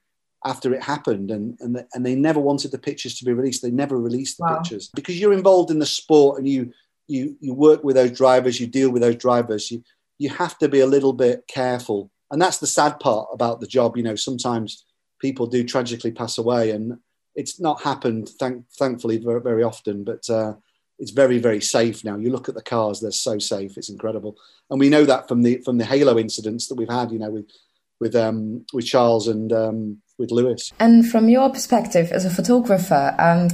after 0.44 0.72
it 0.72 0.82
happened, 0.82 1.30
and 1.30 1.56
and, 1.60 1.76
the, 1.76 1.86
and 1.92 2.06
they 2.06 2.14
never 2.14 2.40
wanted 2.40 2.70
the 2.70 2.78
pictures 2.78 3.18
to 3.18 3.24
be 3.24 3.32
released. 3.32 3.62
They 3.62 3.70
never 3.70 3.98
released 3.98 4.38
the 4.38 4.44
Wow. 4.44 4.58
pictures 4.58 4.90
because 4.94 5.18
you're 5.20 5.32
involved 5.32 5.70
in 5.70 5.80
the 5.80 5.86
sport 5.86 6.38
and 6.38 6.48
you 6.48 6.72
you 7.08 7.36
you 7.40 7.52
work 7.52 7.82
with 7.84 7.96
those 7.96 8.12
drivers, 8.12 8.60
you 8.60 8.66
deal 8.66 8.90
with 8.90 9.02
those 9.02 9.16
drivers. 9.16 9.70
You 9.70 9.82
you 10.18 10.30
have 10.30 10.56
to 10.58 10.68
be 10.68 10.80
a 10.80 10.86
little 10.86 11.12
bit 11.12 11.46
careful, 11.48 12.10
and 12.30 12.40
that's 12.40 12.58
the 12.58 12.66
sad 12.66 13.00
part 13.00 13.28
about 13.32 13.60
the 13.60 13.66
job. 13.66 13.96
You 13.96 14.04
know, 14.04 14.16
sometimes 14.16 14.84
people 15.20 15.46
do 15.46 15.64
tragically 15.64 16.12
pass 16.12 16.38
away, 16.38 16.70
and 16.70 16.98
it's 17.34 17.60
not 17.60 17.82
happened, 17.82 18.30
thank, 18.40 18.68
thankfully, 18.70 19.18
very, 19.18 19.40
very 19.40 19.62
often. 19.62 20.04
But 20.04 20.28
uh, 20.30 20.54
it's 20.98 21.10
very 21.10 21.38
very 21.38 21.60
safe 21.60 22.04
now. 22.04 22.16
You 22.16 22.30
look 22.30 22.48
at 22.48 22.54
the 22.54 22.62
cars; 22.62 23.00
they're 23.00 23.10
so 23.10 23.38
safe. 23.38 23.76
It's 23.76 23.90
incredible, 23.90 24.36
and 24.70 24.80
we 24.80 24.88
know 24.88 25.04
that 25.04 25.28
from 25.28 25.42
the 25.42 25.58
from 25.58 25.78
the 25.78 25.84
Halo 25.84 26.18
incidents 26.18 26.68
that 26.68 26.76
we've 26.76 26.88
had. 26.88 27.10
You 27.10 27.18
know, 27.18 27.30
with 27.30 27.50
with 28.00 28.14
um, 28.14 28.64
with 28.72 28.86
Charles 28.86 29.28
and 29.28 29.52
um, 29.52 30.02
with 30.18 30.30
Lewis. 30.30 30.72
And 30.78 31.08
from 31.08 31.28
your 31.28 31.50
perspective 31.50 32.12
as 32.12 32.24
a 32.24 32.30
photographer, 32.30 33.14
um, 33.18 33.48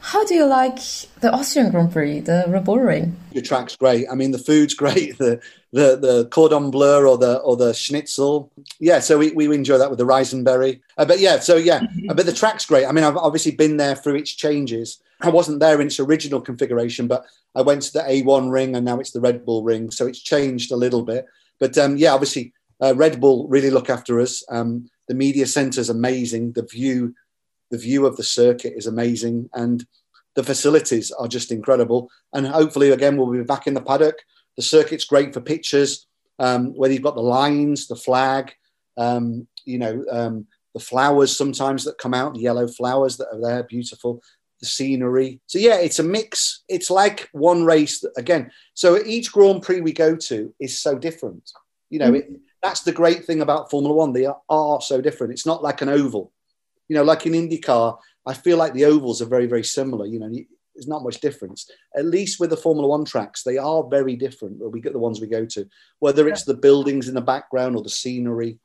how 0.00 0.24
do 0.26 0.34
you 0.34 0.44
like 0.44 0.78
the 1.20 1.32
Austrian 1.32 1.70
Grand 1.70 1.92
Prix, 1.92 2.20
the 2.20 2.44
Red 2.46 2.64
Bull 2.64 2.78
Ring? 2.78 3.16
Your 3.32 3.42
track's 3.42 3.76
great. 3.76 4.06
I 4.10 4.14
mean, 4.14 4.32
the 4.32 4.38
food's 4.38 4.74
great. 4.82 5.16
The 5.18 5.40
the 5.74 5.96
the 5.96 6.28
cordon 6.30 6.70
bleu 6.70 7.04
or 7.04 7.18
the 7.18 7.38
or 7.38 7.56
the 7.56 7.74
schnitzel. 7.74 8.50
Yeah, 8.78 9.00
so 9.00 9.18
we, 9.18 9.32
we 9.32 9.52
enjoy 9.52 9.76
that 9.76 9.90
with 9.90 9.98
the 9.98 10.06
Reisenberry. 10.06 10.80
Uh, 10.96 11.04
but 11.04 11.18
yeah, 11.18 11.40
so 11.40 11.56
yeah, 11.56 11.82
uh, 12.08 12.14
but 12.14 12.26
the 12.26 12.32
track's 12.32 12.64
great. 12.64 12.86
I 12.86 12.92
mean, 12.92 13.02
I've 13.02 13.16
obviously 13.16 13.50
been 13.52 13.76
there 13.76 13.96
through 13.96 14.14
its 14.14 14.32
changes. 14.32 15.00
I 15.20 15.30
wasn't 15.30 15.58
there 15.58 15.80
in 15.80 15.88
its 15.88 15.98
original 15.98 16.40
configuration, 16.40 17.08
but 17.08 17.24
I 17.56 17.62
went 17.62 17.82
to 17.82 17.92
the 17.92 18.00
A1 18.00 18.52
ring 18.52 18.76
and 18.76 18.84
now 18.84 19.00
it's 19.00 19.10
the 19.10 19.20
Red 19.20 19.44
Bull 19.44 19.64
ring. 19.64 19.90
So 19.90 20.06
it's 20.06 20.20
changed 20.20 20.70
a 20.70 20.76
little 20.76 21.02
bit. 21.02 21.26
But 21.58 21.76
um, 21.76 21.96
yeah, 21.96 22.12
obviously, 22.12 22.52
uh, 22.80 22.94
Red 22.94 23.20
Bull 23.20 23.48
really 23.48 23.70
look 23.70 23.90
after 23.90 24.20
us. 24.20 24.44
Um, 24.48 24.88
the 25.08 25.14
media 25.14 25.46
centre 25.46 25.80
is 25.80 25.90
amazing. 25.90 26.52
The 26.52 26.66
view, 26.70 27.14
the 27.70 27.78
view 27.78 28.06
of 28.06 28.16
the 28.16 28.22
circuit 28.22 28.74
is 28.76 28.86
amazing, 28.86 29.50
and 29.54 29.84
the 30.34 30.44
facilities 30.44 31.10
are 31.10 31.28
just 31.28 31.52
incredible. 31.52 32.10
And 32.32 32.46
hopefully, 32.46 32.90
again, 32.90 33.16
we'll 33.16 33.30
be 33.30 33.42
back 33.42 33.66
in 33.66 33.74
the 33.74 33.80
paddock. 33.80 34.16
The 34.56 34.62
circuit's 34.62 35.04
great 35.04 35.34
for 35.34 35.40
pictures. 35.40 36.06
Um, 36.38 36.74
whether 36.74 36.92
you've 36.92 37.02
got 37.02 37.14
the 37.14 37.22
lines, 37.22 37.86
the 37.86 37.96
flag, 37.96 38.52
um, 38.96 39.46
you 39.64 39.78
know, 39.78 40.04
um, 40.10 40.46
the 40.74 40.80
flowers 40.80 41.36
sometimes 41.36 41.84
that 41.84 41.98
come 41.98 42.14
out, 42.14 42.34
the 42.34 42.40
yellow 42.40 42.66
flowers 42.66 43.16
that 43.18 43.28
are 43.32 43.40
there, 43.40 43.62
beautiful. 43.62 44.22
The 44.60 44.66
scenery. 44.66 45.40
So 45.46 45.58
yeah, 45.58 45.78
it's 45.78 45.98
a 45.98 46.04
mix. 46.04 46.62
It's 46.68 46.88
like 46.88 47.28
one 47.32 47.64
race 47.64 48.00
that, 48.00 48.12
again. 48.16 48.50
So 48.74 49.04
each 49.04 49.32
Grand 49.32 49.62
Prix 49.62 49.80
we 49.80 49.92
go 49.92 50.16
to 50.16 50.54
is 50.60 50.80
so 50.80 50.96
different. 50.96 51.50
You 51.90 51.98
know, 51.98 52.14
it, 52.14 52.30
that's 52.62 52.82
the 52.82 52.92
great 52.92 53.24
thing 53.24 53.42
about 53.42 53.68
Formula 53.70 53.94
One. 53.94 54.12
They 54.12 54.26
are, 54.26 54.40
are 54.48 54.80
so 54.80 55.00
different. 55.00 55.32
It's 55.32 55.44
not 55.44 55.62
like 55.62 55.82
an 55.82 55.88
oval. 55.88 56.32
You 56.88 56.96
know, 56.96 57.02
like 57.02 57.26
in 57.26 57.32
IndyCar, 57.32 57.98
I 58.24 58.32
feel 58.32 58.56
like 58.56 58.74
the 58.74 58.84
ovals 58.86 59.20
are 59.20 59.26
very, 59.26 59.46
very 59.46 59.64
similar. 59.64 60.06
You 60.06 60.20
know, 60.20 60.32
there's 60.74 60.88
not 60.88 61.02
much 61.02 61.20
difference. 61.20 61.70
At 61.96 62.06
least 62.06 62.40
with 62.40 62.50
the 62.50 62.56
Formula 62.56 62.88
One 62.88 63.04
tracks, 63.04 63.42
they 63.42 63.58
are 63.58 63.86
very 63.88 64.16
different. 64.16 64.58
Where 64.58 64.68
we 64.68 64.80
get 64.80 64.92
the 64.92 64.98
ones 64.98 65.20
we 65.20 65.26
go 65.26 65.46
to, 65.46 65.68
whether 65.98 66.28
it's 66.28 66.44
the 66.44 66.54
buildings 66.54 67.08
in 67.08 67.14
the 67.14 67.20
background 67.20 67.76
or 67.76 67.82
the 67.82 67.90
scenery, 67.90 68.58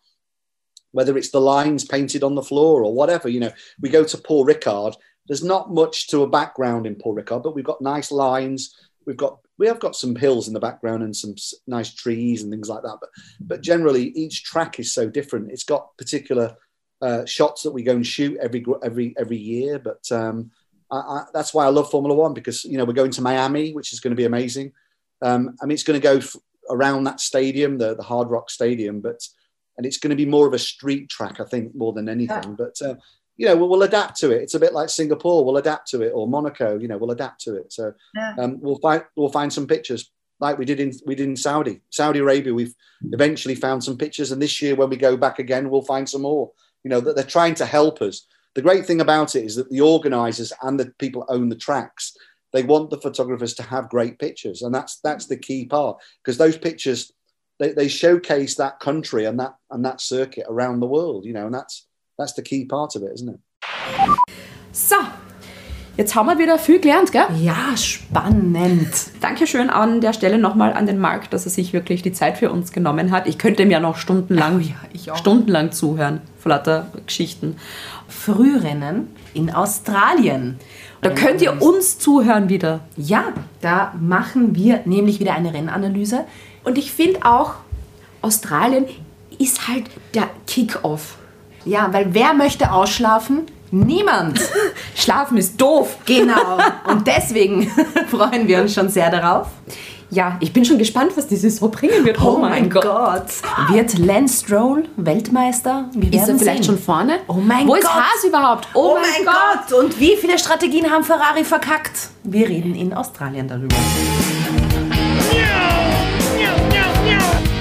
whether 0.91 1.17
it's 1.17 1.31
the 1.31 1.41
lines 1.41 1.85
painted 1.85 2.23
on 2.23 2.35
the 2.35 2.41
floor 2.41 2.83
or 2.83 2.93
whatever. 2.93 3.29
You 3.29 3.41
know, 3.41 3.51
we 3.79 3.89
go 3.89 4.03
to 4.03 4.17
Paul 4.17 4.45
Ricard. 4.45 4.95
There's 5.27 5.43
not 5.43 5.71
much 5.71 6.07
to 6.07 6.23
a 6.23 6.29
background 6.29 6.87
in 6.87 6.95
Paul 6.95 7.15
Ricard, 7.15 7.43
but 7.43 7.55
we've 7.55 7.65
got 7.65 7.81
nice 7.81 8.11
lines. 8.11 8.75
We've 9.05 9.17
got 9.17 9.39
we 9.57 9.67
have 9.67 9.79
got 9.79 9.95
some 9.95 10.15
hills 10.15 10.47
in 10.47 10.53
the 10.53 10.59
background 10.59 11.03
and 11.03 11.15
some 11.15 11.35
nice 11.67 11.93
trees 11.93 12.41
and 12.41 12.51
things 12.51 12.69
like 12.69 12.81
that. 12.83 12.97
But 12.99 13.09
but 13.41 13.61
generally, 13.61 14.05
each 14.15 14.43
track 14.43 14.79
is 14.79 14.93
so 14.93 15.09
different. 15.09 15.51
It's 15.51 15.63
got 15.63 15.95
particular 15.97 16.55
uh, 17.01 17.25
shots 17.25 17.63
that 17.63 17.71
we 17.71 17.83
go 17.83 17.93
and 17.93 18.05
shoot 18.05 18.37
every 18.41 18.65
every 18.83 19.13
every 19.17 19.37
year. 19.37 19.77
But 19.79 20.11
um, 20.11 20.51
I, 20.91 20.97
I, 20.97 21.23
that's 21.33 21.53
why 21.53 21.65
I 21.65 21.69
love 21.69 21.89
Formula 21.91 22.15
One 22.15 22.33
because 22.33 22.63
you 22.65 22.77
know 22.77 22.85
we're 22.85 22.93
going 22.93 23.11
to 23.11 23.21
Miami, 23.21 23.73
which 23.73 23.93
is 23.93 23.99
going 23.99 24.11
to 24.11 24.15
be 24.17 24.25
amazing. 24.25 24.71
Um, 25.21 25.55
I 25.61 25.65
mean, 25.65 25.73
it's 25.73 25.83
going 25.83 25.99
to 25.99 26.03
go 26.03 26.17
f- 26.17 26.35
around 26.69 27.03
that 27.05 27.19
stadium, 27.19 27.77
the 27.77 27.95
the 27.95 28.03
Hard 28.03 28.29
Rock 28.29 28.49
Stadium, 28.49 29.01
but 29.01 29.21
and 29.77 29.85
it's 29.85 29.97
going 29.97 30.09
to 30.09 30.15
be 30.15 30.25
more 30.25 30.47
of 30.47 30.53
a 30.53 30.59
street 30.59 31.09
track, 31.09 31.39
I 31.39 31.45
think, 31.45 31.73
more 31.75 31.93
than 31.93 32.09
anything. 32.09 32.55
But 32.55 32.75
uh, 32.81 32.95
you 33.37 33.45
know, 33.45 33.55
we'll, 33.55 33.69
we'll 33.69 33.83
adapt 33.83 34.17
to 34.19 34.31
it. 34.31 34.41
It's 34.41 34.55
a 34.55 34.59
bit 34.59 34.73
like 34.73 34.89
Singapore. 34.89 35.45
We'll 35.45 35.57
adapt 35.57 35.89
to 35.91 36.01
it, 36.01 36.11
or 36.13 36.27
Monaco. 36.27 36.77
You 36.77 36.87
know, 36.87 36.97
we'll 36.97 37.11
adapt 37.11 37.41
to 37.45 37.55
it. 37.55 37.71
So 37.71 37.93
Yeah. 38.15 38.35
um, 38.39 38.59
we'll 38.59 38.79
find 38.79 39.03
we'll 39.15 39.29
find 39.29 39.51
some 39.53 39.67
pictures 39.67 40.11
like 40.41 40.57
we 40.57 40.65
did 40.65 40.79
in 40.79 40.91
we 41.05 41.15
did 41.15 41.27
in 41.27 41.35
Saudi, 41.35 41.81
Saudi 41.89 42.19
Arabia. 42.19 42.53
We've 42.53 42.73
eventually 43.11 43.55
found 43.55 43.83
some 43.83 43.97
pictures, 43.97 44.31
and 44.31 44.41
this 44.41 44.61
year 44.61 44.75
when 44.75 44.89
we 44.89 44.97
go 44.97 45.15
back 45.17 45.39
again, 45.39 45.69
we'll 45.69 45.81
find 45.83 46.09
some 46.09 46.23
more. 46.23 46.51
You 46.83 46.89
know 46.89 47.01
that 47.01 47.15
they're 47.15 47.25
trying 47.25 47.55
to 47.55 47.65
help 47.65 48.01
us. 48.01 48.25
The 48.55 48.61
great 48.61 48.85
thing 48.85 48.99
about 49.01 49.35
it 49.35 49.45
is 49.45 49.55
that 49.55 49.69
the 49.69 49.81
organisers 49.81 50.51
and 50.61 50.79
the 50.79 50.91
people 50.97 51.23
own 51.29 51.49
the 51.49 51.55
tracks. 51.55 52.15
They 52.51 52.63
want 52.63 52.89
the 52.89 52.97
photographers 52.99 53.53
to 53.55 53.63
have 53.63 53.89
great 53.89 54.17
pictures, 54.17 54.63
and 54.63 54.73
that's 54.73 54.99
that's 55.03 55.27
the 55.27 55.37
key 55.37 55.67
part 55.67 55.97
because 56.23 56.37
those 56.39 56.57
pictures 56.57 57.11
they, 57.59 57.73
they 57.73 57.87
showcase 57.87 58.55
that 58.55 58.79
country 58.79 59.25
and 59.25 59.39
that 59.39 59.53
and 59.69 59.85
that 59.85 60.01
circuit 60.01 60.45
around 60.49 60.79
the 60.79 60.87
world. 60.87 61.25
You 61.25 61.33
know, 61.33 61.45
and 61.45 61.53
that's 61.53 61.85
that's 62.17 62.33
the 62.33 62.41
key 62.41 62.65
part 62.65 62.95
of 62.95 63.03
it, 63.03 63.11
isn't 63.13 63.29
it? 63.29 63.39
So, 64.71 64.95
jetzt 65.97 66.15
haben 66.15 66.27
wir 66.27 66.39
wieder 66.39 66.57
viel 66.57 66.79
gelernt, 66.79 67.11
gell? 67.11 67.27
Ja, 67.39 67.77
spannend. 67.77 69.11
Dankeschön 69.21 69.69
an 69.69 70.01
der 70.01 70.13
Stelle 70.13 70.37
nochmal 70.39 70.73
an 70.73 70.85
den 70.87 70.97
Marc, 70.99 71.29
dass 71.29 71.45
er 71.45 71.51
sich 71.51 71.71
wirklich 71.73 72.01
die 72.01 72.13
Zeit 72.13 72.37
für 72.37 72.49
uns 72.51 72.71
genommen 72.71 73.11
hat. 73.11 73.27
Ich 73.27 73.37
könnte 73.37 73.63
ihm 73.63 73.71
ja 73.71 73.79
noch 73.79 73.97
stundenlang, 73.97 74.57
Oh 74.57 74.59
ja, 74.59 74.75
ich 74.93 75.11
auch. 75.11 75.17
stundenlang 75.17 75.71
zuhören, 75.71 76.21
vor 76.39 76.51
lauter 76.51 76.87
Geschichten. 77.05 77.57
Frührennen 78.07 79.13
in 79.33 79.53
Australien. 79.53 80.59
Da 81.01 81.11
könnt 81.11 81.41
ihr 81.41 81.61
uns 81.61 81.97
zuhören 81.99 82.49
wieder. 82.49 82.81
Ja, 82.97 83.25
da 83.61 83.93
machen 83.99 84.55
wir 84.55 84.81
nämlich 84.85 85.19
wieder 85.19 85.33
eine 85.33 85.53
Rennanalyse. 85.53 86.25
Und 86.63 86.77
ich 86.77 86.91
finde 86.91 87.25
auch, 87.25 87.53
Australien 88.21 88.85
ist 89.37 89.67
halt 89.67 89.85
der 90.13 90.29
Kick-Off. 90.45 91.15
Ja, 91.65 91.89
weil 91.91 92.13
wer 92.13 92.33
möchte 92.33 92.71
ausschlafen? 92.71 93.43
Niemand. 93.71 94.39
Schlafen 94.95 95.37
ist 95.37 95.59
doof. 95.59 95.97
Genau. 96.05 96.57
Und 96.87 97.07
deswegen 97.07 97.69
freuen 98.09 98.47
wir 98.47 98.61
uns 98.61 98.73
schon 98.73 98.89
sehr 98.89 99.09
darauf. 99.09 99.47
Ja, 100.11 100.37
ich 100.39 100.53
bin 100.53 100.65
schon 100.65 100.79
gespannt, 100.79 101.11
was 101.15 101.27
die 101.27 101.35
Saison 101.35 101.69
bringen 101.69 102.03
wird. 102.03 102.19
Oh, 102.19 102.37
mein 102.37 102.67
Gott. 102.69 103.25
Wird 103.69 103.95
Lance 103.99 104.43
Stroll 104.43 104.85
Weltmeister? 104.97 105.85
Wir 105.93 106.11
Ist 106.11 106.27
er 106.27 106.37
vielleicht 106.39 106.63
sehen. 106.63 106.75
schon 106.75 106.79
vorne? 106.79 107.19
Oh 107.27 107.33
mein 107.33 107.67
Wo 107.67 107.73
Gott. 107.73 107.81
ist 107.83 107.93
Haas 107.93 108.23
überhaupt? 108.27 108.67
Oh, 108.73 108.95
mein 108.99 109.23
Gott. 109.23 109.71
Und 109.79 109.99
wie 109.99 110.15
viele 110.15 110.39
Strategien 110.39 110.89
haben 110.89 111.03
Ferrari 111.03 111.43
verkackt? 111.43 112.09
Wir 112.23 112.49
reden 112.49 112.73
in 112.73 112.91
Australien 112.93 113.47
darüber. 113.47 113.75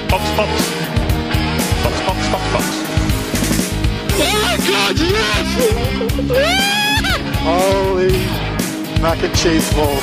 Fox, 0.09 0.25
Fox. 0.37 0.49
Fox, 1.83 2.01
Fox, 2.07 2.19
Fox, 2.29 2.43
Fox. 2.53 2.65
Holy 7.45 8.13
mac 9.03 9.23
and 9.23 9.35
cheese 9.35 9.71
balls. 9.75 10.03